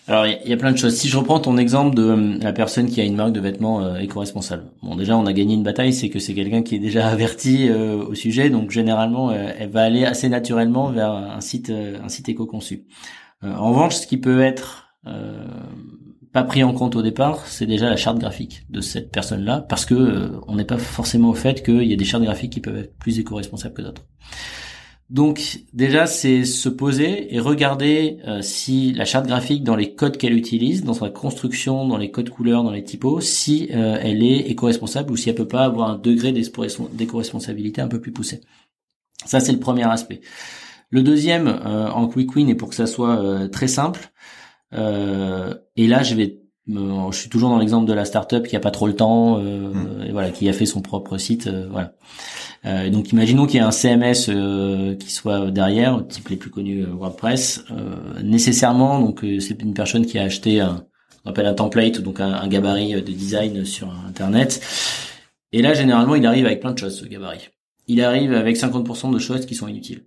Alors 0.06 0.26
il 0.26 0.48
y, 0.48 0.52
a 0.52 0.56
plein 0.58 0.72
de 0.72 0.76
choses. 0.76 0.94
Si 0.96 1.08
je 1.08 1.16
reprends 1.16 1.40
ton 1.40 1.56
exemple 1.56 1.94
de 1.94 2.02
euh, 2.02 2.38
la 2.38 2.52
personne 2.52 2.90
qui 2.90 3.00
a 3.00 3.04
une 3.04 3.16
marque 3.16 3.32
de 3.32 3.40
vêtements 3.40 3.82
euh, 3.82 3.96
éco-responsable. 3.96 4.64
Bon 4.82 4.96
déjà 4.96 5.16
on 5.16 5.24
a 5.24 5.32
gagné 5.32 5.54
une 5.54 5.62
bataille, 5.62 5.94
c'est 5.94 6.10
que 6.10 6.18
c'est 6.18 6.34
quelqu'un 6.34 6.62
qui 6.62 6.74
est 6.74 6.78
déjà 6.78 7.08
averti 7.08 7.68
euh, 7.70 8.04
au 8.04 8.14
sujet, 8.14 8.50
donc 8.50 8.70
généralement 8.70 9.32
elle 9.32 9.70
va 9.70 9.82
aller 9.82 10.04
assez 10.04 10.28
naturellement 10.28 10.90
vers 10.90 11.12
un 11.12 11.40
site 11.40 11.70
un 11.70 12.08
site 12.08 12.28
éco-conçu. 12.28 12.84
en 13.42 13.70
revanche, 13.70 13.94
ce 13.96 14.06
qui 14.06 14.18
peut 14.18 14.42
être 14.42 14.94
pas 16.32 16.42
pris 16.42 16.64
en 16.64 16.72
compte 16.72 16.96
au 16.96 17.02
départ, 17.02 17.46
c'est 17.46 17.66
déjà 17.66 17.88
la 17.88 17.96
charte 17.96 18.18
graphique 18.18 18.66
de 18.68 18.80
cette 18.80 19.10
personne-là, 19.10 19.60
parce 19.60 19.86
que 19.86 20.32
on 20.48 20.56
n'est 20.56 20.64
pas 20.64 20.78
forcément 20.78 21.30
au 21.30 21.34
fait 21.34 21.62
qu'il 21.64 21.84
y 21.84 21.92
a 21.92 21.96
des 21.96 22.04
chartes 22.04 22.24
graphiques 22.24 22.52
qui 22.52 22.60
peuvent 22.60 22.76
être 22.76 22.96
plus 22.98 23.18
éco-responsables 23.18 23.74
que 23.74 23.82
d'autres. 23.82 24.02
Donc 25.10 25.60
déjà, 25.72 26.06
c'est 26.06 26.44
se 26.44 26.68
poser 26.68 27.34
et 27.34 27.38
regarder 27.38 28.18
euh, 28.26 28.40
si 28.40 28.92
la 28.92 29.04
charte 29.04 29.26
graphique 29.26 29.62
dans 29.62 29.76
les 29.76 29.94
codes 29.94 30.16
qu'elle 30.16 30.32
utilise, 30.32 30.82
dans 30.82 30.94
sa 30.94 31.10
construction, 31.10 31.86
dans 31.86 31.98
les 31.98 32.10
codes 32.10 32.30
couleurs, 32.30 32.64
dans 32.64 32.70
les 32.70 32.82
typos, 32.82 33.20
si 33.20 33.68
euh, 33.72 33.98
elle 34.00 34.22
est 34.22 34.38
éco-responsable 34.50 35.12
ou 35.12 35.16
si 35.16 35.28
elle 35.28 35.34
peut 35.34 35.46
pas 35.46 35.64
avoir 35.64 35.90
un 35.90 35.98
degré 35.98 36.32
d'éco-responsabilité 36.32 37.82
un 37.82 37.88
peu 37.88 38.00
plus 38.00 38.12
poussé. 38.12 38.40
Ça, 39.26 39.40
c'est 39.40 39.52
le 39.52 39.60
premier 39.60 39.84
aspect. 39.84 40.22
Le 40.88 41.02
deuxième, 41.02 41.48
euh, 41.48 41.90
en 41.90 42.08
quick 42.08 42.34
win, 42.34 42.48
et 42.48 42.54
pour 42.54 42.70
que 42.70 42.74
ça 42.74 42.86
soit 42.86 43.48
très 43.50 43.68
simple, 43.68 44.10
et 44.72 45.86
là, 45.86 46.02
je 46.02 46.16
vais 46.16 46.43
je 46.66 47.16
suis 47.18 47.28
toujours 47.28 47.50
dans 47.50 47.58
l'exemple 47.58 47.86
de 47.86 47.92
la 47.92 48.04
startup 48.04 48.46
qui 48.46 48.56
a 48.56 48.60
pas 48.60 48.70
trop 48.70 48.86
le 48.86 48.96
temps, 48.96 49.38
mmh. 49.38 50.04
et 50.08 50.12
voilà, 50.12 50.30
qui 50.30 50.48
a 50.48 50.52
fait 50.52 50.66
son 50.66 50.80
propre 50.80 51.18
site, 51.18 51.48
voilà. 51.70 51.92
Euh, 52.66 52.88
donc 52.88 53.12
imaginons 53.12 53.46
qu'il 53.46 53.56
y 53.56 53.58
ait 53.58 53.66
un 53.66 53.70
CMS 53.70 54.28
euh, 54.28 54.94
qui 54.96 55.10
soit 55.10 55.50
derrière, 55.50 56.06
type 56.08 56.28
les 56.28 56.36
plus 56.36 56.50
connus 56.50 56.82
euh, 56.82 56.94
WordPress. 56.94 57.64
nécessairement, 58.22 59.00
donc 59.00 59.24
c'est 59.40 59.62
une 59.62 59.74
personne 59.74 60.06
qui 60.06 60.18
a 60.18 60.22
acheté 60.22 60.60
un, 60.60 60.86
on 61.24 61.30
appelle 61.30 61.46
un 61.46 61.54
template, 61.54 62.00
donc 62.00 62.20
un, 62.20 62.46
gabarit 62.48 62.94
de 62.94 63.12
design 63.12 63.64
sur 63.64 63.92
Internet. 64.08 64.60
Et 65.52 65.62
là, 65.62 65.74
généralement, 65.74 66.14
il 66.14 66.26
arrive 66.26 66.46
avec 66.46 66.60
plein 66.60 66.72
de 66.72 66.78
choses, 66.78 66.98
ce 66.98 67.04
gabarit. 67.06 67.50
Il 67.86 68.02
arrive 68.02 68.32
avec 68.32 68.56
50% 68.56 69.12
de 69.12 69.18
choses 69.18 69.46
qui 69.46 69.54
sont 69.54 69.68
inutiles. 69.68 70.04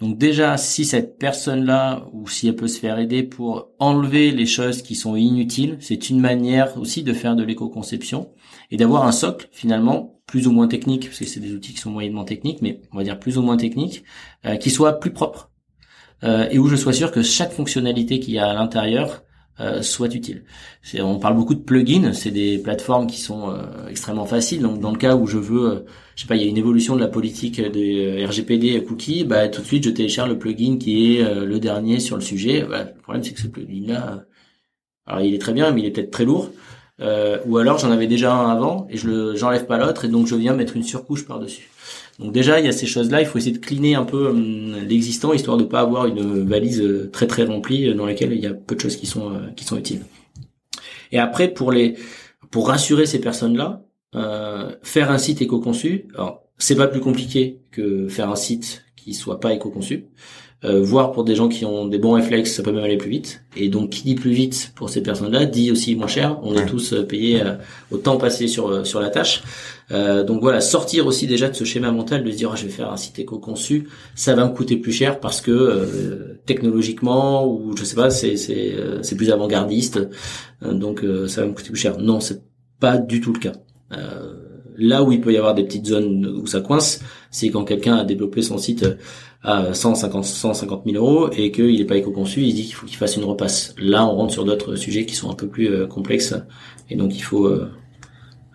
Donc 0.00 0.18
déjà, 0.18 0.56
si 0.56 0.84
cette 0.84 1.18
personne-là, 1.18 2.06
ou 2.12 2.28
si 2.28 2.48
elle 2.48 2.56
peut 2.56 2.68
se 2.68 2.78
faire 2.78 2.98
aider 2.98 3.22
pour 3.22 3.70
enlever 3.78 4.30
les 4.30 4.46
choses 4.46 4.82
qui 4.82 4.94
sont 4.94 5.16
inutiles, 5.16 5.78
c'est 5.80 6.10
une 6.10 6.20
manière 6.20 6.78
aussi 6.78 7.02
de 7.02 7.12
faire 7.12 7.36
de 7.36 7.42
l'éco-conception 7.42 8.30
et 8.70 8.76
d'avoir 8.76 9.06
un 9.06 9.12
socle 9.12 9.48
finalement 9.52 10.20
plus 10.26 10.46
ou 10.46 10.52
moins 10.52 10.68
technique, 10.68 11.06
parce 11.06 11.20
que 11.20 11.24
c'est 11.24 11.40
des 11.40 11.54
outils 11.54 11.72
qui 11.72 11.80
sont 11.80 11.90
moyennement 11.90 12.24
techniques, 12.24 12.60
mais 12.60 12.80
on 12.92 12.96
va 12.98 13.04
dire 13.04 13.18
plus 13.18 13.38
ou 13.38 13.42
moins 13.42 13.56
techniques, 13.56 14.02
euh, 14.44 14.56
qui 14.56 14.70
soit 14.70 14.98
plus 14.98 15.12
propre 15.12 15.50
euh, 16.24 16.48
et 16.50 16.58
où 16.58 16.66
je 16.66 16.76
sois 16.76 16.92
sûr 16.92 17.12
que 17.12 17.22
chaque 17.22 17.52
fonctionnalité 17.52 18.20
qu'il 18.20 18.34
y 18.34 18.38
a 18.38 18.48
à 18.48 18.54
l'intérieur 18.54 19.22
euh, 19.58 19.80
soit 19.80 20.14
utile. 20.14 20.44
On 21.00 21.18
parle 21.18 21.34
beaucoup 21.34 21.54
de 21.54 21.60
plugins, 21.60 22.12
c'est 22.12 22.30
des 22.30 22.58
plateformes 22.58 23.06
qui 23.06 23.18
sont 23.18 23.50
euh, 23.50 23.88
extrêmement 23.88 24.26
faciles. 24.26 24.60
Donc 24.60 24.80
dans 24.80 24.90
le 24.90 24.98
cas 24.98 25.16
où 25.16 25.26
je 25.26 25.38
veux, 25.38 25.70
euh, 25.70 25.80
je 26.16 26.22
sais 26.22 26.26
pas, 26.26 26.34
il 26.34 26.42
y 26.42 26.46
a 26.46 26.48
une 26.48 26.56
évolution 26.58 26.96
de 26.96 27.00
la 27.00 27.08
politique 27.08 27.60
des 27.60 28.26
RGPD 28.26 28.82
cookies, 28.82 29.24
bah 29.24 29.48
tout 29.48 29.60
de 29.60 29.66
suite 29.66 29.84
je 29.84 29.90
télécharge 29.90 30.30
le 30.30 30.38
plugin 30.38 30.78
qui 30.78 31.18
est 31.18 31.22
le 31.22 31.60
dernier 31.60 32.00
sur 32.00 32.16
le 32.16 32.22
sujet. 32.22 32.62
Bah, 32.68 32.84
le 32.84 33.00
problème 33.02 33.22
c'est 33.22 33.34
que 33.34 33.40
ce 33.40 33.48
plugin-là, 33.48 34.24
alors 35.06 35.20
il 35.20 35.34
est 35.34 35.38
très 35.38 35.52
bien, 35.52 35.70
mais 35.70 35.82
il 35.82 35.86
est 35.86 35.90
peut-être 35.90 36.10
très 36.10 36.24
lourd. 36.24 36.50
Euh, 37.02 37.38
ou 37.44 37.58
alors 37.58 37.78
j'en 37.78 37.90
avais 37.90 38.06
déjà 38.06 38.32
un 38.34 38.50
avant 38.50 38.86
et 38.88 38.96
je 38.96 39.36
j'enlève 39.36 39.66
pas 39.66 39.76
l'autre 39.76 40.06
et 40.06 40.08
donc 40.08 40.26
je 40.26 40.34
viens 40.34 40.54
mettre 40.54 40.76
une 40.76 40.82
surcouche 40.82 41.26
par 41.26 41.38
dessus. 41.38 41.68
Donc 42.18 42.32
déjà 42.32 42.58
il 42.58 42.64
y 42.64 42.68
a 42.68 42.72
ces 42.72 42.86
choses 42.86 43.10
là, 43.10 43.20
il 43.20 43.26
faut 43.26 43.36
essayer 43.36 43.52
de 43.52 43.64
cleaner 43.64 43.94
un 43.94 44.04
peu 44.04 44.28
hum, 44.28 44.74
l'existant 44.88 45.34
histoire 45.34 45.58
de 45.58 45.64
pas 45.64 45.80
avoir 45.80 46.06
une 46.06 46.48
valise 46.48 46.80
euh, 46.80 47.10
très 47.12 47.26
très 47.26 47.44
remplie 47.44 47.88
euh, 47.88 47.94
dans 47.94 48.06
laquelle 48.06 48.32
il 48.32 48.40
y 48.40 48.46
a 48.46 48.54
peu 48.54 48.74
de 48.74 48.80
choses 48.80 48.96
qui 48.96 49.06
sont 49.06 49.32
qui 49.56 49.64
sont 49.64 49.76
utiles. 49.76 50.04
Et 51.12 51.18
après 51.18 51.48
pour 51.48 51.70
les 51.70 51.96
pour 52.50 52.68
rassurer 52.68 53.04
ces 53.04 53.20
personnes 53.20 53.56
là, 53.58 53.82
euh, 53.82 53.85
faire 54.12 55.10
un 55.10 55.18
site 55.18 55.42
éco-conçu, 55.42 56.08
alors 56.14 56.42
c'est 56.58 56.76
pas 56.76 56.88
plus 56.88 57.00
compliqué 57.00 57.60
que 57.70 58.08
faire 58.08 58.30
un 58.30 58.36
site 58.36 58.84
qui 58.96 59.14
soit 59.14 59.40
pas 59.40 59.52
éco-conçu. 59.52 60.06
Euh, 60.64 60.82
voire 60.82 61.12
pour 61.12 61.24
des 61.24 61.34
gens 61.34 61.48
qui 61.48 61.66
ont 61.66 61.86
des 61.86 61.98
bons 61.98 62.12
réflexes, 62.12 62.52
ça 62.52 62.62
peut 62.62 62.72
même 62.72 62.82
aller 62.82 62.96
plus 62.96 63.10
vite. 63.10 63.42
Et 63.56 63.68
donc, 63.68 63.90
qui 63.90 64.02
dit 64.04 64.14
plus 64.14 64.32
vite 64.32 64.72
pour 64.74 64.88
ces 64.88 65.02
personnes-là, 65.02 65.44
dit 65.44 65.70
aussi 65.70 65.94
moins 65.94 66.06
cher. 66.06 66.38
On 66.42 66.56
est 66.56 66.64
tous 66.64 66.94
euh, 66.94 67.02
payés 67.06 67.42
euh, 67.42 67.56
au 67.90 67.98
temps 67.98 68.16
passé 68.16 68.48
sur 68.48 68.86
sur 68.86 69.00
la 69.00 69.10
tâche. 69.10 69.42
donc 69.90 70.40
voilà, 70.40 70.60
sortir 70.60 71.06
aussi 71.06 71.26
déjà 71.26 71.48
de 71.48 71.54
ce 71.54 71.64
schéma 71.64 71.92
mental 71.92 72.24
de 72.24 72.30
se 72.30 72.36
dire 72.36 72.50
ah, 72.52 72.56
je 72.56 72.64
vais 72.64 72.72
faire 72.72 72.90
un 72.90 72.96
site 72.96 73.18
éco-conçu, 73.18 73.88
ça 74.14 74.34
va 74.34 74.44
me 74.46 74.52
coûter 74.54 74.76
plus 74.76 74.92
cher 74.92 75.20
parce 75.20 75.40
que 75.40 76.38
technologiquement 76.46 77.46
ou 77.46 77.76
je 77.76 77.84
sais 77.84 77.94
pas, 77.94 78.10
c'est 78.10 78.36
c'est 78.36 78.74
c'est 79.02 79.16
plus 79.16 79.30
avant-gardiste, 79.30 80.00
donc 80.62 81.04
ça 81.28 81.42
va 81.42 81.46
me 81.46 81.52
coûter 81.52 81.70
plus 81.70 81.80
cher. 81.80 81.98
Non, 81.98 82.20
c'est 82.20 82.42
pas 82.80 82.98
du 82.98 83.20
tout 83.20 83.32
le 83.32 83.38
cas. 83.38 83.52
Là 83.90 85.02
où 85.02 85.12
il 85.12 85.20
peut 85.20 85.32
y 85.32 85.36
avoir 85.36 85.54
des 85.54 85.64
petites 85.64 85.86
zones 85.86 86.26
où 86.26 86.46
ça 86.46 86.60
coince, 86.60 87.00
c'est 87.30 87.50
quand 87.50 87.64
quelqu'un 87.64 87.96
a 87.96 88.04
développé 88.04 88.42
son 88.42 88.58
site 88.58 88.86
à 89.46 89.72
150 89.72 90.24
150 90.24 90.82
000 90.84 90.96
euros 90.96 91.30
et 91.30 91.52
qu'il 91.52 91.78
n'est 91.78 91.84
pas 91.84 91.96
éco-conçu, 91.96 92.42
il 92.42 92.54
dit 92.54 92.64
qu'il 92.64 92.74
faut 92.74 92.86
qu'il 92.86 92.96
fasse 92.96 93.16
une 93.16 93.24
repasse. 93.24 93.74
Là, 93.78 94.04
on 94.04 94.16
rentre 94.16 94.32
sur 94.32 94.44
d'autres 94.44 94.74
sujets 94.74 95.06
qui 95.06 95.14
sont 95.14 95.30
un 95.30 95.34
peu 95.34 95.46
plus 95.46 95.68
euh, 95.68 95.86
complexes 95.86 96.34
et 96.90 96.96
donc 96.96 97.14
il 97.14 97.22
faut 97.22 97.46
euh, 97.46 97.70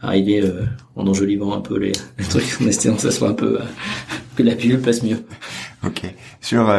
arriver 0.01 0.41
euh, 0.41 0.65
en 0.97 1.07
enjolivant 1.07 1.53
un 1.53 1.61
peu 1.61 1.77
les, 1.77 1.93
les 2.17 2.25
trucs 2.25 2.61
en 2.61 2.67
espérant 2.67 2.95
que 2.95 3.03
ça 3.03 3.11
soit 3.11 3.29
un 3.29 3.33
peu 3.33 3.59
que 4.35 4.43
la 4.43 4.55
pilule 4.55 4.81
passe 4.81 5.01
mieux. 5.01 5.23
Ok. 5.85 6.03
Sur 6.41 6.69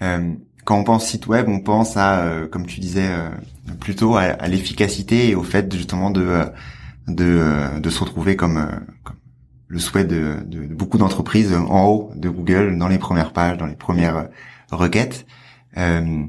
quand 0.00 0.80
on 0.80 0.82
pense 0.82 1.06
site 1.06 1.28
web, 1.28 1.46
on 1.48 1.60
pense 1.60 1.96
à, 1.96 2.48
comme 2.50 2.66
tu 2.66 2.80
disais, 2.80 3.08
plutôt 3.78 4.16
à, 4.16 4.48
l'efficacité 4.48 5.28
et 5.28 5.34
au 5.36 5.44
fait 5.44 5.72
justement 5.72 6.10
de 6.10 6.26
de, 7.06 7.78
de 7.78 7.90
se 7.90 8.00
retrouver 8.00 8.36
comme, 8.36 8.68
comme 9.04 9.16
le 9.68 9.78
souhait 9.78 10.04
de, 10.04 10.42
de, 10.44 10.66
beaucoup 10.66 10.98
d'entreprises 10.98 11.52
en 11.52 11.86
haut 11.86 12.10
de 12.14 12.28
Google, 12.28 12.78
dans 12.78 12.88
les 12.88 12.98
premières 12.98 13.32
pages, 13.32 13.58
dans 13.58 13.66
les 13.66 13.76
premières 13.76 14.16
euh, 14.16 14.24
requêtes. 14.70 15.26
Euh, 15.76 16.24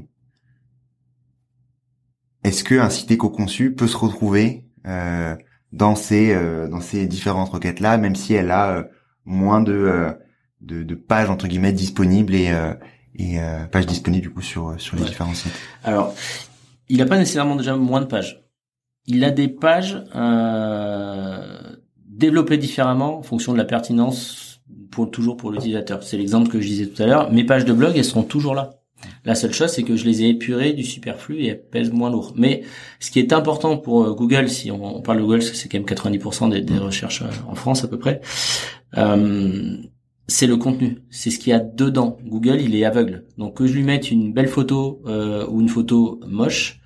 Est-ce 2.44 2.64
qu'un 2.64 2.90
site 2.90 3.10
éco-conçu 3.10 3.74
peut 3.74 3.88
se 3.88 3.96
retrouver 3.96 4.64
euh, 4.86 5.36
dans 5.72 5.96
ces 5.96 6.32
euh, 6.32 6.68
dans 6.68 6.80
ces 6.80 7.06
différentes 7.06 7.50
requêtes 7.50 7.80
là, 7.80 7.98
même 7.98 8.14
si 8.14 8.34
elle 8.34 8.50
a 8.50 8.70
euh, 8.70 8.84
moins 9.24 9.60
de, 9.60 10.14
de, 10.60 10.82
de 10.82 10.94
pages 10.94 11.30
entre 11.30 11.46
guillemets 11.46 11.72
disponibles 11.72 12.34
et 12.34 12.52
et 13.16 13.38
pages 13.72 13.86
disponibles 13.86 14.22
du 14.22 14.30
coup 14.30 14.42
sur 14.42 14.80
sur 14.80 14.96
les 14.96 15.04
différents 15.04 15.34
sites? 15.34 15.52
Alors, 15.84 16.14
il 16.88 16.98
n'a 16.98 17.06
pas 17.06 17.18
nécessairement 17.18 17.56
déjà 17.56 17.76
moins 17.76 18.00
de 18.00 18.06
pages. 18.06 18.42
Il 19.10 19.24
a 19.24 19.30
des 19.30 19.48
pages 19.48 20.04
euh, 20.14 21.58
développer 22.06 22.58
différemment 22.58 23.18
en 23.18 23.22
fonction 23.22 23.54
de 23.54 23.58
la 23.58 23.64
pertinence 23.64 24.60
pour 24.90 25.10
toujours 25.10 25.38
pour 25.38 25.50
l'utilisateur. 25.50 26.02
C'est 26.02 26.18
l'exemple 26.18 26.50
que 26.50 26.60
je 26.60 26.68
disais 26.68 26.86
tout 26.86 27.02
à 27.02 27.06
l'heure. 27.06 27.32
Mes 27.32 27.44
pages 27.44 27.64
de 27.64 27.72
blog, 27.72 27.96
elles 27.96 28.04
seront 28.04 28.22
toujours 28.22 28.54
là. 28.54 28.70
La 29.24 29.34
seule 29.34 29.54
chose, 29.54 29.70
c'est 29.70 29.82
que 29.82 29.96
je 29.96 30.04
les 30.04 30.24
ai 30.24 30.28
épurées 30.28 30.74
du 30.74 30.84
superflu 30.84 31.38
et 31.38 31.46
elles 31.46 31.62
pèsent 31.62 31.90
moins 31.90 32.10
lourd. 32.10 32.34
Mais 32.36 32.64
ce 33.00 33.10
qui 33.10 33.18
est 33.18 33.32
important 33.32 33.78
pour 33.78 34.04
euh, 34.04 34.12
Google, 34.12 34.50
si 34.50 34.70
on, 34.70 35.00
parle 35.00 35.18
de 35.18 35.22
Google, 35.22 35.40
c'est 35.42 35.70
quand 35.70 35.78
même 35.78 35.86
90% 35.86 36.62
des, 36.62 36.78
recherches 36.78 37.22
euh, 37.22 37.30
en 37.48 37.54
France 37.54 37.84
à 37.84 37.88
peu 37.88 37.98
près, 37.98 38.20
c'est 40.30 40.46
le 40.46 40.58
contenu. 40.58 40.98
C'est 41.08 41.30
ce 41.30 41.38
qu'il 41.38 41.52
y 41.52 41.54
a 41.54 41.60
dedans. 41.60 42.18
Google, 42.26 42.60
il 42.60 42.74
est 42.74 42.84
aveugle. 42.84 43.24
Donc 43.38 43.56
que 43.56 43.66
je 43.66 43.72
lui 43.72 43.84
mette 43.84 44.10
une 44.10 44.34
belle 44.34 44.48
photo 44.48 45.00
ou 45.06 45.60
une 45.62 45.70
photo 45.70 46.20
moche, 46.26 46.77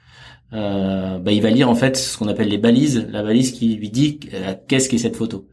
euh, 0.53 1.19
bah, 1.19 1.33
il 1.33 1.41
va 1.41 1.51
lire 1.51 1.71
en 1.71 1.75
fait 1.75 1.97
ce 1.97 2.19
qu'on 2.19 2.29
appelle 2.29 2.49
les 2.49 2.59
balises, 2.59 3.07
la 3.11 3.23
balise 3.23 3.53
qui 3.53 3.75
lui 3.75 3.91
dit 3.91 4.21
euh, 4.35 4.55
qu'est-ce 4.69 4.89
qu'est 4.89 4.99
cette 4.99 5.17
photo. 5.17 5.49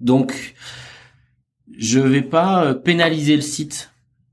Donc, 0.00 0.54
je 1.76 1.98
vais 1.98 2.22
pas 2.22 2.64
euh, 2.64 2.74
pénaliser 2.74 3.34
le 3.34 3.42
site 3.42 3.90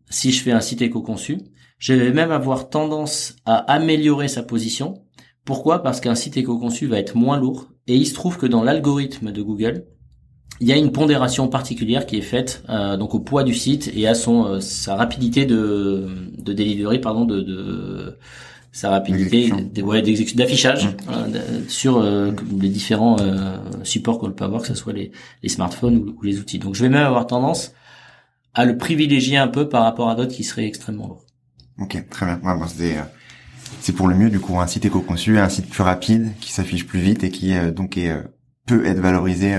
si 0.10 0.32
je 0.32 0.44
fais 0.44 0.52
un 0.52 0.62
site 0.62 0.82
éco-conçu. 0.82 1.40
Je 1.80 1.94
vais 1.94 2.12
même 2.12 2.32
avoir 2.32 2.70
tendance 2.70 3.36
à 3.46 3.56
améliorer 3.56 4.28
sa 4.28 4.44
position. 4.44 5.02
Pourquoi? 5.46 5.82
Parce 5.82 6.00
qu'un 6.00 6.14
site 6.14 6.38
éco-conçu 6.38 6.86
va 6.86 7.00
être 7.00 7.16
moins 7.16 7.40
lourd. 7.40 7.70
Et 7.88 7.96
il 7.96 8.06
se 8.06 8.14
trouve 8.14 8.38
que 8.38 8.46
dans 8.46 8.64
l'algorithme 8.64 9.32
de 9.32 9.42
Google, 9.42 9.86
il 10.60 10.68
y 10.68 10.72
a 10.72 10.78
une 10.78 10.92
pondération 10.92 11.48
particulière 11.48 12.06
qui 12.06 12.18
est 12.18 12.22
faite 12.22 12.64
donc 13.00 13.16
au 13.16 13.20
poids 13.20 13.44
du 13.44 13.56
site 13.56 13.92
et 13.96 14.08
à 14.08 14.14
son 14.14 14.62
sa 14.62 14.96
rapidité 14.96 15.48
de 15.48 16.08
de 16.38 16.54
delivery 16.54 17.00
pardon 17.00 17.26
de, 17.26 17.42
de 17.42 18.20
sa 18.72 18.90
rapidité 18.90 19.52
d'affichage 20.34 20.88
mmh. 20.88 21.68
sur 21.68 21.98
euh, 21.98 22.32
les 22.58 22.70
différents 22.70 23.18
euh, 23.20 23.58
supports 23.84 24.20
qu'on 24.20 24.32
peut 24.32 24.46
avoir, 24.46 24.62
que 24.62 24.68
ce 24.68 24.76
soit 24.76 24.94
les, 24.94 25.12
les 25.44 25.50
smartphones 25.50 25.98
ou, 25.98 26.22
les 26.24 26.40
outils. 26.40 26.58
Donc 26.58 26.76
je 26.76 26.84
vais 26.84 26.90
même 26.90 27.06
avoir 27.06 27.28
tendance 27.28 27.74
à 28.54 28.66
le 28.66 28.78
privilégier 28.78 29.38
un 29.38 29.50
peu 29.50 29.68
par 29.68 29.84
rapport 29.84 30.10
à 30.10 30.16
d'autres 30.16 30.34
qui 30.34 30.44
seraient 30.44 30.66
extrêmement 30.66 31.08
lourds. 31.08 31.26
Ok, 31.80 32.02
très 32.10 32.26
bien. 32.26 32.40
Ouais, 32.44 32.58
bon, 32.58 32.66
c'est 32.68 32.98
euh, 32.98 33.02
c'est 33.80 33.94
pour 33.94 34.08
le 34.08 34.16
mieux 34.16 34.30
du 34.30 34.40
coup 34.40 34.60
un 34.60 34.68
site 34.68 34.86
éco-conçu, 34.86 35.38
un 35.38 35.50
site 35.50 35.70
plus 35.70 35.84
rapide 35.84 36.32
qui 36.40 36.52
s'affiche 36.52 36.86
plus 36.86 37.00
vite 37.00 37.24
et 37.24 37.30
qui 37.30 37.54
donc 37.74 37.98
est, 37.98 38.14
peut 38.66 38.86
être 38.86 39.00
valorisé 39.00 39.56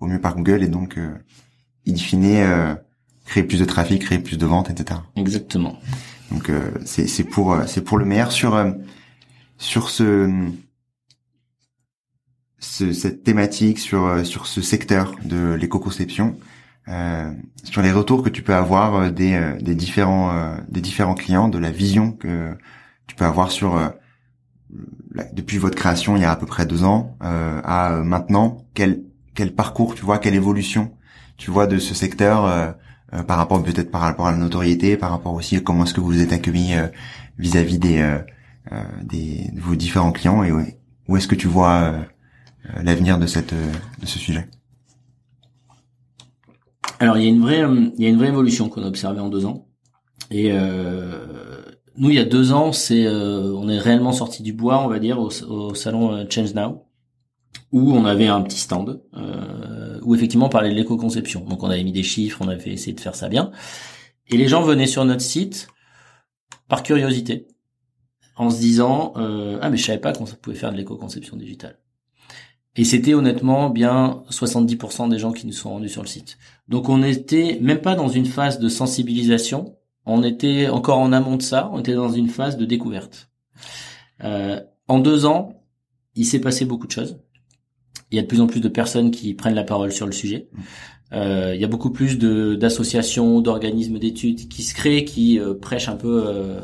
au 0.00 0.06
mieux 0.06 0.20
par 0.20 0.36
Google 0.36 0.62
et 0.62 0.68
donc 0.68 0.98
in 1.88 1.96
fine 1.96 2.76
créer 3.24 3.42
plus 3.42 3.58
de 3.58 3.64
trafic, 3.64 4.02
créer 4.02 4.18
plus 4.18 4.36
de 4.36 4.44
ventes, 4.44 4.68
etc. 4.68 5.00
Exactement. 5.16 5.78
Donc 6.30 6.50
euh, 6.50 6.70
c'est 6.84 7.24
pour 7.24 7.52
euh, 7.52 7.64
c'est 7.66 7.82
pour 7.82 7.98
le 7.98 8.04
meilleur 8.04 8.32
sur 8.32 8.54
euh, 8.54 8.70
sur 9.56 9.90
ce, 9.90 10.30
ce, 12.58 12.92
cette 12.92 13.24
thématique 13.24 13.78
sur 13.78 14.24
sur 14.26 14.46
ce 14.46 14.60
secteur 14.60 15.14
de 15.24 15.54
l'éco-conception. 15.54 16.38
Sur 17.64 17.82
les 17.82 17.92
retours 17.92 18.22
que 18.22 18.30
tu 18.30 18.40
peux 18.40 18.54
avoir 18.54 19.12
des, 19.12 19.56
des 19.60 19.74
différents 19.74 20.56
des 20.70 20.80
différents 20.80 21.14
clients, 21.14 21.48
de 21.48 21.58
la 21.58 21.70
vision 21.70 22.12
que 22.12 22.56
tu 23.06 23.14
peux 23.14 23.26
avoir 23.26 23.50
sur 23.50 23.92
depuis 25.34 25.58
votre 25.58 25.76
création 25.76 26.16
il 26.16 26.22
y 26.22 26.24
a 26.24 26.30
à 26.30 26.36
peu 26.36 26.46
près 26.46 26.64
deux 26.64 26.84
ans 26.84 27.14
à 27.20 28.00
maintenant 28.02 28.64
quel 28.72 29.02
quel 29.34 29.54
parcours 29.54 29.96
tu 29.96 30.02
vois 30.02 30.16
quelle 30.16 30.34
évolution 30.34 30.96
tu 31.36 31.50
vois 31.50 31.66
de 31.66 31.76
ce 31.78 31.92
secteur 31.94 32.74
euh, 33.14 33.22
par 33.22 33.38
rapport 33.38 33.62
peut-être 33.62 33.90
par 33.90 34.02
rapport 34.02 34.26
à 34.26 34.32
la 34.32 34.38
notoriété, 34.38 34.96
par 34.96 35.10
rapport 35.10 35.34
aussi 35.34 35.56
à 35.56 35.60
comment 35.60 35.84
est-ce 35.84 35.94
que 35.94 36.00
vous 36.00 36.20
êtes 36.20 36.32
accueilli 36.32 36.74
euh, 36.74 36.88
vis-à-vis 37.38 37.78
des, 37.78 37.98
euh, 38.00 38.18
des 39.02 39.50
de 39.52 39.60
vos 39.60 39.74
différents 39.74 40.12
clients 40.12 40.42
et 40.44 40.52
où 41.08 41.16
est-ce 41.16 41.28
que 41.28 41.34
tu 41.34 41.48
vois 41.48 42.04
l'avenir 42.82 43.18
de 43.18 43.26
cette 43.26 43.54
de 43.54 44.06
ce 44.06 44.18
sujet? 44.18 44.46
Alors 46.98 47.16
il 47.16 47.24
y 47.24 47.26
a 47.26 47.30
une 47.30 47.40
vraie 47.40 47.64
il 47.96 48.02
y 48.02 48.06
a 48.06 48.10
une 48.10 48.18
vraie 48.18 48.28
évolution 48.28 48.68
qu'on 48.68 48.82
a 48.82 48.88
observée 48.88 49.20
en 49.20 49.30
deux 49.30 49.46
ans. 49.46 49.68
Et 50.30 50.52
nous 51.96 52.10
il 52.10 52.14
y 52.16 52.18
a 52.18 52.26
deux 52.26 52.52
ans 52.52 52.72
c'est 52.72 53.08
on 53.08 53.70
est 53.70 53.78
réellement 53.78 54.12
sorti 54.12 54.42
du 54.42 54.52
bois 54.52 54.84
on 54.84 54.88
va 54.88 54.98
dire 54.98 55.18
au, 55.18 55.30
au 55.48 55.74
salon 55.74 56.26
Change 56.28 56.52
Now 56.52 56.84
où 57.72 57.92
on 57.92 58.04
avait 58.04 58.26
un 58.26 58.40
petit 58.42 58.58
stand 58.58 59.02
euh, 59.16 59.77
où 60.02 60.14
effectivement 60.14 60.50
on 60.52 60.58
de 60.58 60.68
l'éco-conception. 60.68 61.40
Donc 61.40 61.62
on 61.62 61.70
avait 61.70 61.84
mis 61.84 61.92
des 61.92 62.02
chiffres, 62.02 62.38
on 62.40 62.48
avait 62.48 62.72
essayé 62.72 62.92
de 62.92 63.00
faire 63.00 63.14
ça 63.14 63.28
bien. 63.28 63.50
Et 64.28 64.36
les 64.36 64.48
gens 64.48 64.62
venaient 64.62 64.86
sur 64.86 65.04
notre 65.04 65.22
site 65.22 65.68
par 66.68 66.82
curiosité, 66.82 67.48
en 68.36 68.50
se 68.50 68.58
disant 68.58 69.14
euh, 69.16 69.58
ah 69.62 69.70
mais 69.70 69.76
je 69.76 69.84
savais 69.84 69.98
pas 69.98 70.12
qu'on 70.12 70.24
pouvait 70.24 70.56
faire 70.56 70.72
de 70.72 70.76
l'éco-conception 70.76 71.36
digitale. 71.36 71.78
Et 72.76 72.84
c'était 72.84 73.14
honnêtement 73.14 73.70
bien 73.70 74.22
70% 74.30 75.08
des 75.08 75.18
gens 75.18 75.32
qui 75.32 75.46
nous 75.46 75.52
sont 75.52 75.70
rendus 75.70 75.88
sur 75.88 76.02
le 76.02 76.08
site. 76.08 76.38
Donc 76.68 76.88
on 76.88 77.02
était 77.02 77.58
même 77.60 77.80
pas 77.80 77.96
dans 77.96 78.08
une 78.08 78.26
phase 78.26 78.60
de 78.60 78.68
sensibilisation, 78.68 79.76
on 80.06 80.22
était 80.22 80.68
encore 80.68 80.98
en 80.98 81.12
amont 81.12 81.36
de 81.36 81.42
ça, 81.42 81.70
on 81.72 81.80
était 81.80 81.94
dans 81.94 82.12
une 82.12 82.28
phase 82.28 82.56
de 82.56 82.64
découverte. 82.64 83.30
Euh, 84.22 84.60
en 84.86 85.00
deux 85.00 85.26
ans, 85.26 85.60
il 86.14 86.24
s'est 86.24 86.40
passé 86.40 86.64
beaucoup 86.64 86.86
de 86.86 86.92
choses. 86.92 87.18
Il 88.10 88.16
y 88.16 88.18
a 88.18 88.22
de 88.22 88.26
plus 88.26 88.40
en 88.40 88.46
plus 88.46 88.60
de 88.60 88.68
personnes 88.68 89.10
qui 89.10 89.34
prennent 89.34 89.54
la 89.54 89.64
parole 89.64 89.92
sur 89.92 90.06
le 90.06 90.12
sujet. 90.12 90.48
Euh, 91.12 91.52
il 91.54 91.60
y 91.60 91.64
a 91.64 91.68
beaucoup 91.68 91.90
plus 91.90 92.18
d'associations, 92.18 93.40
d'organismes 93.40 93.98
d'études 93.98 94.48
qui 94.48 94.62
se 94.62 94.74
créent, 94.74 95.04
qui 95.04 95.38
euh, 95.38 95.54
prêchent 95.54 95.88
un 95.88 95.96
peu 95.96 96.24
euh, 96.26 96.60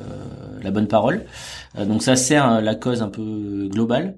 la 0.62 0.70
bonne 0.70 0.88
parole. 0.88 1.24
Euh, 1.78 1.86
donc 1.86 2.02
ça 2.02 2.16
sert 2.16 2.60
la 2.60 2.74
cause 2.74 3.02
un 3.02 3.08
peu 3.08 3.68
globale. 3.70 4.16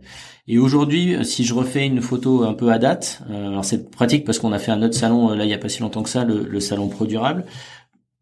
Et 0.48 0.58
aujourd'hui, 0.58 1.24
si 1.24 1.44
je 1.44 1.54
refais 1.54 1.86
une 1.86 2.00
photo 2.00 2.44
un 2.44 2.54
peu 2.54 2.70
à 2.70 2.78
date, 2.78 3.22
alors 3.28 3.64
c'est 3.64 3.90
pratique 3.90 4.24
parce 4.24 4.38
qu'on 4.38 4.52
a 4.52 4.60
fait 4.60 4.70
un 4.70 4.82
autre 4.82 4.94
salon 4.94 5.30
là 5.30 5.44
il 5.44 5.50
y 5.50 5.54
a 5.54 5.58
pas 5.58 5.68
si 5.68 5.80
longtemps 5.82 6.04
que 6.04 6.08
ça, 6.08 6.24
le, 6.24 6.44
le 6.44 6.60
salon 6.60 6.88
Pro 6.88 7.04
Durable. 7.04 7.46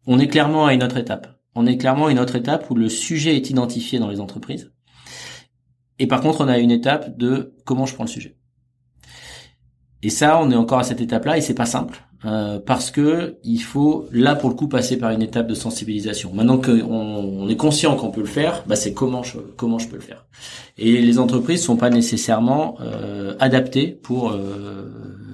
On 0.07 0.19
est 0.19 0.27
clairement 0.27 0.65
à 0.65 0.73
une 0.73 0.83
autre 0.83 0.97
étape. 0.97 1.39
On 1.53 1.67
est 1.67 1.77
clairement 1.77 2.07
à 2.07 2.11
une 2.11 2.19
autre 2.19 2.35
étape 2.35 2.69
où 2.71 2.75
le 2.75 2.89
sujet 2.89 3.35
est 3.35 3.49
identifié 3.51 3.99
dans 3.99 4.09
les 4.09 4.19
entreprises. 4.19 4.71
Et 5.99 6.07
par 6.07 6.21
contre, 6.21 6.41
on 6.41 6.47
a 6.47 6.57
une 6.57 6.71
étape 6.71 7.15
de 7.17 7.53
comment 7.63 7.85
je 7.85 7.93
prends 7.93 8.03
le 8.03 8.09
sujet. 8.09 8.37
Et 10.03 10.09
ça, 10.09 10.39
on 10.41 10.51
est 10.51 10.55
encore 10.55 10.79
à 10.79 10.83
cette 10.83 11.01
étape-là 11.01 11.37
et 11.37 11.41
c'est 11.41 11.53
pas 11.53 11.65
simple 11.65 12.03
euh, 12.25 12.59
parce 12.59 12.91
que 12.91 13.37
il 13.43 13.59
faut 13.59 14.07
là 14.11 14.35
pour 14.35 14.49
le 14.49 14.55
coup 14.55 14.67
passer 14.67 14.97
par 14.97 15.11
une 15.11 15.21
étape 15.21 15.47
de 15.47 15.53
sensibilisation. 15.53 16.31
Maintenant 16.33 16.57
qu'on 16.57 16.81
on 16.81 17.47
est 17.49 17.55
conscient 17.55 17.95
qu'on 17.95 18.11
peut 18.11 18.21
le 18.21 18.27
faire, 18.27 18.63
bah 18.67 18.75
c'est 18.75 18.93
comment 18.93 19.23
je 19.23 19.37
comment 19.57 19.79
je 19.79 19.87
peux 19.87 19.95
le 19.95 20.01
faire. 20.01 20.25
Et 20.77 21.01
les 21.01 21.19
entreprises 21.19 21.63
sont 21.63 21.77
pas 21.77 21.89
nécessairement 21.89 22.77
euh, 22.81 23.35
adaptées 23.39 23.87
pour 23.87 24.31
euh, 24.31 24.91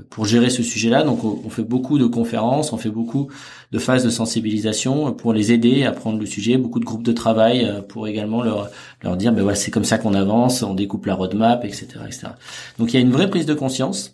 pour 0.09 0.25
gérer 0.25 0.49
ce 0.49 0.61
sujet-là. 0.61 1.03
Donc 1.03 1.23
on, 1.23 1.49
fait 1.49 1.63
beaucoup 1.63 1.97
de 1.97 2.05
conférences, 2.05 2.73
on 2.73 2.77
fait 2.77 2.89
beaucoup 2.89 3.29
de 3.71 3.79
phases 3.79 4.03
de 4.03 4.09
sensibilisation 4.09 5.13
pour 5.13 5.33
les 5.33 5.53
aider 5.53 5.85
à 5.85 5.93
prendre 5.93 6.19
le 6.19 6.25
sujet, 6.25 6.57
beaucoup 6.57 6.79
de 6.79 6.85
groupes 6.85 7.03
de 7.03 7.13
travail 7.13 7.65
euh, 7.65 7.81
pour 7.81 8.07
également 8.07 8.43
leur 8.43 8.69
leur 9.01 9.15
dire 9.15 9.31
ben 9.31 9.41
voilà 9.41 9.55
c'est 9.55 9.71
comme 9.71 9.85
ça 9.85 9.97
qu'on 9.97 10.13
avance, 10.13 10.61
on 10.61 10.73
découpe 10.73 11.05
la 11.05 11.15
roadmap, 11.15 11.63
etc., 11.63 11.87
etc. 12.05 12.27
Donc 12.77 12.93
il 12.93 12.95
y 12.95 12.97
a 12.97 13.01
une 13.01 13.11
vraie 13.11 13.29
prise 13.29 13.45
de 13.45 13.53
conscience. 13.53 14.13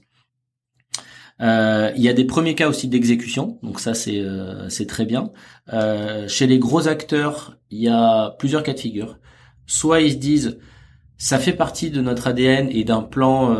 Euh, 1.41 1.91
il 1.95 2.01
y 2.01 2.09
a 2.09 2.13
des 2.13 2.25
premiers 2.25 2.55
cas 2.55 2.67
aussi 2.67 2.88
d'exécution, 2.88 3.59
donc 3.61 3.79
ça 3.79 3.93
c'est 3.93 4.19
euh, 4.19 4.69
c'est 4.69 4.88
très 4.88 5.05
bien. 5.05 5.31
Euh, 5.71 6.27
chez 6.27 6.47
les 6.47 6.57
gros 6.59 6.88
acteurs, 6.88 7.57
il 7.69 7.79
y 7.79 7.88
a 7.88 8.31
plusieurs 8.39 8.63
cas 8.63 8.73
de 8.73 8.79
figure. 8.79 9.19
Soit 9.67 10.01
ils 10.01 10.13
se 10.13 10.17
disent 10.17 10.57
ça 11.17 11.39
fait 11.39 11.53
partie 11.53 11.89
de 11.91 12.01
notre 12.01 12.27
ADN 12.27 12.69
et 12.71 12.83
d'un 12.83 13.01
plan 13.01 13.51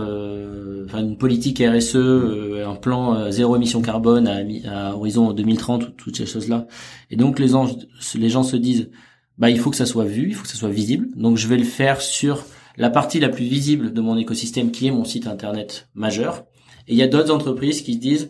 enfin 0.86 0.99
une 0.99 1.17
politique 1.17 1.59
RSE, 1.59 1.95
un 1.95 2.75
plan 2.75 3.32
zéro 3.32 3.55
émission 3.55 3.82
carbone 3.82 4.28
à, 4.28 4.38
à 4.89 4.93
horizon 4.93 5.34
2030, 5.34 5.97
toutes 5.97 6.17
ces 6.17 6.25
choses-là. 6.25 6.67
Et 7.11 7.15
donc 7.15 7.39
les 7.39 7.49
gens, 7.49 7.67
les 8.15 8.30
gens 8.30 8.43
se 8.43 8.55
disent, 8.55 8.89
bah 9.38 9.49
il 9.49 9.59
faut 9.59 9.69
que 9.69 9.75
ça 9.75 9.86
soit 9.86 10.05
vu, 10.05 10.30
il 10.30 10.36
faut 10.36 10.43
que 10.43 10.49
ça 10.49 10.57
soit 10.57 10.69
visible. 10.69 11.09
Donc 11.15 11.38
je 11.38 11.47
vais 11.47 11.57
le 11.57 11.63
faire 11.63 12.01
sur 12.01 12.45
la 12.78 12.89
partie 12.89 13.19
la 13.19 13.30
plus 13.30 13.45
visible 13.45 13.91
de 13.93 14.01
mon 14.01 14.17
écosystème 14.17 14.71
qui 14.71 14.88
est 14.88 14.91
mon 14.91 15.03
site 15.03 15.28
internet 15.28 15.89
majeur. 15.95 16.45
Et 16.88 16.93
il 16.93 16.97
y 16.97 17.03
a 17.03 17.07
d'autres 17.07 17.31
entreprises 17.31 17.81
qui 17.81 17.95
se 17.95 17.99
disent 17.99 18.29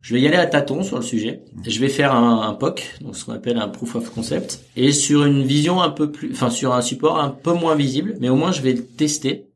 je 0.00 0.12
vais 0.12 0.20
y 0.20 0.26
aller 0.26 0.36
à 0.36 0.44
tâtons 0.44 0.82
sur 0.82 0.96
le 0.96 1.02
sujet. 1.02 1.44
Je 1.66 1.80
vais 1.80 1.88
faire 1.88 2.14
un, 2.14 2.52
POC, 2.52 2.96
donc 3.00 3.16
ce 3.16 3.24
qu'on 3.24 3.32
appelle 3.32 3.56
un 3.56 3.68
proof 3.68 3.96
of 3.96 4.10
concept, 4.10 4.60
et 4.76 4.92
sur 4.92 5.24
une 5.24 5.42
vision 5.42 5.80
un 5.80 5.88
peu 5.88 6.12
plus, 6.12 6.30
enfin 6.32 6.50
sur 6.50 6.74
un 6.74 6.82
support 6.82 7.18
un 7.18 7.30
peu 7.30 7.54
moins 7.54 7.74
visible, 7.74 8.14
mais 8.20 8.28
au 8.28 8.36
moins 8.36 8.52
je 8.52 8.60
vais 8.60 8.74
le 8.74 8.84
tester 8.84 9.46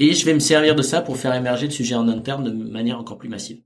et 0.00 0.14
je 0.14 0.26
vais 0.26 0.34
me 0.34 0.40
servir 0.40 0.74
de 0.74 0.82
ça 0.82 1.00
pour 1.00 1.16
faire 1.16 1.32
émerger 1.32 1.66
le 1.66 1.72
sujet 1.72 1.94
en 1.94 2.08
interne 2.08 2.42
de 2.42 2.50
manière 2.50 2.98
encore 2.98 3.18
plus 3.18 3.28
massive. 3.28 3.58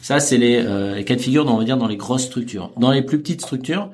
Ça, 0.00 0.18
c'est 0.18 0.38
les, 0.38 0.56
euh, 0.56 0.94
les 0.94 1.04
cas 1.04 1.14
de 1.14 1.20
figure, 1.20 1.46
on 1.46 1.58
va 1.58 1.64
dire, 1.64 1.76
dans 1.76 1.86
les 1.86 1.96
grosses 1.96 2.24
structures. 2.24 2.72
Dans 2.78 2.90
les 2.90 3.02
plus 3.02 3.20
petites 3.20 3.42
structures, 3.42 3.90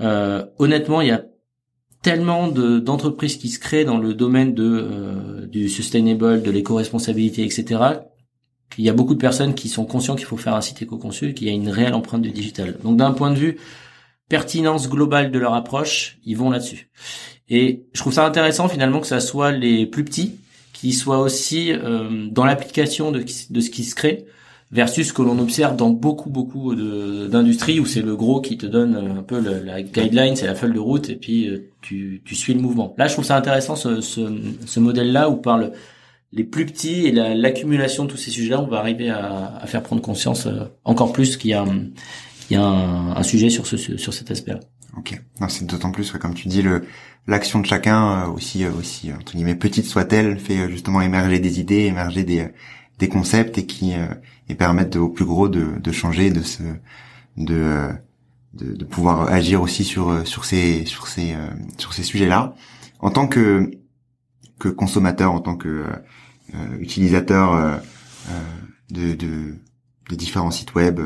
euh, 0.00 0.44
honnêtement, 0.58 1.00
il 1.00 1.08
y 1.08 1.12
a 1.12 1.24
tellement 2.02 2.48
d'entreprises 2.48 3.36
qui 3.36 3.48
se 3.48 3.58
créent 3.58 3.84
dans 3.84 3.98
le 3.98 4.14
domaine 4.14 4.54
de 4.54 4.64
euh, 4.64 5.46
du 5.46 5.68
sustainable, 5.68 6.42
de 6.42 6.50
l'éco-responsabilité, 6.50 7.44
etc. 7.44 7.82
qu'il 8.70 8.84
y 8.84 8.88
a 8.88 8.92
beaucoup 8.92 9.14
de 9.14 9.20
personnes 9.20 9.54
qui 9.54 9.68
sont 9.68 9.84
conscients 9.84 10.14
qu'il 10.14 10.26
faut 10.26 10.36
faire 10.36 10.54
un 10.54 10.60
site 10.60 10.80
éco-conçu, 10.80 11.34
qu'il 11.34 11.48
y 11.48 11.50
a 11.50 11.52
une 11.52 11.68
réelle 11.68 11.94
empreinte 11.94 12.22
du 12.22 12.30
digital. 12.30 12.76
Donc 12.82 12.96
d'un 12.96 13.12
point 13.12 13.30
de 13.30 13.38
vue 13.38 13.58
pertinence 14.28 14.88
globale 14.88 15.32
de 15.32 15.38
leur 15.38 15.54
approche, 15.54 16.18
ils 16.24 16.36
vont 16.36 16.50
là-dessus. 16.50 16.88
Et 17.48 17.84
je 17.92 18.00
trouve 18.00 18.12
ça 18.12 18.24
intéressant 18.24 18.68
finalement 18.68 19.00
que 19.00 19.08
ça 19.08 19.20
soit 19.20 19.50
les 19.50 19.86
plus 19.86 20.04
petits 20.04 20.36
qui 20.72 20.92
soient 20.92 21.18
aussi 21.18 21.72
euh, 21.72 22.28
dans 22.30 22.44
l'application 22.44 23.10
de, 23.10 23.24
ce 23.26 23.70
qui 23.70 23.84
se 23.84 23.94
crée 23.94 24.24
versus 24.70 25.08
ce 25.08 25.12
que 25.12 25.22
l'on 25.22 25.38
observe 25.40 25.74
dans 25.74 25.90
beaucoup 25.90 26.30
beaucoup 26.30 26.76
d'industries 26.76 27.80
où 27.80 27.86
c'est 27.86 28.02
le 28.02 28.14
gros 28.14 28.40
qui 28.40 28.56
te 28.56 28.66
donne 28.66 28.94
un 28.94 29.22
peu 29.22 29.40
la 29.40 29.82
guideline, 29.82 30.36
c'est 30.36 30.46
la 30.46 30.54
feuille 30.54 30.72
de 30.72 30.78
route 30.78 31.10
et 31.10 31.16
puis 31.16 31.48
euh, 31.48 31.68
tu, 31.82 32.22
tu 32.24 32.36
suis 32.36 32.54
le 32.54 32.60
mouvement. 32.60 32.94
Là, 32.96 33.08
je 33.08 33.14
trouve 33.14 33.24
ça 33.24 33.36
intéressant 33.36 33.74
ce, 33.74 34.00
ce, 34.00 34.20
ce 34.64 34.78
modèle-là 34.78 35.28
où 35.28 35.36
par 35.36 35.58
le, 35.58 35.72
les 36.32 36.44
plus 36.44 36.66
petits 36.66 37.06
et 37.06 37.12
l'accumulation 37.12 38.04
de 38.04 38.10
tous 38.10 38.16
ces 38.16 38.30
sujets-là, 38.30 38.60
on 38.60 38.68
va 38.68 38.78
arriver 38.78 39.10
à, 39.10 39.62
faire 39.66 39.82
prendre 39.82 40.02
conscience 40.02 40.46
euh, 40.46 40.64
encore 40.84 41.12
plus 41.12 41.36
qu'il 41.36 41.50
y 41.50 41.54
a, 41.54 41.64
un, 42.56 43.22
sujet 43.22 43.50
sur 43.50 43.66
ce 43.66 43.76
sur 43.76 44.12
cet 44.12 44.30
aspect-là. 44.30 44.60
Ok, 44.96 45.20
c'est 45.48 45.66
d'autant 45.66 45.92
plus 45.92 46.10
comme 46.12 46.34
tu 46.34 46.48
dis 46.48 46.64
l'action 47.26 47.60
de 47.60 47.66
chacun 47.66 48.24
euh, 48.24 48.30
aussi 48.30 48.66
aussi 48.66 49.12
entre 49.12 49.34
guillemets 49.34 49.54
petite 49.54 49.86
soit-elle 49.86 50.38
fait 50.38 50.68
justement 50.68 51.00
émerger 51.00 51.38
des 51.38 51.60
idées, 51.60 51.84
émerger 51.86 52.24
des 52.24 52.48
des 53.00 53.08
concepts 53.08 53.58
et 53.58 53.66
qui 53.66 53.94
euh, 53.94 54.06
et 54.48 54.54
permettent 54.54 54.96
au 54.96 55.08
plus 55.08 55.24
gros 55.24 55.48
de, 55.48 55.78
de 55.80 55.92
changer, 55.92 56.30
de 56.30 56.42
se 56.42 56.62
de, 57.36 57.54
euh, 57.54 57.92
de, 58.54 58.74
de 58.74 58.84
pouvoir 58.84 59.32
agir 59.32 59.62
aussi 59.62 59.82
sur 59.84 60.10
euh, 60.10 60.24
sur 60.24 60.44
ces 60.44 60.84
sur 60.84 61.08
ces 61.08 61.34
sur 61.78 61.92
ces 61.92 62.04
sujets-là. 62.04 62.54
En 63.00 63.10
tant 63.10 63.26
que 63.26 63.70
que 64.60 64.68
consommateur, 64.68 65.32
en 65.32 65.40
tant 65.40 65.56
que 65.56 65.84
utilisateur 66.78 67.80
de, 68.90 69.14
de, 69.14 69.56
de 70.08 70.14
différents 70.14 70.50
sites 70.50 70.74
web, 70.74 71.00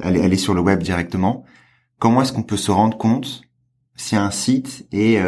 aller 0.00 0.20
aller 0.20 0.36
sur 0.36 0.54
le 0.54 0.60
web 0.60 0.82
directement. 0.82 1.44
Comment 1.98 2.22
est-ce 2.22 2.32
qu'on 2.32 2.42
peut 2.42 2.56
se 2.56 2.70
rendre 2.70 2.96
compte 2.98 3.42
si 3.96 4.16
un 4.16 4.30
site 4.30 4.86
est 4.92 5.18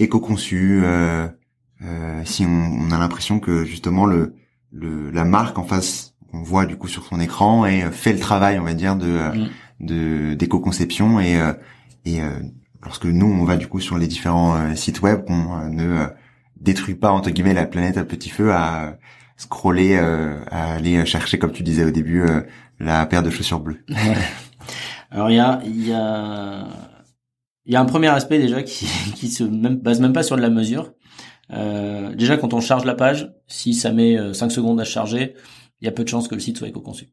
éco-conçu, 0.00 0.80
euh, 0.82 1.28
euh, 1.82 2.22
si 2.24 2.44
on, 2.44 2.48
on 2.48 2.90
a 2.90 2.98
l'impression 2.98 3.38
que 3.38 3.64
justement 3.64 4.06
le, 4.06 4.34
le, 4.72 5.10
la 5.10 5.24
marque 5.24 5.58
en 5.58 5.64
face 5.64 6.14
qu'on 6.30 6.42
voit 6.42 6.66
du 6.66 6.76
coup 6.76 6.88
sur 6.88 7.04
son 7.04 7.20
écran 7.20 7.66
et 7.66 7.84
euh, 7.84 7.90
fait 7.90 8.12
le 8.12 8.18
travail 8.18 8.58
on 8.58 8.64
va 8.64 8.74
dire 8.74 8.96
de 8.96 9.06
euh, 9.06 9.34
mm. 9.34 9.48
de 9.80 10.34
d'éco-conception 10.34 11.20
et 11.20 11.38
et 12.06 12.20
lorsque 12.82 13.06
nous 13.06 13.26
on 13.26 13.44
va 13.44 13.56
du 13.56 13.66
coup 13.66 13.80
sur 13.80 13.98
les 13.98 14.06
différents 14.06 14.74
sites 14.74 15.02
web 15.02 15.24
qu'on 15.24 15.68
ne 15.68 16.06
détruit 16.56 16.94
pas 16.94 17.10
entre 17.10 17.30
guillemets 17.30 17.54
la 17.54 17.66
planète 17.66 17.96
à 17.96 18.04
petit 18.04 18.30
feu 18.30 18.52
à 18.52 18.98
scroller 19.36 19.96
à 19.96 20.74
aller 20.74 21.04
chercher 21.06 21.38
comme 21.38 21.52
tu 21.52 21.62
disais 21.62 21.84
au 21.84 21.90
début 21.90 22.24
la 22.78 23.04
paire 23.06 23.22
de 23.22 23.30
chaussures 23.30 23.60
bleues. 23.60 23.84
Alors 25.10 25.30
il 25.30 25.36
y 25.36 25.40
a 25.40 25.60
y 25.64 25.92
a 25.92 26.66
y 27.66 27.76
a 27.76 27.80
un 27.80 27.84
premier 27.86 28.08
aspect 28.08 28.38
déjà 28.38 28.62
qui 28.62 28.86
qui 29.14 29.28
se 29.28 29.44
base 29.44 30.00
même 30.00 30.12
pas 30.12 30.22
sur 30.22 30.36
de 30.36 30.42
la 30.42 30.50
mesure, 30.50 30.92
euh, 31.52 32.14
déjà, 32.14 32.36
quand 32.36 32.54
on 32.54 32.60
charge 32.60 32.84
la 32.84 32.94
page, 32.94 33.32
si 33.46 33.74
ça 33.74 33.92
met 33.92 34.16
5 34.32 34.46
euh, 34.46 34.48
secondes 34.50 34.80
à 34.80 34.84
charger, 34.84 35.34
il 35.80 35.86
y 35.86 35.88
a 35.88 35.92
peu 35.92 36.04
de 36.04 36.08
chances 36.08 36.28
que 36.28 36.34
le 36.34 36.40
site 36.40 36.58
soit 36.58 36.68
éco-conçu. 36.68 37.10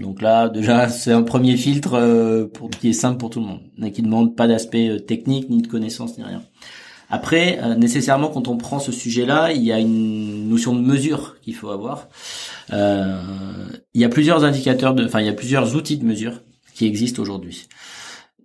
Donc 0.00 0.22
là, 0.22 0.48
déjà, 0.48 0.88
c'est 0.88 1.12
un 1.12 1.22
premier 1.22 1.56
filtre 1.56 1.94
euh, 1.94 2.46
pour 2.46 2.70
qui 2.70 2.90
est 2.90 2.92
simple 2.94 3.18
pour 3.18 3.30
tout 3.30 3.40
le 3.40 3.46
monde, 3.46 3.60
et 3.82 3.92
qui 3.92 4.02
demande 4.02 4.34
pas 4.36 4.48
d'aspect 4.48 5.00
technique, 5.06 5.48
ni 5.50 5.62
de 5.62 5.68
connaissance, 5.68 6.18
ni 6.18 6.24
rien. 6.24 6.42
Après, 7.10 7.60
nécessairement, 7.76 8.28
quand 8.28 8.48
on 8.48 8.56
prend 8.56 8.80
ce 8.80 8.90
sujet-là, 8.90 9.52
il 9.52 9.62
y 9.62 9.72
a 9.72 9.78
une 9.78 10.48
notion 10.48 10.74
de 10.74 10.80
mesure 10.80 11.36
qu'il 11.42 11.54
faut 11.54 11.68
avoir. 11.68 12.08
Euh, 12.72 13.20
il 13.92 14.00
y 14.00 14.04
a 14.04 14.08
plusieurs 14.08 14.44
indicateurs 14.44 14.94
de, 14.94 15.04
enfin, 15.04 15.20
il 15.20 15.26
y 15.26 15.30
a 15.30 15.34
plusieurs 15.34 15.76
outils 15.76 15.98
de 15.98 16.04
mesure 16.04 16.40
qui 16.74 16.86
existent 16.86 17.22
aujourd'hui. 17.22 17.68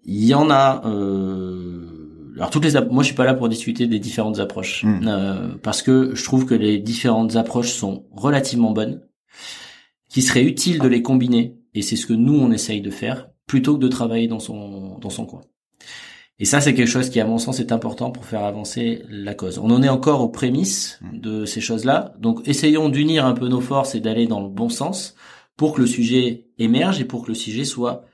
Il 0.05 0.23
y 0.23 0.33
en 0.33 0.49
a 0.49 0.81
euh, 0.85 2.33
alors 2.35 2.49
toutes 2.49 2.65
les 2.65 2.79
moi 2.89 3.03
je 3.03 3.07
suis 3.07 3.15
pas 3.15 3.25
là 3.25 3.33
pour 3.33 3.49
discuter 3.49 3.85
des 3.85 3.99
différentes 3.99 4.39
approches 4.39 4.83
hmm. 4.83 5.07
euh, 5.07 5.47
parce 5.61 5.81
que 5.81 6.15
je 6.15 6.23
trouve 6.23 6.45
que 6.45 6.55
les 6.55 6.79
différentes 6.79 7.35
approches 7.35 7.71
sont 7.71 8.05
relativement 8.11 8.71
bonnes, 8.71 9.01
qu'il 10.09 10.23
serait 10.23 10.43
utile 10.43 10.79
de 10.79 10.87
les 10.87 11.01
combiner 11.01 11.55
et 11.73 11.81
c'est 11.81 11.95
ce 11.95 12.05
que 12.05 12.13
nous 12.13 12.37
on 12.37 12.51
essaye 12.51 12.81
de 12.81 12.89
faire 12.89 13.29
plutôt 13.45 13.75
que 13.75 13.81
de 13.81 13.87
travailler 13.87 14.27
dans 14.27 14.39
son 14.39 14.97
dans 14.99 15.09
son 15.09 15.25
coin. 15.25 15.41
Et 16.39 16.45
ça 16.45 16.61
c'est 16.61 16.73
quelque 16.73 16.89
chose 16.89 17.09
qui 17.09 17.19
à 17.19 17.25
mon 17.25 17.37
sens 17.37 17.59
est 17.59 17.71
important 17.71 18.11
pour 18.11 18.25
faire 18.25 18.43
avancer 18.43 19.03
la 19.09 19.33
cause. 19.33 19.59
On 19.59 19.69
en 19.71 19.83
est 19.83 19.89
encore 19.89 20.21
aux 20.21 20.29
prémices 20.29 20.99
hmm. 21.01 21.19
de 21.19 21.45
ces 21.45 21.61
choses-là, 21.61 22.13
donc 22.19 22.47
essayons 22.47 22.89
d'unir 22.89 23.25
un 23.25 23.33
peu 23.33 23.47
nos 23.47 23.61
forces 23.61 23.95
et 23.95 23.99
d'aller 23.99 24.27
dans 24.27 24.41
le 24.41 24.49
bon 24.49 24.69
sens 24.69 25.15
pour 25.55 25.73
que 25.73 25.81
le 25.81 25.87
sujet 25.87 26.47
émerge 26.57 27.01
et 27.01 27.05
pour 27.05 27.23
que 27.23 27.29
le 27.29 27.35
sujet 27.35 27.65
soit 27.65 28.05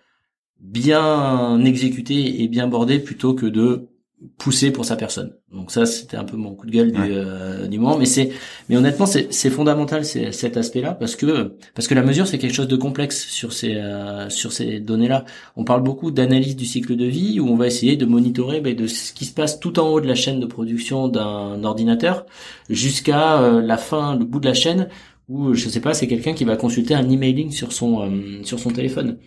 bien 0.59 1.63
exécuté 1.63 2.41
et 2.41 2.47
bien 2.47 2.67
bordé 2.67 2.99
plutôt 2.99 3.33
que 3.33 3.45
de 3.45 3.89
poussé 4.37 4.71
pour 4.71 4.85
sa 4.85 4.95
personne. 4.95 5.33
Donc 5.51 5.71
ça, 5.71 5.85
c'était 5.85 6.17
un 6.17 6.23
peu 6.23 6.37
mon 6.37 6.55
coup 6.55 6.65
de 6.65 6.71
gueule 6.71 6.91
du, 6.91 7.01
euh, 7.01 7.67
du 7.67 7.79
moment. 7.79 7.97
Mais 7.97 8.05
c'est, 8.05 8.31
mais 8.69 8.77
honnêtement, 8.77 9.05
c'est, 9.05 9.31
c'est 9.33 9.49
fondamental 9.49 10.05
cet 10.05 10.57
aspect-là 10.57 10.93
parce 10.93 11.15
que 11.15 11.55
parce 11.73 11.87
que 11.87 11.93
la 11.93 12.01
mesure 12.01 12.25
c'est 12.27 12.37
quelque 12.37 12.53
chose 12.53 12.67
de 12.67 12.75
complexe 12.75 13.27
sur 13.27 13.53
ces 13.53 13.75
euh, 13.75 14.29
sur 14.29 14.53
ces 14.53 14.79
données-là. 14.79 15.25
On 15.55 15.63
parle 15.63 15.83
beaucoup 15.83 16.11
d'analyse 16.11 16.55
du 16.55 16.65
cycle 16.65 16.95
de 16.95 17.05
vie 17.05 17.39
où 17.39 17.47
on 17.47 17.55
va 17.55 17.67
essayer 17.67 17.97
de 17.97 18.05
monitorer 18.05 18.61
ben, 18.61 18.75
de 18.75 18.87
ce 18.87 19.13
qui 19.13 19.25
se 19.25 19.33
passe 19.33 19.59
tout 19.59 19.79
en 19.79 19.89
haut 19.89 20.01
de 20.01 20.07
la 20.07 20.15
chaîne 20.15 20.39
de 20.39 20.45
production 20.45 21.07
d'un 21.07 21.63
ordinateur 21.63 22.25
jusqu'à 22.69 23.41
euh, 23.41 23.61
la 23.61 23.77
fin, 23.77 24.15
le 24.15 24.25
bout 24.25 24.39
de 24.39 24.47
la 24.47 24.53
chaîne 24.53 24.87
où 25.27 25.53
je 25.53 25.69
sais 25.69 25.81
pas, 25.81 25.93
c'est 25.93 26.07
quelqu'un 26.07 26.33
qui 26.33 26.45
va 26.45 26.55
consulter 26.55 26.93
un 26.93 27.09
emailing 27.09 27.51
sur 27.51 27.73
son 27.73 28.11
sur 28.43 28.59
son 28.59 28.69
téléphone. 28.69 29.17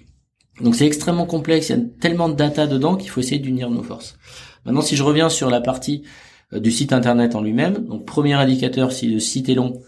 Donc 0.60 0.74
c'est 0.74 0.86
extrêmement 0.86 1.26
complexe, 1.26 1.68
il 1.68 1.76
y 1.76 1.80
a 1.80 1.84
tellement 2.00 2.28
de 2.28 2.34
data 2.34 2.66
dedans 2.66 2.96
qu'il 2.96 3.10
faut 3.10 3.20
essayer 3.20 3.38
d'unir 3.38 3.70
nos 3.70 3.82
forces. 3.82 4.16
Maintenant, 4.68 4.82
si 4.82 4.96
je 4.96 5.02
reviens 5.02 5.28
sur 5.28 5.50
la 5.50 5.60
partie 5.60 6.02
euh, 6.52 6.60
du 6.60 6.70
site 6.70 6.92
internet 6.92 7.34
en 7.34 7.42
lui-même, 7.42 7.86
donc 7.86 8.04
premier 8.04 8.34
indicateur, 8.34 8.92
si 8.92 9.08
le 9.08 9.18
site 9.18 9.48
est 9.48 9.54
long 9.54 9.80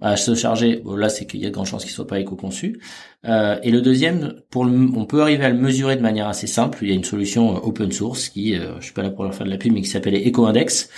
à 0.00 0.16
se 0.16 0.34
charger, 0.34 0.82
là 0.84 1.08
c'est 1.08 1.24
qu'il 1.24 1.40
y 1.40 1.46
a 1.46 1.48
de 1.48 1.54
grandes 1.54 1.66
chances 1.66 1.84
qu'il 1.84 1.92
soit 1.92 2.06
pas 2.06 2.18
éco-conçu. 2.18 2.80
Euh, 3.24 3.58
et 3.62 3.70
le 3.70 3.80
deuxième, 3.80 4.34
on 4.54 5.06
peut 5.06 5.22
arriver 5.22 5.44
à 5.44 5.48
le 5.48 5.56
mesurer 5.56 5.96
de 5.96 6.02
manière 6.02 6.28
assez 6.28 6.46
simple. 6.46 6.78
Il 6.82 6.88
y 6.88 6.92
a 6.92 6.94
une 6.94 7.04
solution 7.04 7.56
euh, 7.56 7.60
open 7.60 7.90
source 7.92 8.28
qui, 8.28 8.54
euh, 8.54 8.78
je 8.80 8.84
suis 8.84 8.92
pas 8.92 9.02
là 9.02 9.10
pour 9.10 9.24
leur 9.24 9.34
faire 9.34 9.46
de 9.46 9.50
la 9.50 9.56
pub, 9.56 9.72
mais 9.72 9.80
qui 9.80 9.88
s'appelle 9.88 10.14
EcoIndex, 10.14 10.90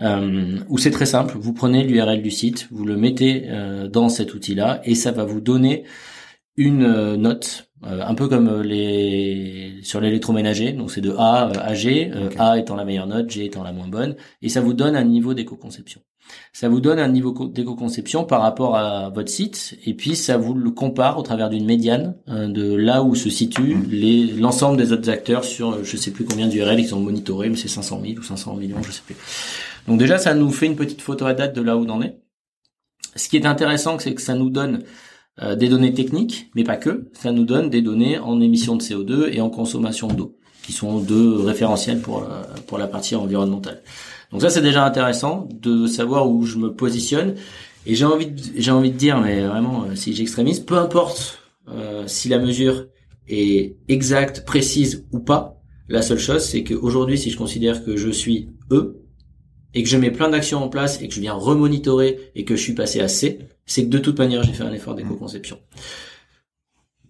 euh, 0.00 0.58
où 0.68 0.78
c'est 0.78 0.90
très 0.92 1.06
simple. 1.06 1.36
Vous 1.38 1.52
prenez 1.52 1.82
l'URL 1.82 2.22
du 2.22 2.30
site, 2.30 2.68
vous 2.70 2.84
le 2.84 2.96
mettez 2.96 3.48
dans 3.90 4.08
cet 4.08 4.34
outil-là, 4.34 4.80
et 4.84 4.94
ça 4.94 5.10
va 5.10 5.24
vous 5.24 5.40
donner 5.40 5.84
une 6.56 7.16
note 7.16 7.68
un 7.82 8.14
peu 8.14 8.28
comme 8.28 8.48
euh, 8.48 8.62
les 8.62 9.80
sur 9.82 10.00
l'électroménager, 10.00 10.72
donc 10.72 10.90
c'est 10.90 11.00
de 11.00 11.14
A 11.18 11.48
à 11.48 11.74
G, 11.74 12.10
euh, 12.14 12.28
A 12.38 12.58
étant 12.58 12.76
la 12.76 12.84
meilleure 12.84 13.06
note, 13.06 13.30
G 13.30 13.44
étant 13.44 13.62
la 13.62 13.72
moins 13.72 13.88
bonne, 13.88 14.14
et 14.40 14.48
ça 14.48 14.60
vous 14.60 14.72
donne 14.72 14.94
un 14.94 15.04
niveau 15.04 15.34
d'éco-conception. 15.34 16.00
Ça 16.52 16.68
vous 16.68 16.80
donne 16.80 17.00
un 17.00 17.08
niveau 17.08 17.48
d'éco-conception 17.48 18.24
par 18.24 18.40
rapport 18.40 18.76
à 18.76 19.10
votre 19.10 19.28
site, 19.28 19.76
et 19.84 19.94
puis 19.94 20.14
ça 20.14 20.36
vous 20.36 20.54
le 20.54 20.70
compare 20.70 21.18
au 21.18 21.22
travers 21.22 21.50
d'une 21.50 21.64
médiane 21.64 22.14
de 22.28 22.74
là 22.74 23.02
où 23.02 23.16
se 23.16 23.28
situent 23.28 23.74
mmh. 23.74 24.38
l'ensemble 24.38 24.76
des 24.76 24.92
autres 24.92 25.10
acteurs 25.10 25.44
sur 25.44 25.82
je 25.84 25.96
sais 25.96 26.12
plus 26.12 26.24
combien 26.24 26.46
d'URL 26.46 26.78
ils 26.78 26.94
ont 26.94 27.00
monitoré, 27.00 27.48
mais 27.48 27.56
c'est 27.56 27.68
500 27.68 28.00
000 28.04 28.18
ou 28.18 28.22
500 28.22 28.54
millions, 28.54 28.82
je 28.82 28.92
sais 28.92 29.02
plus. 29.04 29.16
Donc 29.88 29.98
déjà 29.98 30.16
ça 30.18 30.32
nous 30.34 30.50
fait 30.50 30.66
une 30.66 30.76
petite 30.76 31.02
photo 31.02 31.26
à 31.26 31.34
date 31.34 31.54
de 31.56 31.60
là 31.60 31.76
où 31.76 31.84
on 31.84 31.90
en 31.90 32.02
est. 32.02 32.22
Ce 33.16 33.28
qui 33.28 33.36
est 33.36 33.44
intéressant, 33.44 33.98
c'est 33.98 34.14
que 34.14 34.22
ça 34.22 34.34
nous 34.34 34.48
donne 34.48 34.84
euh, 35.40 35.56
des 35.56 35.68
données 35.68 35.94
techniques, 35.94 36.50
mais 36.54 36.64
pas 36.64 36.76
que. 36.76 37.10
Ça 37.14 37.32
nous 37.32 37.44
donne 37.44 37.70
des 37.70 37.82
données 37.82 38.18
en 38.18 38.40
émissions 38.40 38.76
de 38.76 38.82
CO2 38.82 39.32
et 39.32 39.40
en 39.40 39.50
consommation 39.50 40.08
d'eau, 40.08 40.36
qui 40.62 40.72
sont 40.72 41.00
deux 41.00 41.40
référentiels 41.40 42.00
pour 42.00 42.24
euh, 42.24 42.42
pour 42.66 42.78
la 42.78 42.86
partie 42.86 43.14
environnementale. 43.14 43.82
Donc 44.30 44.40
ça 44.40 44.50
c'est 44.50 44.62
déjà 44.62 44.84
intéressant 44.84 45.48
de 45.52 45.86
savoir 45.86 46.28
où 46.28 46.44
je 46.44 46.58
me 46.58 46.72
positionne. 46.74 47.34
Et 47.84 47.94
j'ai 47.94 48.04
envie, 48.04 48.26
de, 48.26 48.40
j'ai 48.56 48.70
envie 48.70 48.90
de 48.90 48.96
dire, 48.96 49.18
mais 49.18 49.42
vraiment, 49.42 49.84
euh, 49.84 49.94
si 49.94 50.14
j'extrémise, 50.14 50.60
peu 50.60 50.78
importe 50.78 51.38
euh, 51.68 52.04
si 52.06 52.28
la 52.28 52.38
mesure 52.38 52.86
est 53.28 53.76
exacte, 53.88 54.44
précise 54.44 55.06
ou 55.12 55.18
pas. 55.18 55.60
La 55.88 56.02
seule 56.02 56.18
chose, 56.18 56.44
c'est 56.44 56.62
qu'aujourd'hui, 56.62 57.18
si 57.18 57.30
je 57.30 57.36
considère 57.36 57.84
que 57.84 57.96
je 57.96 58.08
suis 58.08 58.50
E 58.70 59.01
et 59.74 59.82
que 59.82 59.88
je 59.88 59.96
mets 59.96 60.10
plein 60.10 60.28
d'actions 60.28 60.62
en 60.62 60.68
place 60.68 61.00
et 61.00 61.08
que 61.08 61.14
je 61.14 61.20
viens 61.20 61.34
remonitorer 61.34 62.30
et 62.34 62.44
que 62.44 62.56
je 62.56 62.62
suis 62.62 62.74
passé 62.74 63.00
à 63.00 63.08
C, 63.08 63.38
c'est 63.66 63.84
que 63.84 63.90
de 63.90 63.98
toute 63.98 64.18
manière, 64.18 64.42
j'ai 64.42 64.52
fait 64.52 64.64
un 64.64 64.72
effort 64.72 64.94
d'éco-conception 64.94 65.58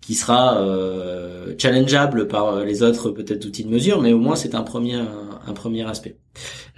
qui 0.00 0.14
sera 0.14 0.58
euh, 0.58 1.54
challengeable 1.58 2.26
par 2.26 2.64
les 2.64 2.82
autres 2.82 3.10
peut-être 3.10 3.44
outils 3.44 3.62
de 3.62 3.70
mesure, 3.70 4.02
mais 4.02 4.12
au 4.12 4.18
moins 4.18 4.34
c'est 4.34 4.56
un 4.56 4.62
premier 4.62 5.00
un, 5.46 5.52
premier 5.52 5.88
aspect. 5.88 6.16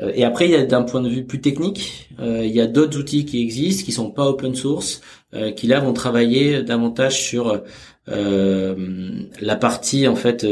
Euh, 0.01 0.13
et 0.15 0.25
après, 0.25 0.47
il 0.47 0.51
y 0.53 0.57
a 0.57 0.65
d'un 0.65 0.83
point 0.83 1.01
de 1.01 1.09
vue 1.09 1.25
plus 1.25 1.41
technique, 1.41 2.09
euh, 2.21 2.45
il 2.45 2.53
y 2.53 2.61
a 2.61 2.67
d'autres 2.67 2.99
outils 2.99 3.25
qui 3.25 3.41
existent, 3.41 3.85
qui 3.85 3.93
sont 3.93 4.11
pas 4.11 4.27
open 4.27 4.55
source, 4.55 5.01
euh, 5.35 5.53
qui 5.53 5.67
là 5.67 5.81
vont 5.81 5.93
travailler 5.93 6.63
davantage 6.63 7.23
sur 7.23 7.63
la 8.07 9.57
partie 9.57 10.07
en 10.07 10.15
fait 10.15 10.45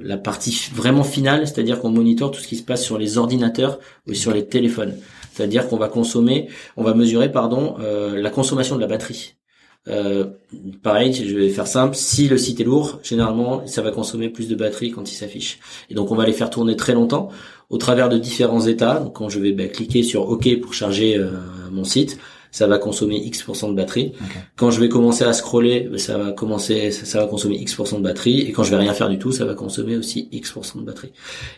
la 0.00 0.16
partie 0.16 0.70
vraiment 0.74 1.04
finale, 1.04 1.46
c'est-à-dire 1.46 1.80
qu'on 1.80 1.90
monitore 1.90 2.30
tout 2.30 2.40
ce 2.40 2.48
qui 2.48 2.56
se 2.56 2.62
passe 2.62 2.82
sur 2.82 2.98
les 2.98 3.18
ordinateurs 3.18 3.78
ou 4.08 4.14
sur 4.14 4.32
les 4.32 4.46
téléphones. 4.46 4.96
C'est-à-dire 5.32 5.68
qu'on 5.68 5.76
va 5.76 5.88
consommer, 5.88 6.48
on 6.76 6.82
va 6.82 6.94
mesurer 6.94 7.30
pardon 7.30 7.76
la 7.78 8.30
consommation 8.30 8.76
de 8.76 8.80
la 8.80 8.86
batterie. 8.86 9.36
Euh, 9.88 10.26
pareil, 10.82 11.12
je 11.12 11.34
vais 11.36 11.48
faire 11.48 11.66
simple. 11.66 11.96
Si 11.96 12.28
le 12.28 12.36
site 12.36 12.60
est 12.60 12.64
lourd, 12.64 13.00
généralement, 13.02 13.66
ça 13.66 13.82
va 13.82 13.90
consommer 13.90 14.28
plus 14.28 14.48
de 14.48 14.54
batterie 14.54 14.90
quand 14.90 15.10
il 15.10 15.14
s'affiche. 15.14 15.58
Et 15.88 15.94
donc, 15.94 16.10
on 16.10 16.14
va 16.14 16.26
les 16.26 16.32
faire 16.32 16.50
tourner 16.50 16.76
très 16.76 16.92
longtemps 16.92 17.30
au 17.70 17.78
travers 17.78 18.08
de 18.08 18.18
différents 18.18 18.66
états. 18.66 19.00
Donc, 19.00 19.14
quand 19.14 19.28
je 19.28 19.38
vais 19.38 19.52
bah, 19.52 19.68
cliquer 19.68 20.02
sur 20.02 20.28
OK 20.28 20.48
pour 20.60 20.74
charger 20.74 21.16
euh, 21.16 21.30
mon 21.70 21.84
site, 21.84 22.18
ça 22.50 22.66
va 22.66 22.78
consommer 22.78 23.16
X% 23.16 23.70
de 23.70 23.74
batterie. 23.74 24.12
Quand 24.56 24.70
je 24.70 24.80
vais 24.80 24.88
commencer 24.88 25.24
à 25.24 25.32
scroller, 25.32 25.88
bah, 25.90 25.98
ça 25.98 26.18
va 26.18 26.32
commencer, 26.32 26.90
ça, 26.90 27.20
va 27.20 27.26
consommer 27.26 27.56
X% 27.56 27.98
de 27.98 28.02
batterie. 28.02 28.40
Et 28.40 28.52
quand 28.52 28.64
je 28.64 28.70
vais 28.70 28.76
rien 28.76 28.94
faire 28.94 29.08
du 29.08 29.18
tout, 29.18 29.32
ça 29.32 29.44
va 29.44 29.54
consommer 29.54 29.96
aussi 29.96 30.28
X% 30.32 30.80
de 30.80 30.84
batterie. 30.84 31.12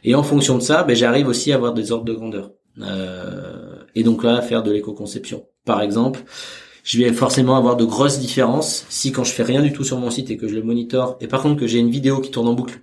Et 0.04 0.14
en 0.14 0.22
fonction 0.22 0.56
de 0.56 0.62
ça, 0.62 0.82
bah, 0.82 0.94
j'arrive 0.94 1.28
aussi 1.28 1.52
à 1.52 1.56
avoir 1.56 1.74
des 1.74 1.92
ordres 1.92 2.04
de 2.04 2.12
grandeur. 2.12 2.52
Euh, 2.80 3.76
et 3.94 4.02
donc 4.02 4.24
là, 4.24 4.40
faire 4.42 4.62
de 4.62 4.70
l'éco-conception. 4.70 5.46
Par 5.64 5.82
exemple, 5.82 6.24
je 6.82 6.98
vais 6.98 7.12
forcément 7.12 7.56
avoir 7.56 7.76
de 7.76 7.84
grosses 7.84 8.18
différences 8.18 8.86
si 8.88 9.12
quand 9.12 9.24
je 9.24 9.32
fais 9.32 9.44
rien 9.44 9.62
du 9.62 9.72
tout 9.72 9.84
sur 9.84 9.98
mon 9.98 10.10
site 10.10 10.30
et 10.30 10.36
que 10.36 10.48
je 10.48 10.54
le 10.54 10.62
monitore 10.62 11.16
et 11.20 11.28
par 11.28 11.40
contre 11.40 11.60
que 11.60 11.68
j'ai 11.68 11.78
une 11.78 11.90
vidéo 11.90 12.20
qui 12.20 12.32
tourne 12.32 12.48
en 12.48 12.54
boucle, 12.54 12.80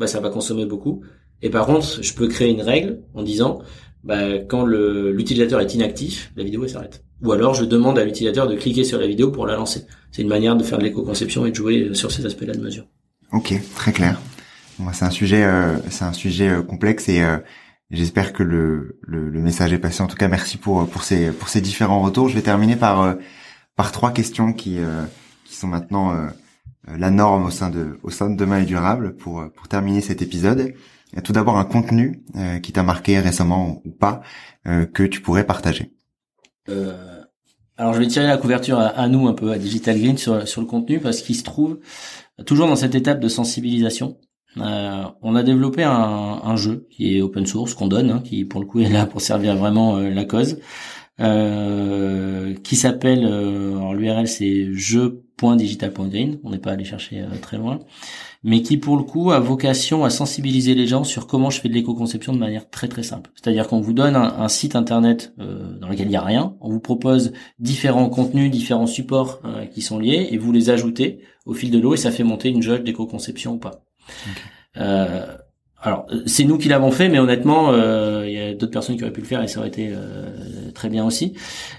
bah 0.00 0.08
ça 0.08 0.18
va 0.20 0.30
consommer 0.30 0.66
beaucoup. 0.66 1.04
Et 1.42 1.50
par 1.50 1.66
contre, 1.66 2.02
je 2.02 2.14
peux 2.14 2.26
créer 2.26 2.50
une 2.50 2.62
règle 2.62 3.02
en 3.14 3.22
disant 3.22 3.60
bah, 4.02 4.38
quand 4.38 4.64
l'utilisateur 4.64 5.60
est 5.60 5.74
inactif, 5.74 6.32
la 6.36 6.44
vidéo 6.44 6.66
s'arrête. 6.66 7.05
Ou 7.22 7.32
alors 7.32 7.54
je 7.54 7.64
demande 7.64 7.98
à 7.98 8.04
l'utilisateur 8.04 8.46
de 8.46 8.56
cliquer 8.56 8.84
sur 8.84 8.98
la 8.98 9.06
vidéo 9.06 9.30
pour 9.30 9.46
la 9.46 9.56
lancer. 9.56 9.86
C'est 10.12 10.22
une 10.22 10.28
manière 10.28 10.56
de 10.56 10.62
faire 10.62 10.78
de 10.78 10.84
l'éco-conception 10.84 11.46
et 11.46 11.50
de 11.50 11.54
jouer 11.56 11.90
sur 11.94 12.12
ces 12.12 12.26
aspects-là 12.26 12.54
de 12.54 12.60
mesure. 12.60 12.84
Ok, 13.32 13.54
très 13.74 13.92
clair. 13.92 14.20
Bon, 14.78 14.90
c'est 14.92 15.04
un 15.04 15.10
sujet, 15.10 15.44
euh, 15.44 15.76
c'est 15.90 16.04
un 16.04 16.12
sujet 16.12 16.50
euh, 16.50 16.62
complexe 16.62 17.08
et 17.08 17.22
euh, 17.22 17.38
J'espère 17.90 18.32
que 18.32 18.42
le, 18.42 18.98
le, 19.02 19.30
le, 19.30 19.40
message 19.40 19.72
est 19.72 19.78
passé. 19.78 20.02
En 20.02 20.08
tout 20.08 20.16
cas, 20.16 20.26
merci 20.26 20.58
pour 20.58 20.88
pour 20.88 21.04
ces 21.04 21.30
pour 21.30 21.48
ces 21.48 21.60
différents 21.60 22.00
retours. 22.00 22.28
Je 22.28 22.34
vais 22.34 22.42
terminer 22.42 22.74
par 22.74 23.00
euh, 23.00 23.14
par 23.76 23.92
trois 23.92 24.12
questions 24.12 24.52
qui 24.52 24.78
euh, 24.78 25.04
qui 25.44 25.54
sont 25.54 25.68
maintenant 25.68 26.12
euh, 26.12 26.26
la 26.88 27.10
norme 27.10 27.44
au 27.44 27.50
sein 27.50 27.70
de 27.70 27.98
au 28.02 28.10
sein 28.10 28.28
de 28.28 28.36
Demain 28.36 28.58
est 28.58 28.66
durable 28.66 29.14
pour 29.14 29.44
pour 29.54 29.68
terminer 29.68 30.00
cet 30.00 30.20
épisode. 30.20 30.74
Tout 31.22 31.32
d'abord 31.32 31.56
un 31.56 31.64
contenu 31.64 32.24
qui 32.62 32.72
t'a 32.72 32.82
marqué 32.82 33.18
récemment 33.20 33.80
ou 33.84 33.90
pas 33.90 34.22
que 34.64 35.04
tu 35.04 35.20
pourrais 35.22 35.46
partager. 35.46 35.95
Alors 37.76 37.94
je 37.94 37.98
vais 37.98 38.06
tirer 38.06 38.26
la 38.26 38.38
couverture 38.38 38.78
à, 38.78 38.86
à, 38.86 39.08
nous 39.08 39.28
un 39.28 39.34
peu 39.34 39.50
à 39.52 39.58
Digital 39.58 39.98
Green 39.98 40.18
sur 40.18 40.46
sur 40.48 40.60
le 40.60 40.66
contenu 40.66 41.00
parce 41.00 41.22
qu'il 41.22 41.36
se 41.36 41.44
trouve 41.44 41.78
toujours 42.44 42.66
dans 42.66 42.76
cette 42.76 42.94
étape 42.94 43.20
de 43.20 43.28
sensibilisation. 43.28 44.18
Euh, 44.58 45.04
on 45.22 45.34
a 45.34 45.42
développé 45.42 45.82
un, 45.82 45.92
un, 45.92 46.56
jeu 46.56 46.86
qui 46.90 47.16
est 47.16 47.20
open 47.20 47.46
source 47.46 47.74
qu'on 47.74 47.88
donne, 47.88 48.10
hein, 48.10 48.22
qui 48.24 48.44
pour 48.44 48.60
le 48.60 48.66
coup 48.66 48.80
est 48.80 48.88
là 48.88 49.06
pour 49.06 49.20
servir 49.20 49.54
vraiment 49.56 49.98
euh, 49.98 50.08
la 50.10 50.24
cause, 50.24 50.58
euh, 51.20 52.54
qui 52.64 52.76
s'appelle, 52.76 53.26
euh, 53.30 53.92
l'URL 53.92 54.26
c'est 54.26 54.72
jeu.digital.green, 54.72 56.38
on 56.42 56.50
n'est 56.50 56.58
pas 56.58 56.72
allé 56.72 56.84
chercher 56.84 57.24
très 57.42 57.58
loin, 57.58 57.80
mais 58.42 58.62
qui 58.62 58.76
pour 58.76 58.96
le 58.96 59.02
coup 59.02 59.30
a 59.32 59.40
vocation 59.40 60.04
à 60.04 60.10
sensibiliser 60.10 60.74
les 60.74 60.86
gens 60.86 61.04
sur 61.04 61.26
comment 61.26 61.50
je 61.50 61.60
fais 61.60 61.68
de 61.68 61.74
l'éco-conception 61.74 62.32
de 62.32 62.38
manière 62.38 62.70
très 62.70 62.88
très 62.88 63.02
simple. 63.02 63.30
C'est-à-dire 63.34 63.68
qu'on 63.68 63.80
vous 63.80 63.92
donne 63.92 64.16
un, 64.16 64.38
un 64.38 64.48
site 64.48 64.76
internet 64.76 65.34
dans 65.36 65.88
lequel 65.88 66.06
il 66.06 66.10
n'y 66.10 66.16
a 66.16 66.22
rien, 66.22 66.56
on 66.60 66.70
vous 66.70 66.80
propose 66.80 67.32
différents 67.58 68.08
contenus, 68.08 68.50
différents 68.50 68.86
supports 68.86 69.40
qui 69.72 69.82
sont 69.82 69.98
liés, 69.98 70.28
et 70.30 70.38
vous 70.38 70.52
les 70.52 70.70
ajoutez 70.70 71.20
au 71.46 71.54
fil 71.54 71.70
de 71.70 71.78
l'eau 71.78 71.94
et 71.94 71.96
ça 71.96 72.10
fait 72.10 72.24
monter 72.24 72.50
une 72.50 72.62
jauge 72.62 72.82
d'éco-conception 72.82 73.54
ou 73.54 73.58
pas. 73.58 73.84
Euh, 74.76 75.26
alors, 75.80 76.06
c'est 76.26 76.44
nous 76.44 76.58
qui 76.58 76.68
l'avons 76.68 76.90
fait, 76.90 77.08
mais 77.08 77.18
honnêtement, 77.18 77.70
euh, 77.70 78.24
il 78.26 78.34
y 78.34 78.38
a 78.38 78.54
d'autres 78.54 78.72
personnes 78.72 78.96
qui 78.96 79.02
auraient 79.04 79.12
pu 79.12 79.20
le 79.20 79.26
faire 79.26 79.42
et 79.42 79.48
ça 79.48 79.60
aurait 79.60 79.68
été 79.68 79.90
euh, 79.92 80.70
très 80.74 80.88
bien 80.88 81.06
aussi. 81.06 81.34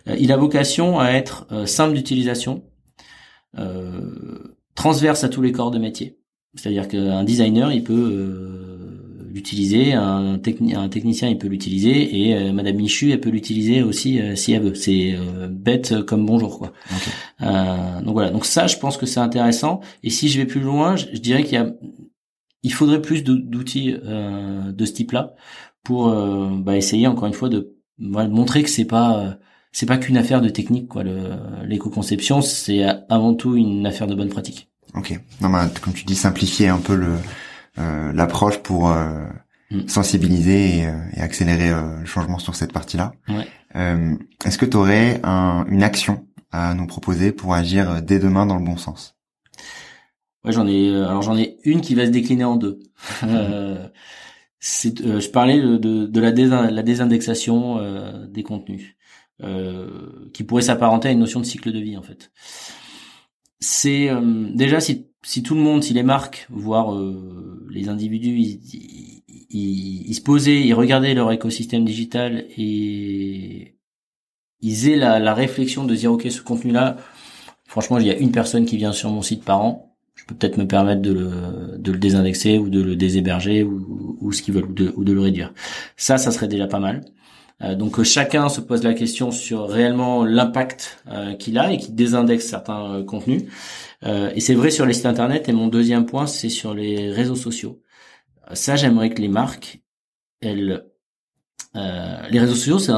il 0.08 0.32
a 0.32 0.38
vocation 0.38 1.00
à 1.00 1.12
être 1.12 1.46
simple 1.66 1.94
d'utilisation, 1.94 2.64
transverse 4.76 5.24
à 5.24 5.30
tous 5.30 5.42
les 5.42 5.52
corps 5.52 5.72
de 5.72 5.80
métier. 5.80 6.18
C'est-à-dire 6.58 6.88
qu'un 6.88 7.24
designer, 7.24 7.72
il 7.72 7.84
peut 7.84 8.52
l'utiliser, 9.32 9.94
un, 9.94 10.34
un, 10.34 10.90
technicien, 10.90 11.30
il 11.30 11.38
peut 11.38 11.48
l'utiliser, 11.48 12.30
et 12.30 12.52
Madame 12.52 12.76
Michu, 12.76 13.12
elle 13.12 13.22
peut 13.22 13.30
l'utiliser 13.30 13.84
aussi 13.84 14.20
si 14.36 14.54
elle 14.54 14.64
veut. 14.64 14.76
C'est 14.76 15.16
bête 15.50 16.02
comme 16.02 16.26
bonjour, 16.26 16.58
quoi. 16.58 16.74
donc 17.40 18.14
voilà. 18.14 18.32
Donc 18.32 18.46
ça, 18.46 18.68
je 18.68 18.78
pense 18.78 18.98
que 18.98 19.06
c'est 19.06 19.20
intéressant. 19.20 19.82
Et 20.04 20.10
si 20.10 20.28
je 20.28 20.40
vais 20.40 20.48
plus 20.48 20.62
loin, 20.62 20.96
je 20.96 21.06
dirais 21.20 21.44
qu'il 21.44 21.54
y 21.54 21.58
a 21.58 21.72
il 22.64 22.74
faudrait 22.74 23.02
plus 23.02 23.24
d'outils 23.24 23.96
euh, 24.04 24.72
de 24.72 24.86
ce 24.86 24.92
type-là 24.92 25.36
pour 25.84 26.10
euh, 26.10 26.50
bah, 26.58 26.76
essayer 26.76 27.08
encore 27.08 27.28
une 27.28 27.34
fois 27.34 27.50
de 27.50 27.78
montrer 27.98 28.62
que 28.64 28.70
c'est 28.70 28.86
pas 28.86 29.20
euh, 29.20 29.32
c'est 29.72 29.86
pas 29.86 29.98
qu'une 29.98 30.18
affaire 30.18 30.42
de 30.42 30.50
technique 30.50 30.88
quoi. 30.88 31.04
L'éco-conception, 31.64 32.42
c'est 32.42 32.84
avant 33.10 33.36
tout 33.36 33.56
une 33.56 33.86
affaire 33.86 34.08
de 34.08 34.16
bonne 34.16 34.30
pratique. 34.30 34.67
Ok. 34.96 35.20
Non, 35.42 35.50
bah, 35.50 35.70
comme 35.82 35.94
tu 35.94 36.06
dis, 36.06 36.16
simplifier 36.16 36.68
un 36.68 36.80
peu 36.80 36.96
le 36.96 37.16
l'approche 38.14 38.58
pour 38.58 38.90
mm. 38.90 39.88
sensibiliser 39.88 40.80
et, 41.16 41.22
accélérer 41.22 41.70
le 41.70 42.06
changement 42.06 42.40
sur 42.40 42.56
cette 42.56 42.74
partie-là. 42.74 43.14
Ouais. 43.30 43.48
Est-ce 44.46 44.58
que 44.58 44.66
tu 44.66 44.78
aurais 44.78 45.22
une 45.24 45.84
action 45.84 46.26
à 46.52 46.74
nous 46.74 46.88
proposer 46.88 47.32
pour 47.32 47.54
agir 47.54 48.02
dès 48.02 48.18
demain 48.18 48.48
dans 48.48 48.58
le 48.58 48.66
bon 48.66 48.78
sens? 48.78 49.18
J'en 50.52 50.68
ai. 50.68 50.90
Euh, 50.90 51.08
alors 51.08 51.22
j'en 51.22 51.38
ai 51.38 51.58
une 51.64 51.82
qui 51.82 51.96
va 51.96 52.06
se 52.06 52.12
décliner 52.12 52.44
en 52.44 52.56
deux. 52.56 52.80
euh, 53.24 53.88
c'est, 54.60 55.02
euh, 55.02 55.20
je 55.20 55.30
parlais 55.30 55.60
de, 55.60 55.78
de, 55.78 56.20
la, 56.20 56.32
la, 56.72 56.84
désindexation 56.84 57.78
euh, 57.80 58.26
des 58.28 58.44
contenus, 58.44 58.96
qui 60.34 60.44
pourrait 60.44 60.64
s'apparenter 60.64 61.10
à 61.10 61.12
une 61.12 61.20
notion 61.20 61.40
de 61.40 61.46
cycle 61.46 61.72
de 61.72 61.80
vie 61.80 61.98
en 61.98 62.02
fait. 62.02 62.32
C'est 63.60 64.10
déjà 64.54 64.80
si, 64.80 65.08
si 65.24 65.42
tout 65.42 65.56
le 65.56 65.62
monde, 65.62 65.84
si 65.84 65.94
les 65.94 66.04
marques, 66.04 66.48
voire 66.50 66.96
les 67.70 67.90
individus, 67.90 68.38
ils, 68.38 69.24
ils, 69.50 70.14
se 70.14 70.22
posaient, 70.22 70.62
ils 70.62 70.74
regardaient 70.74 71.14
leur 71.14 71.32
écosystème 71.32 71.86
digital 71.86 72.46
et 72.58 73.76
ils 74.62 74.90
aient 74.90 74.96
la, 74.96 75.20
la 75.20 75.34
réflexion 75.34 75.86
de 75.86 75.96
dire 75.96 76.12
ok 76.12 76.28
ce 76.30 76.42
contenu 76.42 76.72
là, 76.72 76.98
franchement 77.66 78.00
il 78.00 78.08
y 78.08 78.12
a 78.12 78.18
une 78.18 78.32
personne 78.32 78.66
qui 78.66 78.78
vient 78.78 78.92
sur 78.92 79.10
mon 79.10 79.22
site 79.22 79.44
par 79.44 79.62
an 79.62 79.88
je 80.18 80.26
peux 80.26 80.36
peut-être 80.36 80.58
me 80.58 80.68
permettre 80.68 81.02
de 81.02 81.14
le, 81.14 81.78
de 81.78 81.92
le 81.92 81.98
désindexer 81.98 82.58
ou 82.58 82.70
de 82.70 82.82
le 82.82 82.96
déshéberger 82.96 83.64
ou, 83.64 84.18
ou 84.20 84.32
ce 84.32 84.42
qu'ils 84.42 84.54
veulent 84.54 84.66
ou 84.66 84.74
de, 84.74 84.94
ou 84.96 85.04
de, 85.04 85.14
le 85.14 85.22
réduire. 85.22 85.54
Ça, 85.96 86.18
ça 86.18 86.32
serait 86.32 86.48
déjà 86.48 86.68
pas 86.68 86.80
mal. 86.80 87.06
Euh, 87.64 87.76
donc 87.76 88.02
chacun 88.04 88.50
se 88.50 88.62
pose 88.62 88.84
la 88.84 88.94
question 88.94 89.32
sur 89.32 89.68
réellement 89.68 90.24
l'impact 90.24 91.04
euh, 91.10 91.34
qu'il 91.34 91.58
a 91.58 91.72
et 91.72 91.78
qui 91.78 91.92
désindexe 91.92 92.46
certains 92.46 92.94
euh, 92.94 93.04
contenus. 93.04 93.44
et 94.04 94.40
c'est 94.40 94.54
vrai 94.54 94.70
sur 94.70 94.86
les 94.86 94.94
sites 94.94 95.06
internet. 95.06 95.50
Et 95.50 95.54
mon 95.54 95.68
deuxième 95.68 96.06
point, 96.06 96.28
c'est 96.28 96.50
sur 96.50 96.74
les 96.74 97.12
réseaux 97.12 97.36
sociaux. 97.36 97.82
ça, 98.54 98.76
j'aimerais 98.76 99.10
que 99.10 99.22
les 99.22 99.28
marques, 99.28 99.82
elles, 100.42 100.86
les 101.74 102.40
réseaux 102.40 102.56
sociaux, 102.56 102.80
c'est 102.80 102.92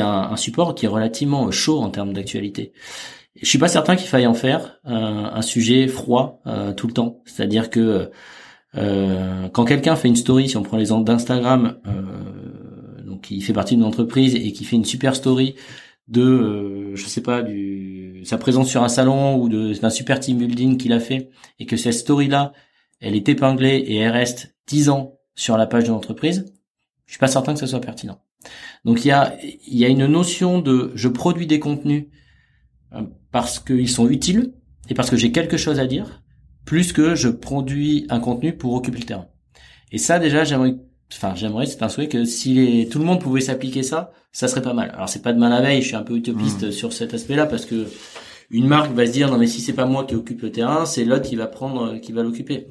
un, 0.00 0.06
un, 0.06 0.32
un, 0.32 0.36
support 0.36 0.74
qui 0.74 0.86
est 0.86 0.88
relativement 0.88 1.50
chaud 1.50 1.80
en 1.80 1.90
termes 1.90 2.12
d'actualité. 2.12 2.72
Je 3.40 3.46
suis 3.48 3.58
pas 3.58 3.68
certain 3.68 3.96
qu'il 3.96 4.08
faille 4.08 4.26
en 4.26 4.34
faire 4.34 4.80
un 4.84 5.42
sujet 5.42 5.86
froid 5.86 6.40
euh, 6.46 6.72
tout 6.72 6.86
le 6.86 6.92
temps. 6.92 7.22
C'est-à-dire 7.24 7.70
que 7.70 8.10
euh, 8.76 9.48
quand 9.48 9.64
quelqu'un 9.64 9.96
fait 9.96 10.08
une 10.08 10.16
story, 10.16 10.48
si 10.48 10.56
on 10.56 10.62
prend 10.62 10.76
l'exemple 10.76 11.04
d'Instagram, 11.04 11.78
euh, 11.86 12.57
qui 13.20 13.40
fait 13.40 13.52
partie 13.52 13.74
d'une 13.76 13.84
entreprise 13.84 14.34
et 14.34 14.52
qui 14.52 14.64
fait 14.64 14.76
une 14.76 14.84
super 14.84 15.14
story 15.14 15.54
de, 16.08 16.22
euh, 16.22 16.96
je 16.96 17.04
sais 17.06 17.20
pas, 17.20 17.42
du 17.42 18.22
sa 18.24 18.38
présence 18.38 18.68
sur 18.68 18.82
un 18.82 18.88
salon 18.88 19.36
ou 19.36 19.48
d'un 19.48 19.90
super 19.90 20.20
team 20.20 20.38
building 20.38 20.76
qu'il 20.76 20.92
a 20.92 21.00
fait, 21.00 21.30
et 21.58 21.66
que 21.66 21.76
cette 21.76 21.94
story-là, 21.94 22.52
elle 23.00 23.14
est 23.14 23.28
épinglée 23.28 23.76
et 23.76 23.96
elle 23.96 24.12
reste 24.12 24.56
10 24.66 24.88
ans 24.88 25.18
sur 25.34 25.56
la 25.56 25.66
page 25.66 25.84
de 25.84 25.90
l'entreprise, 25.90 26.52
je 27.06 27.12
suis 27.12 27.18
pas 27.18 27.28
certain 27.28 27.54
que 27.54 27.60
ce 27.60 27.66
soit 27.66 27.80
pertinent. 27.80 28.20
Donc 28.84 29.04
il 29.04 29.08
y 29.08 29.12
a, 29.12 29.36
il 29.42 29.78
y 29.78 29.84
a 29.84 29.88
une 29.88 30.06
notion 30.06 30.60
de 30.60 30.92
je 30.94 31.08
produis 31.08 31.46
des 31.46 31.60
contenus 31.60 32.06
euh, 32.92 33.02
parce 33.30 33.58
qu'ils 33.58 33.88
sont 33.88 34.08
utiles 34.08 34.54
et 34.88 34.94
parce 34.94 35.10
que 35.10 35.16
j'ai 35.16 35.32
quelque 35.32 35.56
chose 35.56 35.78
à 35.78 35.86
dire, 35.86 36.22
plus 36.64 36.92
que 36.92 37.14
je 37.14 37.28
produis 37.28 38.06
un 38.10 38.20
contenu 38.20 38.56
pour 38.56 38.74
occuper 38.74 38.98
le 38.98 39.04
terrain. 39.04 39.28
Et 39.90 39.98
ça 39.98 40.18
déjà 40.18 40.44
j'aimerais 40.44 40.76
enfin 41.12 41.34
j'aimerais 41.34 41.66
c'est 41.66 41.82
un 41.82 41.88
souhait 41.88 42.08
que 42.08 42.24
si 42.24 42.54
les, 42.54 42.88
tout 42.88 42.98
le 42.98 43.04
monde 43.04 43.20
pouvait 43.20 43.40
s'appliquer 43.40 43.82
ça 43.82 44.12
ça 44.32 44.46
serait 44.48 44.62
pas 44.62 44.74
mal. 44.74 44.90
Alors 44.94 45.08
c'est 45.08 45.22
pas 45.22 45.32
demain 45.32 45.48
la 45.48 45.60
veille 45.60 45.82
je 45.82 45.88
suis 45.88 45.96
un 45.96 46.02
peu 46.02 46.16
utopiste 46.16 46.64
mmh. 46.64 46.72
sur 46.72 46.92
cet 46.92 47.14
aspect 47.14 47.36
là 47.36 47.46
parce 47.46 47.64
que 47.64 47.86
une 48.50 48.66
marque 48.66 48.92
va 48.92 49.06
se 49.06 49.12
dire 49.12 49.30
non 49.30 49.38
mais 49.38 49.46
si 49.46 49.60
c'est 49.60 49.72
pas 49.72 49.86
moi 49.86 50.04
qui 50.04 50.14
occupe 50.14 50.42
le 50.42 50.52
terrain 50.52 50.86
c'est 50.86 51.04
l'autre 51.04 51.28
qui 51.28 51.36
va 51.36 51.46
prendre 51.46 51.98
qui 51.98 52.12
va 52.12 52.22
l'occuper. 52.22 52.66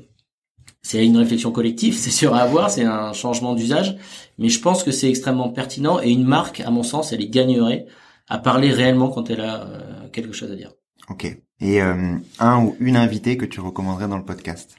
C'est 0.81 1.05
une 1.05 1.17
réflexion 1.17 1.51
collective 1.51 1.93
c'est 1.97 2.11
sûr 2.11 2.35
à 2.35 2.41
avoir 2.41 2.69
c'est 2.69 2.83
un 2.83 3.13
changement 3.13 3.55
d'usage 3.55 3.97
mais 4.37 4.49
je 4.49 4.61
pense 4.61 4.83
que 4.83 4.91
c'est 4.91 5.09
extrêmement 5.09 5.49
pertinent 5.49 5.99
et 6.01 6.09
une 6.09 6.25
marque 6.25 6.61
à 6.61 6.69
mon 6.69 6.83
sens 6.83 7.13
elle 7.13 7.21
y 7.21 7.29
gagnerait 7.29 7.87
à 8.27 8.37
parler 8.37 8.71
réellement 8.71 9.09
quand 9.09 9.29
elle 9.29 9.41
a 9.41 9.63
euh, 9.63 10.09
quelque 10.11 10.33
chose 10.33 10.51
à 10.51 10.55
dire. 10.55 10.71
Ok. 11.09 11.25
Et 11.59 11.81
euh, 11.81 12.15
un 12.39 12.63
ou 12.63 12.75
une 12.79 12.97
invitée 12.97 13.37
que 13.37 13.45
tu 13.45 13.59
recommanderais 13.59 14.07
dans 14.07 14.17
le 14.17 14.25
podcast? 14.25 14.75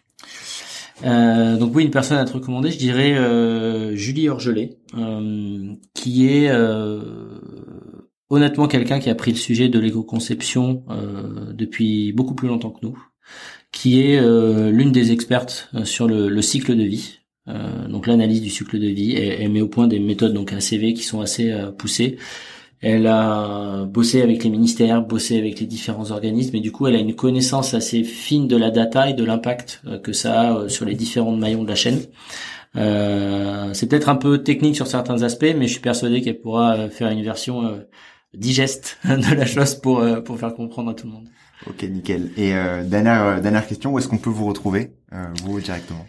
Euh, 1.05 1.57
donc 1.57 1.75
oui, 1.75 1.85
une 1.85 1.91
personne 1.91 2.19
à 2.19 2.25
te 2.25 2.33
recommander, 2.33 2.71
je 2.71 2.79
dirais 2.79 3.17
euh, 3.17 3.95
Julie 3.95 4.29
Orgelet, 4.29 4.79
euh, 4.97 5.75
qui 5.95 6.29
est 6.29 6.49
euh, 6.49 7.01
honnêtement 8.31 8.67
quelqu'un 8.67 8.99
qui 8.99 9.11
a 9.11 9.15
pris 9.15 9.31
le 9.31 9.37
sujet 9.37 9.69
de 9.69 9.79
l'éco-conception 9.79 10.85
euh, 10.91 11.53
depuis 11.53 12.13
beaucoup 12.13 12.35
plus 12.35 12.49
longtemps 12.49 12.71
que 12.71 12.85
nous, 12.85 12.99
qui 13.73 14.01
est 14.01 14.21
l'une 14.21 14.93
des 14.93 15.13
expertes 15.13 15.71
sur 15.85 16.09
le, 16.09 16.29
le 16.29 16.43
cycle 16.43 16.75
de 16.75 16.85
vie. 16.85 17.21
donc 17.89 18.07
l'analyse 18.07 18.41
du 18.41 18.51
cycle 18.51 18.79
de 18.79 18.89
vie, 18.89 19.15
elle, 19.15 19.51
met 19.51 19.61
au 19.61 19.69
point 19.69 19.87
des 19.87 19.99
méthodes 19.99 20.33
donc 20.33 20.53
ACV 20.53 20.95
qui 20.95 21.03
sont 21.03 21.21
assez 21.21 21.55
poussées 21.77 22.17
elle 22.81 23.09
a 23.09 23.85
bossé 23.87 24.23
avec 24.23 24.45
les 24.45 24.51
ministères, 24.51 25.03
bossé 25.03 25.39
avec 25.39 25.59
les 25.59 25.67
différents 25.67 26.11
organismes, 26.13 26.57
et 26.57 26.61
du 26.61 26.71
coup, 26.71 26.87
elle 26.87 26.95
a 26.95 27.01
une 27.01 27.15
connaissance 27.15 27.75
assez 27.75 28.05
fine 28.05 28.47
de 28.47 28.57
la 28.57 28.71
data 28.71 29.11
et 29.11 29.15
de 29.15 29.25
l'impact 29.25 29.83
euh, 29.87 29.99
que 29.99 30.13
ça 30.13 30.41
a 30.41 30.55
euh, 30.55 30.69
sur 30.69 30.85
les 30.85 30.95
différents 30.95 31.37
maillons 31.37 31.65
de 31.65 31.69
la 31.69 31.75
chaîne. 31.75 32.03
Euh, 32.77 33.73
c'est 33.73 33.89
peut-être 33.89 34.09
un 34.09 34.15
peu 34.15 34.39
technique 34.43 34.77
sur 34.77 34.87
certains 34.87 35.23
aspects, 35.23 35.55
mais 35.57 35.67
je 35.67 35.73
suis 35.73 35.81
persuadé 35.81 36.21
qu'elle 36.21 36.41
pourra 36.41 36.89
faire 36.89 37.11
une 37.11 37.23
version 37.23 37.65
euh, 37.65 37.79
digeste 38.35 38.99
de 39.05 39.35
la 39.35 39.47
chose 39.47 39.75
pour 39.75 40.05
pour 40.25 40.39
faire 40.39 40.55
comprendre 40.55 40.91
à 40.91 40.95
tout 40.95 41.07
le 41.07 41.15
monde. 41.15 41.29
Ok, 41.67 41.83
nickel. 41.83 42.31
Et 42.37 42.53
dernière 42.85 43.41
dernière 43.41 43.67
question, 43.67 43.93
où 43.93 43.99
est-ce 43.99 44.07
qu'on 44.07 44.19
peut 44.19 44.31
vous 44.31 44.47
retrouver, 44.47 44.93
vous 45.43 45.61
directement? 45.61 46.07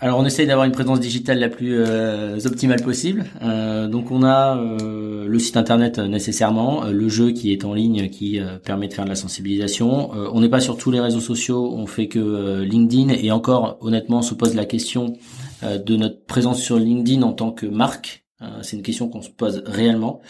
Alors 0.00 0.18
on 0.18 0.24
essaye 0.24 0.46
d'avoir 0.46 0.66
une 0.66 0.72
présence 0.72 1.00
digitale 1.00 1.38
la 1.38 1.48
plus 1.48 1.78
euh, 1.78 2.38
optimale 2.44 2.82
possible. 2.82 3.24
Euh, 3.42 3.88
donc 3.88 4.10
on 4.10 4.22
a 4.22 4.56
euh, 4.56 5.26
le 5.26 5.38
site 5.38 5.56
internet 5.56 5.98
nécessairement, 5.98 6.84
le 6.84 7.08
jeu 7.08 7.30
qui 7.32 7.52
est 7.52 7.64
en 7.64 7.74
ligne 7.74 8.08
qui 8.08 8.40
permet 8.64 8.88
de 8.88 8.94
faire 8.94 9.04
de 9.04 9.10
la 9.10 9.16
sensibilisation. 9.16 10.10
on 10.10 10.40
n'est 10.40 10.48
pas 10.48 10.60
sur 10.60 10.76
tous 10.76 10.90
les 10.90 11.00
réseaux 11.00 11.20
sociaux, 11.20 11.72
on 11.74 11.86
fait 11.86 12.08
que 12.08 12.62
LinkedIn 12.62 13.12
et 13.14 13.30
encore 13.30 13.78
honnêtement 13.80 14.18
on 14.18 14.22
se 14.22 14.34
pose 14.34 14.54
la 14.54 14.64
question 14.64 15.16
de 15.62 15.96
notre 15.96 16.24
présence 16.24 16.60
sur 16.60 16.78
LinkedIn 16.78 17.22
en 17.22 17.32
tant 17.32 17.52
que 17.52 17.66
marque. 17.66 18.24
c'est 18.62 18.76
une 18.76 18.82
question 18.82 19.08
qu'on 19.08 19.22
se 19.22 19.30
pose 19.30 19.62
réellement. 19.66 20.20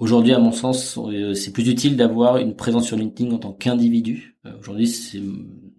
Aujourd'hui, 0.00 0.32
à 0.32 0.38
mon 0.38 0.52
sens, 0.52 0.98
c'est 1.34 1.52
plus 1.52 1.68
utile 1.68 1.96
d'avoir 1.96 2.38
une 2.38 2.56
présence 2.56 2.86
sur 2.86 2.96
LinkedIn 2.96 3.30
en 3.32 3.38
tant 3.38 3.52
qu'individu. 3.52 4.36
Aujourd'hui, 4.58 4.88
c'est 4.88 5.20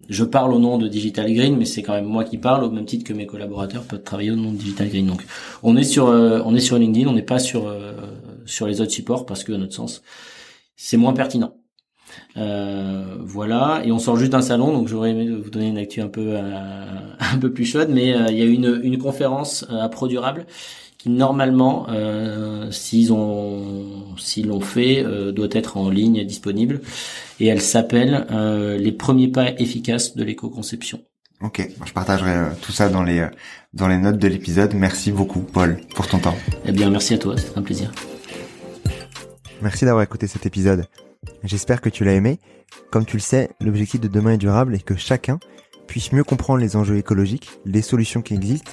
je 0.08 0.24
parle 0.24 0.52
au 0.52 0.58
nom 0.58 0.78
de 0.78 0.88
Digital 0.88 1.32
Green, 1.32 1.56
mais 1.56 1.64
c'est 1.64 1.82
quand 1.82 1.94
même 1.94 2.06
moi 2.06 2.24
qui 2.24 2.38
parle 2.38 2.64
au 2.64 2.70
même 2.70 2.84
titre 2.84 3.04
que 3.04 3.12
mes 3.12 3.26
collaborateurs 3.26 3.84
peuvent 3.84 4.02
travailler 4.02 4.30
au 4.30 4.36
nom 4.36 4.52
de 4.52 4.56
Digital 4.56 4.88
Green. 4.88 5.06
Donc, 5.06 5.24
on 5.62 5.76
est 5.76 5.84
sur, 5.84 6.08
euh, 6.08 6.40
on 6.44 6.54
est 6.54 6.60
sur 6.60 6.78
LinkedIn, 6.78 7.08
on 7.08 7.12
n'est 7.12 7.22
pas 7.22 7.38
sur 7.38 7.66
euh, 7.66 7.92
sur 8.44 8.66
les 8.66 8.80
autres 8.80 8.92
supports 8.92 9.26
parce 9.26 9.44
que, 9.44 9.52
à 9.52 9.58
notre 9.58 9.74
sens, 9.74 10.02
c'est 10.76 10.96
moins 10.96 11.12
pertinent. 11.12 11.56
Euh, 12.36 13.16
voilà, 13.20 13.82
et 13.84 13.92
on 13.92 13.98
sort 13.98 14.16
juste 14.16 14.32
d'un 14.32 14.42
salon, 14.42 14.72
donc 14.72 14.88
j'aurais 14.88 15.10
aimé 15.10 15.28
vous 15.28 15.50
donner 15.50 15.68
une 15.68 15.78
actu 15.78 16.00
un 16.00 16.08
peu 16.08 16.36
un 16.38 17.38
peu 17.40 17.52
plus 17.52 17.64
chaude, 17.64 17.88
mais 17.90 18.14
il 18.30 18.38
y 18.38 18.42
a 18.42 18.46
une 18.46 18.80
une 18.82 18.98
conférence 18.98 19.66
à 19.68 19.88
Pro 19.88 20.08
Durable 20.08 20.46
qui 20.98 21.10
normalement, 21.10 21.86
s'ils 22.70 23.12
ont 23.12 24.16
s'ils 24.18 24.48
l'ont 24.48 24.60
fait, 24.60 25.04
doit 25.32 25.48
être 25.52 25.76
en 25.76 25.90
ligne 25.90 26.24
disponible 26.24 26.80
et 27.40 27.46
elle 27.46 27.60
s'appelle 27.60 28.26
euh, 28.30 28.76
Les 28.78 28.92
premiers 28.92 29.28
pas 29.28 29.50
efficaces 29.58 30.16
de 30.16 30.24
l'éco-conception. 30.24 31.00
Ok, 31.42 31.68
je 31.84 31.92
partagerai 31.92 32.30
euh, 32.30 32.48
tout 32.62 32.72
ça 32.72 32.88
dans 32.88 33.02
les 33.02 33.20
euh, 33.20 33.28
dans 33.74 33.88
les 33.88 33.98
notes 33.98 34.18
de 34.18 34.28
l'épisode. 34.28 34.74
Merci 34.74 35.12
beaucoup, 35.12 35.40
Paul, 35.40 35.78
pour 35.94 36.08
ton 36.08 36.18
temps. 36.18 36.36
Eh 36.64 36.72
bien, 36.72 36.88
merci 36.88 37.14
à 37.14 37.18
toi, 37.18 37.36
c'est 37.36 37.56
un 37.58 37.62
plaisir. 37.62 37.92
Merci 39.60 39.84
d'avoir 39.84 40.02
écouté 40.02 40.26
cet 40.26 40.46
épisode. 40.46 40.86
J'espère 41.44 41.80
que 41.80 41.90
tu 41.90 42.04
l'as 42.04 42.14
aimé. 42.14 42.38
Comme 42.90 43.04
tu 43.04 43.16
le 43.16 43.22
sais, 43.22 43.50
l'objectif 43.60 44.00
de 44.00 44.08
demain 44.08 44.32
est 44.32 44.38
durable 44.38 44.74
et 44.74 44.80
que 44.80 44.96
chacun 44.96 45.38
puisse 45.86 46.12
mieux 46.12 46.24
comprendre 46.24 46.60
les 46.60 46.74
enjeux 46.74 46.96
écologiques, 46.96 47.50
les 47.64 47.82
solutions 47.82 48.22
qui 48.22 48.34
existent, 48.34 48.72